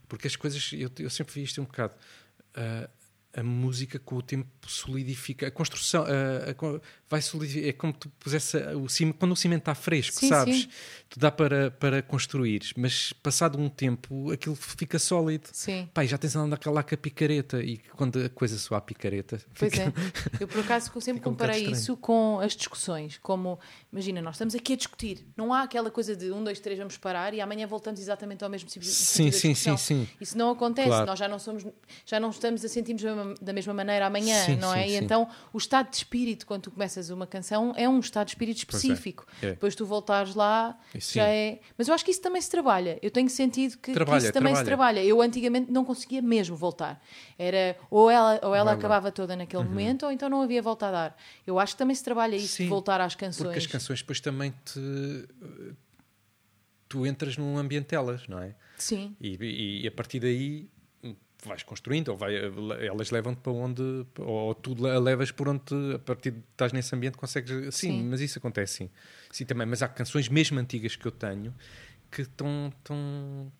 porque 0.08 0.26
as 0.26 0.34
coisas, 0.34 0.70
eu, 0.72 0.90
eu 0.98 1.10
sempre 1.10 1.34
vi 1.34 1.42
isto 1.44 1.60
um 1.60 1.64
bocado. 1.64 1.94
Uh, 2.56 2.98
a 3.38 3.42
música 3.42 3.98
com 3.98 4.16
o 4.16 4.22
tempo 4.22 4.48
solidifica 4.66 5.46
a 5.46 5.50
construção 5.50 6.04
a, 6.04 6.50
a, 6.50 6.80
vai 7.08 7.22
solidificar 7.22 7.68
é 7.68 7.72
como 7.72 7.92
tu 7.92 8.08
pusesse 8.20 8.56
o 8.74 8.88
cimento 8.88 9.16
quando 9.18 9.32
o 9.32 9.36
cimento 9.36 9.60
está 9.60 9.74
fresco 9.74 10.16
sim, 10.16 10.28
sabes? 10.28 10.62
sim. 10.62 10.68
tu 11.08 11.18
dá 11.18 11.30
para 11.30 11.70
para 11.70 12.02
construir 12.02 12.62
mas 12.76 13.12
passado 13.12 13.58
um 13.58 13.68
tempo 13.68 14.30
aquilo 14.30 14.54
fica 14.54 14.98
sólido. 14.98 15.48
Sim. 15.52 15.88
Pai, 15.92 16.06
já 16.06 16.18
tens 16.18 16.36
andado 16.36 16.70
lá 16.70 16.82
com 16.82 16.94
a 16.94 16.98
picareta 16.98 17.62
e 17.62 17.78
quando 17.96 18.18
a 18.24 18.28
coisa 18.28 18.58
soa 18.58 18.78
a 18.78 18.80
picareta 18.80 19.40
pois 19.58 19.72
fica... 19.72 19.84
é. 19.84 19.92
Eu 20.42 20.48
por 20.48 20.60
acaso 20.60 20.90
sempre 21.00 21.22
comparei 21.22 21.66
um 21.66 21.72
isso 21.72 21.96
com 21.96 22.40
as 22.40 22.54
discussões 22.54 23.18
como 23.18 23.58
imagina 23.92 24.20
nós 24.20 24.34
estamos 24.34 24.54
aqui 24.54 24.74
a 24.74 24.76
discutir 24.76 25.26
não 25.36 25.52
há 25.52 25.62
aquela 25.62 25.90
coisa 25.90 26.14
de 26.14 26.30
um 26.30 26.42
dois 26.44 26.60
três 26.60 26.78
vamos 26.78 26.96
parar 26.96 27.34
e 27.34 27.40
amanhã 27.40 27.66
voltamos 27.66 28.00
exatamente 28.00 28.44
ao 28.44 28.50
mesmo 28.50 28.68
sentido 28.68 28.90
sim 28.90 29.30
sim 29.30 29.54
sim 29.54 29.76
sim. 29.76 30.08
Isso 30.20 30.36
não 30.36 30.50
acontece 30.50 30.88
claro. 30.88 31.06
nós 31.06 31.18
já 31.18 31.28
não 31.28 31.38
somos 31.38 31.64
já 32.04 32.20
não 32.20 32.30
estamos 32.30 32.64
a 32.64 32.68
sentirmos 32.68 33.02
da 33.40 33.52
mesma 33.52 33.74
maneira 33.74 34.06
amanhã, 34.06 34.44
sim, 34.44 34.56
não 34.56 34.74
é? 34.74 34.88
E 34.88 34.96
então 34.96 35.28
o 35.52 35.58
estado 35.58 35.90
de 35.90 35.96
espírito, 35.96 36.46
quando 36.46 36.62
tu 36.62 36.70
começas 36.70 36.97
uma 37.10 37.26
canção, 37.26 37.72
é 37.76 37.88
um 37.88 38.00
estado 38.00 38.26
de 38.26 38.32
espírito 38.32 38.56
é, 38.56 38.60
específico. 38.60 39.26
É. 39.42 39.50
Depois 39.50 39.74
tu 39.74 39.86
voltares 39.86 40.34
lá, 40.34 40.78
já 40.96 41.26
é. 41.28 41.60
Mas 41.76 41.88
eu 41.88 41.94
acho 41.94 42.04
que 42.04 42.10
isso 42.10 42.20
também 42.20 42.40
se 42.42 42.50
trabalha. 42.50 42.98
Eu 43.00 43.10
tenho 43.10 43.28
sentido 43.30 43.78
que, 43.78 43.92
trabalha, 43.92 44.18
que 44.18 44.24
isso 44.24 44.32
também 44.32 44.52
trabalha. 44.52 44.64
se 44.64 44.64
trabalha. 44.64 45.04
Eu 45.04 45.22
antigamente 45.22 45.70
não 45.70 45.84
conseguia 45.84 46.20
mesmo 46.20 46.56
voltar. 46.56 47.02
Era 47.38 47.76
ou 47.90 48.10
ela, 48.10 48.40
ou 48.42 48.54
ela 48.54 48.72
acabava 48.72 49.12
toda 49.12 49.36
naquele 49.36 49.62
uhum. 49.62 49.68
momento, 49.68 50.06
ou 50.06 50.12
então 50.12 50.28
não 50.28 50.42
havia 50.42 50.60
volta 50.60 50.88
a 50.88 50.90
dar. 50.90 51.16
Eu 51.46 51.58
acho 51.58 51.74
que 51.74 51.78
também 51.78 51.94
se 51.94 52.04
trabalha 52.04 52.36
isso, 52.36 52.62
de 52.62 52.68
voltar 52.68 53.00
às 53.00 53.14
canções. 53.14 53.46
Porque 53.46 53.58
as 53.58 53.66
canções 53.66 54.00
depois 54.00 54.20
também 54.20 54.52
te. 54.64 55.28
Tu 56.88 57.06
entras 57.06 57.36
num 57.36 57.58
ambiente 57.58 57.88
delas, 57.88 58.26
não 58.28 58.38
é? 58.40 58.54
Sim. 58.78 59.14
E, 59.20 59.82
e 59.82 59.86
a 59.86 59.90
partir 59.90 60.20
daí 60.20 60.70
vais 61.44 61.62
construindo, 61.62 62.08
ou 62.08 62.16
vai, 62.16 62.34
elas 62.84 63.10
levam-te 63.10 63.40
para 63.40 63.52
onde, 63.52 63.82
ou 64.18 64.54
tu 64.54 64.74
levas 64.80 65.30
por 65.30 65.48
onde, 65.48 65.94
a 65.94 65.98
partir 65.98 66.32
de 66.32 66.40
estás 66.50 66.72
nesse 66.72 66.94
ambiente, 66.94 67.16
consegues. 67.16 67.74
Sim, 67.74 67.90
sim, 67.90 68.02
mas 68.04 68.20
isso 68.20 68.38
acontece 68.38 68.74
sim. 68.74 68.90
Sim, 69.30 69.44
também. 69.44 69.66
Mas 69.66 69.82
há 69.82 69.88
canções 69.88 70.28
mesmo 70.28 70.58
antigas 70.58 70.96
que 70.96 71.06
eu 71.06 71.12
tenho 71.12 71.54
que 72.10 72.22
estão, 72.22 72.72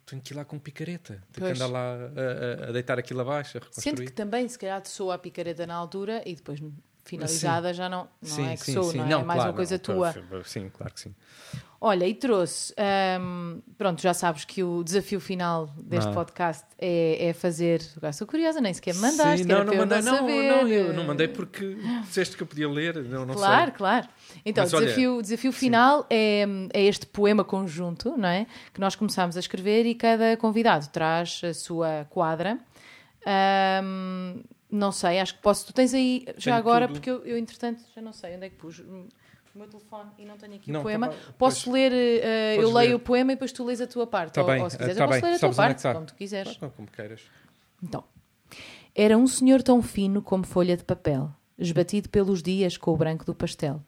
tenho 0.07 0.23
que 0.23 0.33
ir 0.33 0.37
lá 0.37 0.45
com 0.45 0.59
picareta. 0.59 1.23
Tenho 1.33 1.47
que 1.47 1.53
andar 1.53 1.67
lá 1.67 1.95
a, 1.95 2.65
a, 2.65 2.69
a, 2.69 2.73
deitar 2.73 2.99
aquilo 2.99 3.21
abaixo, 3.21 3.59
a 3.59 3.61
reconstruir. 3.61 4.07
Que 4.07 4.13
também, 4.13 4.49
se 4.49 4.59
calhar, 4.59 4.81
te 4.81 4.89
soa 4.89 5.15
a 5.15 5.19
picareta 5.19 5.67
na 5.67 5.75
altura 5.75 6.23
e 6.25 6.35
depois 6.35 6.61
finalizada 7.09 7.69
sim. 7.69 7.75
já 7.75 7.89
não, 7.89 8.09
não 8.23 8.31
sim, 8.31 8.47
é 8.47 8.57
que 8.57 8.65
sim, 8.65 8.73
sou, 8.75 8.93
não 8.93 9.05
é? 9.05 9.09
Não, 9.09 9.21
é 9.21 9.25
mais 9.25 9.39
claro, 9.39 9.51
uma 9.51 9.57
coisa 9.57 9.75
não, 9.75 9.81
tua. 9.81 10.15
Sim, 10.45 10.69
claro 10.69 10.93
que 10.93 11.01
sim. 11.01 11.15
Olha, 11.81 12.09
e 12.09 12.13
trouxe, 12.13 12.75
um, 13.21 13.61
pronto, 13.77 14.03
já 14.03 14.13
sabes 14.13 14.45
que 14.45 14.65
o 14.65 14.83
desafio 14.83 15.21
final 15.21 15.69
deste 15.81 16.11
ah. 16.11 16.13
podcast 16.13 16.65
é, 16.77 17.29
é 17.29 17.33
fazer. 17.33 17.81
Agora 17.97 18.13
sou 18.13 18.27
curiosa, 18.27 18.61
nem 18.61 18.75
sequer 18.75 18.97
mandaste. 18.97 19.45
Sim, 19.45 19.49
não, 19.49 19.63
não 19.63 19.77
mandei, 19.77 20.03
não, 20.03 20.27
não, 20.27 20.27
não, 20.29 20.69
eu 20.69 20.93
não 20.93 21.05
mandei 21.05 21.29
porque 21.29 21.77
disseste 22.03 22.37
que 22.37 22.43
eu 22.43 22.49
podia 22.49 22.69
ler, 22.69 22.97
não, 23.05 23.25
não 23.25 23.35
claro, 23.35 23.67
sei. 23.67 23.75
Claro, 23.75 24.09
Então, 24.45 24.65
o 24.65 24.67
desafio, 24.67 25.13
olha, 25.13 25.23
desafio 25.23 25.53
final 25.53 26.05
é, 26.11 26.45
é 26.73 26.83
este 26.83 27.07
poema 27.07 27.45
conjunto, 27.45 28.17
não 28.17 28.29
é? 28.29 28.49
Que 28.75 28.81
nós 28.81 28.97
começamos 28.97 29.37
a 29.37 29.41
escrever 29.41 29.87
e 29.87 29.95
cada 29.95 30.37
convidado 30.37 30.89
traz 30.89 31.41
a 31.45 31.55
sua 31.55 32.07
quadra. 32.11 32.59
Um, 33.85 34.43
não 34.71 34.93
sei, 34.93 35.21
acho 35.21 35.35
que 35.35 35.43
posso. 35.43 35.67
Tu 35.67 35.73
tens 35.73 35.95
aí 35.95 36.25
já 36.37 36.53
Tenho 36.53 36.57
agora, 36.57 36.87
tudo. 36.87 36.97
porque 36.97 37.11
eu, 37.11 37.25
eu, 37.25 37.39
entretanto, 37.39 37.83
já 37.95 38.03
não 38.03 38.13
sei 38.13 38.37
onde 38.37 38.47
é 38.47 38.51
que 38.51 38.57
pus 38.57 38.79
o 38.81 39.07
meu 39.55 39.67
telefone 39.67 40.11
e 40.19 40.25
não 40.25 40.37
tenho 40.37 40.55
aqui 40.55 40.71
não, 40.71 40.81
o 40.81 40.83
poema. 40.83 41.09
Tá 41.09 41.17
posso 41.37 41.71
pois, 41.71 41.75
ler, 41.75 41.93
uh, 41.93 42.61
eu 42.63 42.73
leio 42.73 42.91
ler. 42.91 42.95
o 42.95 42.99
poema 42.99 43.33
e 43.33 43.35
depois 43.35 43.53
tu 43.53 43.65
lês 43.65 43.81
a 43.81 43.87
tua 43.87 44.07
parte. 44.07 44.35
Tá 44.35 44.43
ou, 44.43 44.47
bem, 44.47 44.63
ou 44.63 44.71
se 44.71 44.77
quiseres, 44.77 44.97
tá 44.97 45.05
eu 45.05 45.09
posso 45.09 45.21
bem. 45.21 45.31
ler 45.31 45.37
a 45.37 45.39
Sabes 45.39 45.57
tua 45.57 45.65
é 45.65 45.69
parte, 45.69 45.87
é 45.87 45.95
como 45.95 46.07
tu 46.07 46.15
quiseres. 46.15 46.57
Claro, 46.57 46.75
como 46.77 46.89
queiras. 46.89 47.23
Então. 47.83 48.05
Era 48.95 49.17
um 49.17 49.27
senhor 49.27 49.63
tão 49.63 49.81
fino 49.81 50.21
como 50.21 50.45
folha 50.45 50.77
de 50.77 50.83
papel, 50.83 51.31
esbatido 51.57 52.09
pelos 52.09 52.43
dias 52.43 52.77
com 52.77 52.93
o 52.93 52.97
branco 52.97 53.25
do 53.25 53.35
pastel. 53.35 53.81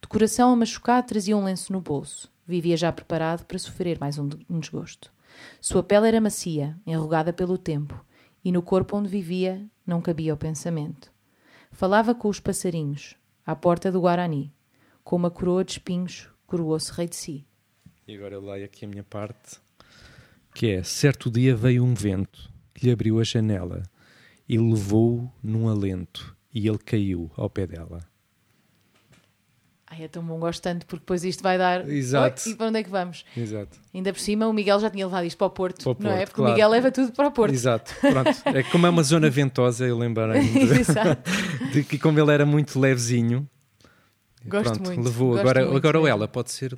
De 0.00 0.08
coração 0.08 0.52
a 0.52 0.56
machucar, 0.56 1.02
trazia 1.04 1.36
um 1.36 1.44
lenço 1.44 1.72
no 1.72 1.80
bolso. 1.80 2.32
Vivia 2.46 2.76
já 2.76 2.90
preparado 2.90 3.44
para 3.44 3.58
sofrer 3.58 3.98
mais 3.98 4.18
um, 4.18 4.28
um 4.48 4.58
desgosto. 4.58 5.12
Sua 5.60 5.82
pele 5.82 6.08
era 6.08 6.20
macia, 6.20 6.76
enrugada 6.86 7.32
pelo 7.32 7.58
tempo, 7.58 8.04
e 8.44 8.52
no 8.52 8.62
corpo 8.62 8.96
onde 8.96 9.08
vivia 9.08 9.64
não 9.86 10.00
cabia 10.00 10.34
o 10.34 10.36
pensamento. 10.36 11.10
Falava 11.72 12.14
com 12.14 12.28
os 12.28 12.38
passarinhos, 12.38 13.16
à 13.44 13.56
porta 13.56 13.90
do 13.90 14.00
Guarani. 14.00 14.52
Com 15.02 15.16
uma 15.16 15.30
coroa 15.30 15.64
de 15.64 15.72
espinhos, 15.72 16.28
coroou-se 16.46 16.92
rei 16.92 17.08
de 17.08 17.16
si. 17.16 17.46
E 18.06 18.14
agora 18.14 18.34
eu 18.34 18.40
leio 18.40 18.64
aqui 18.64 18.84
a 18.84 18.88
minha 18.88 19.02
parte, 19.02 19.58
que 20.54 20.68
é, 20.68 20.82
certo 20.82 21.30
dia 21.30 21.56
veio 21.56 21.82
um 21.82 21.94
vento, 21.94 22.52
que 22.74 22.86
lhe 22.86 22.92
abriu 22.92 23.18
a 23.18 23.24
janela, 23.24 23.82
e 24.48 24.58
levou-o 24.58 25.32
num 25.42 25.68
alento, 25.68 26.36
e 26.52 26.68
ele 26.68 26.78
caiu 26.78 27.30
ao 27.36 27.50
pé 27.50 27.66
dela. 27.66 28.13
Ai, 29.96 30.04
é 30.04 30.08
tão 30.08 30.22
bom, 30.24 30.38
gosto 30.38 30.60
tanto, 30.62 30.86
porque 30.86 31.00
depois 31.02 31.22
isto 31.24 31.42
vai 31.42 31.56
dar. 31.56 31.88
Exato. 31.88 32.42
Oi, 32.46 32.52
e 32.52 32.56
para 32.56 32.66
onde 32.66 32.78
é 32.80 32.82
que 32.82 32.90
vamos? 32.90 33.24
Exato. 33.36 33.78
Ainda 33.94 34.12
por 34.12 34.18
cima, 34.18 34.48
o 34.48 34.52
Miguel 34.52 34.80
já 34.80 34.90
tinha 34.90 35.06
levado 35.06 35.24
isto 35.24 35.38
para 35.38 35.46
o 35.46 35.50
Porto, 35.50 35.82
Para 35.84 35.92
o 35.92 35.96
não 36.02 36.10
é? 36.10 36.16
Porto, 36.16 36.26
Porque 36.26 36.36
claro. 36.36 36.50
o 36.50 36.54
Miguel 36.54 36.68
leva 36.70 36.90
tudo 36.90 37.12
para 37.12 37.28
o 37.28 37.30
Porto. 37.30 37.52
Exato. 37.54 37.94
Pronto. 38.00 38.30
É 38.46 38.62
como 38.64 38.86
é 38.86 38.90
uma 38.90 39.02
zona 39.02 39.30
ventosa, 39.30 39.86
eu 39.86 39.96
lembrei-me 39.96 40.48
de, 40.50 41.72
de 41.72 41.84
que 41.84 41.98
como 41.98 42.18
ele 42.18 42.32
era 42.32 42.44
muito 42.44 42.78
levezinho, 42.80 43.48
Gosto 44.46 44.72
pronto, 44.74 44.86
muito, 44.86 45.02
levou. 45.04 45.38
agora, 45.38 45.62
muito 45.62 45.76
agora 45.76 45.98
o 45.98 46.02
mesmo. 46.02 46.16
ela 46.18 46.28
pode 46.28 46.50
ser, 46.50 46.74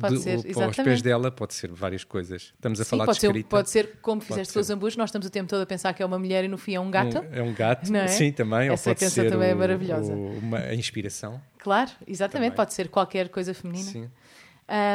Pode 0.00 0.16
de- 0.16 0.22
ser, 0.22 0.30
o- 0.30 0.36
aos 0.38 0.44
exatamente. 0.44 0.82
pés 0.84 1.02
dela 1.02 1.30
pode 1.30 1.54
ser 1.54 1.70
várias 1.72 2.02
coisas. 2.04 2.52
Estamos 2.54 2.80
a 2.80 2.84
Sim, 2.84 2.90
falar 2.90 3.04
pode 3.06 3.16
de 3.16 3.20
ser, 3.20 3.26
escrita. 3.28 3.48
pode 3.48 3.70
ser 3.70 3.98
como 4.02 4.20
fizeste 4.20 4.48
ser. 4.48 4.54
com 4.54 4.60
os 4.60 4.70
hambúrgueres, 4.70 4.96
nós 4.96 5.08
estamos 5.10 5.26
o 5.26 5.30
tempo 5.30 5.48
todo 5.48 5.60
a 5.62 5.66
pensar 5.66 5.92
que 5.94 6.02
é 6.02 6.06
uma 6.06 6.18
mulher 6.18 6.44
e 6.44 6.48
no 6.48 6.58
fim 6.58 6.74
é 6.74 6.80
um 6.80 6.90
gato. 6.90 7.18
Um- 7.18 7.28
é 7.34 7.42
um 7.42 7.54
gato, 7.54 7.94
é? 7.94 8.08
sim, 8.08 8.32
também. 8.32 8.68
ou 8.68 8.74
Essa 8.74 8.90
pode 8.90 9.00
canção 9.00 9.24
ser 9.24 9.30
também 9.30 9.50
é 9.50 9.54
o- 9.54 9.58
maravilhosa. 9.58 10.12
o- 10.12 10.38
uma, 10.38 10.58
a 10.58 10.74
inspiração. 10.74 11.40
Claro, 11.58 11.90
exatamente, 12.06 12.50
Também. 12.50 12.56
pode 12.56 12.74
ser 12.74 12.88
qualquer 12.88 13.28
coisa 13.28 13.54
feminina. 13.54 13.90
Sim. 13.90 14.08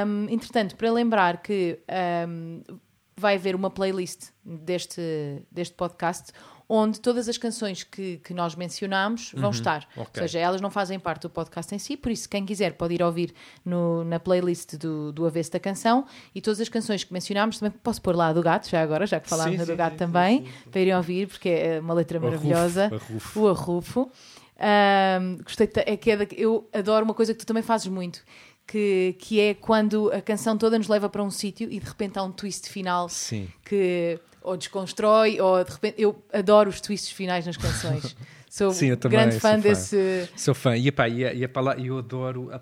Um, 0.07 0.27
entretanto, 0.29 0.75
para 0.75 0.91
lembrar 0.91 1.41
que 1.41 1.79
um, 2.27 2.61
vai 3.17 3.35
haver 3.35 3.55
uma 3.55 3.69
playlist 3.69 4.29
deste, 4.43 5.01
deste 5.51 5.75
podcast 5.75 6.31
onde 6.67 6.99
todas 6.99 7.29
as 7.29 7.37
canções 7.37 7.83
que, 7.83 8.17
que 8.23 8.33
nós 8.33 8.55
mencionámos 8.55 9.31
vão 9.35 9.51
estar. 9.51 9.87
Uhum. 9.95 10.03
ok. 10.03 10.21
Ou 10.23 10.27
seja, 10.27 10.39
elas 10.39 10.61
não 10.61 10.69
fazem 10.71 10.99
parte 10.99 11.21
do 11.23 11.29
podcast 11.29 11.73
em 11.75 11.77
si, 11.79 11.95
por 11.95 12.11
isso, 12.11 12.27
quem 12.27 12.45
quiser 12.45 12.73
pode 12.73 12.95
ir 12.95 13.03
ouvir 13.03 13.33
no, 13.63 14.03
na 14.03 14.19
playlist 14.19 14.75
do, 14.75 15.11
do 15.11 15.25
Avesso 15.25 15.51
da 15.51 15.59
Canção 15.59 16.05
e 16.33 16.41
todas 16.41 16.59
as 16.59 16.69
canções 16.69 17.03
que 17.03 17.13
mencionámos 17.13 17.59
também 17.59 17.77
posso 17.83 18.01
pôr 18.01 18.15
lá 18.15 18.29
a 18.29 18.33
do 18.33 18.41
gato, 18.41 18.67
já 18.69 18.81
agora, 18.81 19.05
já 19.05 19.19
que 19.19 19.29
falámos 19.29 19.53
Sim, 19.53 19.57
do 19.59 19.65
sim, 19.65 19.75
gato 19.75 19.91
sim, 19.93 19.97
também, 19.97 20.45
para 20.71 20.81
irem 20.81 20.95
ouvir, 20.95 21.27
porque 21.27 21.49
é 21.49 21.79
uma 21.79 21.93
letra 21.93 22.19
maravilhosa. 22.19 22.85
Arrufo, 22.85 23.05
arrufo. 23.13 23.39
O 23.41 23.47
arrufo. 23.49 24.11
Ahm, 24.57 25.37
gostei, 25.43 25.69
é 25.85 25.97
que 25.97 26.11
é 26.11 26.17
da- 26.17 26.27
eu 26.35 26.67
adoro 26.73 27.03
uma 27.05 27.13
coisa 27.13 27.33
que 27.33 27.39
tu 27.39 27.45
também 27.45 27.61
fazes 27.63 27.87
muito, 27.87 28.23
que, 28.65 29.15
que 29.19 29.39
é 29.39 29.53
quando 29.53 30.11
a 30.11 30.21
canção 30.21 30.57
toda 30.57 30.77
nos 30.77 30.87
leva 30.87 31.09
para 31.09 31.21
um 31.21 31.29
sítio 31.29 31.69
e 31.71 31.79
de 31.79 31.85
repente 31.85 32.17
há 32.17 32.23
um 32.23 32.31
twist 32.31 32.69
final 32.69 33.09
Sim. 33.09 33.49
que 33.65 34.19
ou 34.45 34.57
desconstrói, 34.57 35.39
ou 35.41 35.63
de 35.63 35.71
repente. 35.71 36.01
Eu 36.01 36.21
adoro 36.31 36.69
os 36.69 36.79
twists 36.81 37.11
finais 37.11 37.45
nas 37.45 37.57
canções. 37.57 38.15
Sou 38.49 38.71
Sim, 38.71 38.87
eu 38.87 38.97
também 38.97 39.19
grande 39.19 39.33
sou 39.33 39.41
fã 39.41 39.51
fã. 39.55 39.59
desse. 39.59 40.29
Sou 40.37 40.53
fã. 40.55 40.77
E, 40.77 40.87
epá, 40.87 41.09
e, 41.09 41.25
a, 41.25 41.33
e 41.33 41.43
a 41.43 41.49
eu 41.83 41.97
adoro 41.97 42.49
a, 42.53 42.61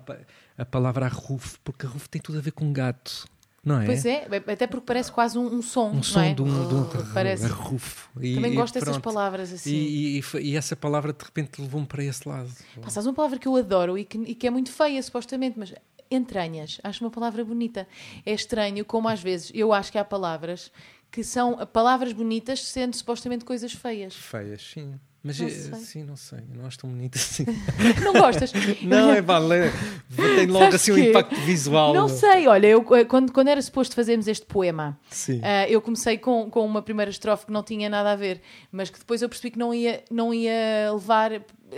a 0.58 0.64
palavra 0.64 1.06
arrufo, 1.06 1.60
porque 1.62 1.86
arrufo 1.86 2.08
tem 2.08 2.20
tudo 2.20 2.38
a 2.38 2.40
ver 2.40 2.50
com 2.50 2.72
gato, 2.72 3.28
não 3.64 3.80
é? 3.80 3.86
Pois 3.86 4.04
é, 4.04 4.26
até 4.52 4.66
porque 4.66 4.84
parece 4.86 5.12
quase 5.12 5.38
um, 5.38 5.46
um 5.46 5.62
som. 5.62 5.90
Um 5.90 5.94
não 5.94 6.02
som 6.02 6.20
é? 6.20 6.34
de 6.34 6.42
um, 6.42 6.68
de 6.68 6.74
um 6.74 6.84
Parece. 7.14 7.44
arrufo. 7.44 8.10
E- 8.20 8.34
Também 8.34 8.54
gosto 8.54 8.74
dessas 8.74 8.98
palavras 8.98 9.52
assim. 9.52 9.70
E, 9.72 10.18
e- 10.18 10.40
e 10.40 10.56
essa 10.56 10.74
palavra 10.74 11.12
de 11.12 11.24
repente 11.24 11.62
levou-me 11.62 11.86
para 11.86 12.02
esse 12.02 12.28
lado. 12.28 12.50
Sabes 12.88 13.06
uma 13.06 13.14
palavra 13.14 13.38
que 13.38 13.46
eu 13.46 13.54
adoro 13.54 13.96
e 13.96 14.04
que, 14.04 14.18
e 14.18 14.34
que 14.34 14.48
é 14.48 14.50
muito 14.50 14.72
feia, 14.72 15.00
supostamente, 15.00 15.56
mas 15.56 15.72
entranhas. 16.10 16.80
Acho 16.82 17.04
uma 17.04 17.10
palavra 17.10 17.44
bonita. 17.44 17.86
É 18.26 18.32
estranho 18.32 18.84
como 18.84 19.08
às 19.08 19.22
vezes 19.22 19.50
eu 19.54 19.72
acho 19.72 19.90
que 19.92 19.98
há 19.98 20.04
palavras 20.04 20.70
que 21.14 21.22
são 21.22 21.64
palavras 21.72 22.12
bonitas 22.12 22.60
sendo 22.66 22.96
supostamente 22.96 23.44
coisas 23.44 23.72
feias. 23.72 24.16
Feias, 24.16 24.60
sim. 24.60 24.98
Mas 25.22 25.38
Não 25.38 25.46
eh, 25.46 25.50
sim, 25.50 26.02
não 26.02 26.16
sei. 26.16 26.40
Não 26.52 26.66
acho 26.66 26.80
tão 26.80 26.90
bonito 26.90 27.14
assim. 27.14 27.46
Não 28.04 28.12
gostas? 28.12 28.52
não, 28.82 29.12
é 29.12 29.22
vale. 29.22 29.70
Tem 30.14 30.46
logo 30.46 30.64
Sabes 30.64 30.74
assim 30.74 30.92
um 30.92 30.98
impacto 30.98 31.36
visual. 31.36 31.94
Não 31.94 32.08
sei, 32.08 32.48
olha, 32.48 32.66
eu, 32.66 32.84
eh, 32.94 33.04
quando, 33.04 33.32
quando 33.32 33.46
era 33.46 33.62
suposto 33.62 33.94
fazermos 33.94 34.26
este 34.26 34.44
poema, 34.44 34.98
ah, 35.42 35.68
eu 35.68 35.80
comecei 35.80 36.18
com, 36.18 36.50
com 36.50 36.66
uma 36.66 36.82
primeira 36.82 37.10
estrofe 37.10 37.46
que 37.46 37.52
não 37.52 37.62
tinha 37.62 37.88
nada 37.88 38.10
a 38.10 38.16
ver, 38.16 38.42
mas 38.70 38.90
que 38.90 38.98
depois 38.98 39.22
eu 39.22 39.28
percebi 39.28 39.52
que 39.52 39.58
não 39.58 39.72
ia, 39.72 40.02
não 40.10 40.34
ia 40.34 40.92
levar. 40.92 41.30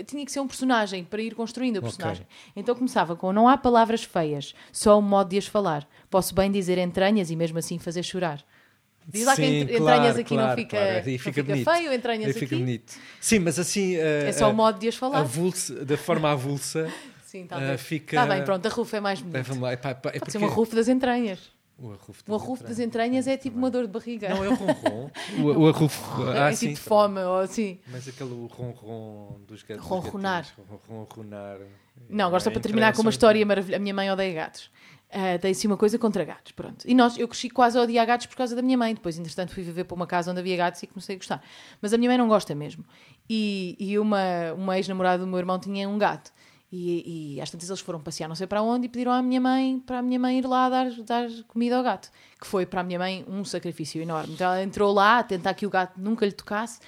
Tinha 0.07 0.24
que 0.24 0.32
ser 0.32 0.41
um 0.41 0.49
personagem 0.49 1.05
para 1.05 1.22
ir 1.22 1.34
construindo 1.34 1.76
o 1.76 1.82
personagem. 1.82 2.26
Então 2.57 2.74
começava 2.74 3.14
com: 3.14 3.32
Não 3.34 3.47
há 3.47 3.57
palavras 3.57 4.03
feias, 4.03 4.55
só 4.72 4.99
um 4.99 5.03
modo 5.03 5.28
de 5.28 5.39
as 5.39 5.47
falar. 5.47 5.87
Posso 6.11 6.34
bem 6.34 6.51
dizer 6.51 6.78
entranhas 6.78 7.30
e 7.30 7.37
mesmo 7.37 7.59
assim 7.59 7.78
fazer 7.78 8.03
chorar. 8.03 8.43
Diz 9.09 9.25
lá 9.25 9.37
que 9.37 9.43
Sim, 9.43 9.67
claro, 9.67 9.83
entranhas 9.83 10.17
aqui 10.17 10.35
não 10.35 10.43
claro, 10.43 10.61
fica, 10.61 10.77
claro. 10.77 10.95
Não 10.95 11.03
fica 11.03 11.25
fica 11.25 11.43
bonito. 11.45 11.71
feio, 11.71 11.93
entranhas 11.93 12.31
aqui. 12.31 12.41
fica 12.41 12.57
bonito. 12.57 12.95
Sim, 13.21 13.39
mas 13.39 13.59
assim. 13.59 13.97
É 13.97 14.33
só 14.33 14.51
o 14.51 14.55
modo 14.55 14.79
de 14.79 14.89
as 14.89 14.97
falar. 14.97 15.21
avulsa, 15.21 15.85
da 15.85 15.97
forma 15.97 16.31
avulsa. 16.31 16.93
Sim, 17.25 17.43
está 17.43 17.57
ah, 17.57 17.61
bem. 17.61 17.79
fica- 17.79 18.17
Tá 18.17 18.27
bem, 18.27 18.45
pronto, 18.45 18.67
a 18.67 18.69
rufo 18.69 18.97
é 18.97 19.01
mais. 19.01 19.21
Epá, 19.21 19.73
epá, 19.73 19.91
é 19.91 19.95
Pode 19.95 20.19
porque... 20.19 20.31
ser 20.31 20.39
um 20.39 20.47
arrufo 20.47 20.75
das 20.75 20.89
entranhas. 20.89 21.57
O 21.79 21.93
arrufo 21.93 22.35
arrufo 22.35 22.65
das 22.65 22.79
entranhas 22.79 23.27
é 23.27 23.37
tipo 23.37 23.59
uma 23.59 23.71
dor 23.71 23.87
de 23.87 23.93
barriga. 23.93 24.31
Não, 24.31 24.43
é 24.43 24.49
o 24.49 24.55
ronron. 24.55 25.11
o, 25.39 25.43
o 25.43 25.69
arrufo. 25.69 26.23
Ah, 26.31 26.51
é 26.51 26.55
sim. 26.55 26.69
tipo 26.69 26.81
de 26.81 26.89
fome 26.89 27.21
ou 27.21 27.41
assim. 27.41 27.79
Mas 27.89 28.09
aquele 28.09 28.31
ronron 28.49 29.41
dos 29.47 29.63
gatos. 29.63 29.85
Ronronar. 29.85 30.47
Ronronar. 30.89 31.59
Não, 32.09 32.27
agora 32.29 32.41
só 32.41 32.49
É, 32.49 32.53
para 32.53 32.63
terminar 32.63 32.95
com 32.95 33.03
uma 33.03 33.11
história 33.11 33.45
maravilhosa. 33.45 33.77
A 33.77 33.81
minha 33.81 33.93
mãe 33.93 34.11
odeia 34.11 34.33
gatos. 34.33 34.71
Ah, 35.11 35.39
tem 35.39 35.53
assim 35.53 35.67
uma 35.67 35.77
coisa 35.77 35.99
contra 35.99 36.25
gatos, 36.25 36.53
pronto. 36.53 36.85
E 36.87 36.95
nós, 36.95 37.17
eu 37.17 37.29
cresci 37.29 37.49
quase 37.49 37.79
a 37.79 37.83
odiar 37.83 38.07
gatos 38.07 38.27
por 38.27 38.37
causa 38.37 38.57
da 38.57 38.63
minha 38.63 38.77
mãe. 38.77 38.95
Depois, 38.95 39.19
entretanto, 39.19 39.53
fui 39.53 39.63
viver 39.63 39.85
para 39.85 39.95
uma 39.95 40.07
casa 40.07 40.31
onde 40.31 40.41
havia 40.41 40.57
gatos 40.57 40.83
e 40.83 40.87
comecei 40.87 41.15
a 41.15 41.19
gostar. 41.19 41.43
Mas 41.81 41.93
a 41.93 41.99
minha 41.99 42.11
mãe 42.11 42.19
não 42.19 42.29
gosta 42.29 42.55
mesmo. 42.55 42.85
E, 43.29 43.77
e 43.79 43.99
uma, 43.99 44.21
uma 44.57 44.77
ex-namorada 44.77 45.25
do 45.25 45.27
meu 45.27 45.39
irmão 45.39 45.59
tinha 45.59 45.89
um 45.89 45.97
gato. 45.97 46.33
E, 46.71 47.37
e 47.37 47.41
às 47.41 47.49
tantas 47.49 47.69
eles 47.69 47.81
foram 47.81 48.01
passear 48.01 48.27
não 48.29 48.35
sei 48.35 48.47
para 48.47 48.61
onde 48.61 48.87
e 48.87 48.89
pediram 48.89 49.13
à 49.13 49.23
minha 49.23 49.41
mãe 49.41 49.79
para 49.79 50.01
a 50.01 50.03
minha 50.03 50.19
mãe 50.19 50.41
ir 50.41 50.47
lá 50.47 50.69
dar, 50.69 50.91
dar 51.05 51.29
comida 51.47 51.77
ao 51.77 51.83
gato. 51.83 52.11
Que 52.41 52.47
foi 52.47 52.67
para 52.67 52.81
a 52.81 52.85
minha 52.85 52.99
mãe 52.99 53.25
um 53.29 53.45
sacrifício 53.45 54.03
enorme. 54.03 54.35
Então 54.35 54.47
ela 54.49 54.63
entrou 54.63 54.93
lá 54.93 55.21
a 55.21 55.23
tentar 55.23 55.55
que 55.55 55.65
o 55.65 55.71
gato 55.71 55.99
nunca 56.01 56.27
lhe 56.27 56.33
tocasse. 56.33 56.81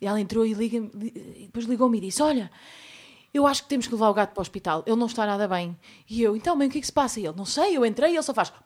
E 0.00 0.06
ela 0.06 0.20
entrou 0.20 0.44
e, 0.44 0.52
liga, 0.52 0.76
e 0.76 1.44
depois 1.46 1.64
ligou-me 1.64 1.96
e 1.98 2.00
disse: 2.02 2.22
Olha, 2.22 2.50
eu 3.34 3.46
acho 3.46 3.62
que 3.62 3.68
temos 3.68 3.86
que 3.86 3.92
levar 3.94 4.08
o 4.10 4.14
gato 4.14 4.32
para 4.32 4.40
o 4.40 4.42
hospital, 4.42 4.82
ele 4.86 4.96
não 4.96 5.06
está 5.06 5.24
nada 5.26 5.46
bem. 5.48 5.76
E 6.08 6.22
eu, 6.22 6.36
então, 6.36 6.54
mãe, 6.56 6.68
o 6.68 6.70
que 6.70 6.78
é 6.78 6.80
que 6.80 6.86
se 6.86 6.92
passa? 6.92 7.20
E 7.20 7.26
ele, 7.26 7.36
não 7.36 7.44
sei, 7.44 7.76
eu 7.76 7.84
entrei 7.86 8.10
e 8.12 8.14
ele 8.14 8.22
só 8.22 8.34
faz. 8.34 8.52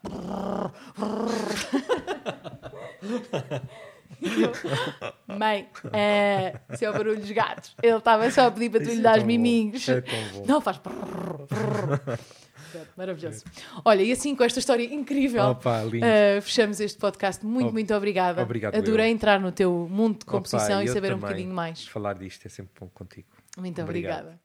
Eu, 4.23 5.37
mãe, 5.37 5.69
é, 5.93 6.59
isso 6.73 6.85
é 6.85 6.91
o 6.91 6.93
barulho 6.93 7.21
dos 7.21 7.31
gatos. 7.31 7.75
Ele 7.83 7.97
estava 7.97 8.31
só 8.31 8.47
a 8.47 8.51
pedir 8.51 8.71
para 8.71 8.81
tu 8.81 8.91
lhe 8.91 8.99
é 8.99 9.03
dar 9.03 9.19
os 9.19 9.25
miminhos. 9.25 9.89
É. 9.89 10.03
Não, 10.47 10.61
faz. 10.61 10.81
Maravilhoso. 12.97 13.45
Olha, 13.85 14.03
e 14.03 14.13
assim 14.13 14.35
com 14.35 14.45
esta 14.45 14.59
história 14.59 14.83
incrível, 14.85 15.45
Opa, 15.51 15.83
uh, 15.85 16.43
fechamos 16.43 16.81
este 16.81 16.99
podcast. 16.99 17.45
Muito, 17.45 17.69
Oh, 17.69 17.73
muito 17.73 17.95
obrigada. 17.95 18.43
obrigado 18.43 18.75
Adorei 18.75 19.11
eu. 19.11 19.13
entrar 19.13 19.41
no 19.41 19.53
teu 19.53 19.87
mundo 19.91 20.21
de 20.21 20.25
composição 20.25 20.81
Opa, 20.81 20.85
e 20.85 20.89
saber 20.89 21.15
um 21.15 21.19
bocadinho 21.19 21.55
mais. 21.55 21.87
Falar 21.87 22.15
disto 22.15 22.47
é 22.47 22.49
sempre 22.49 22.73
bom 22.79 22.89
contigo. 22.89 23.29
Muito 23.59 23.81
obrigada. 23.83 24.41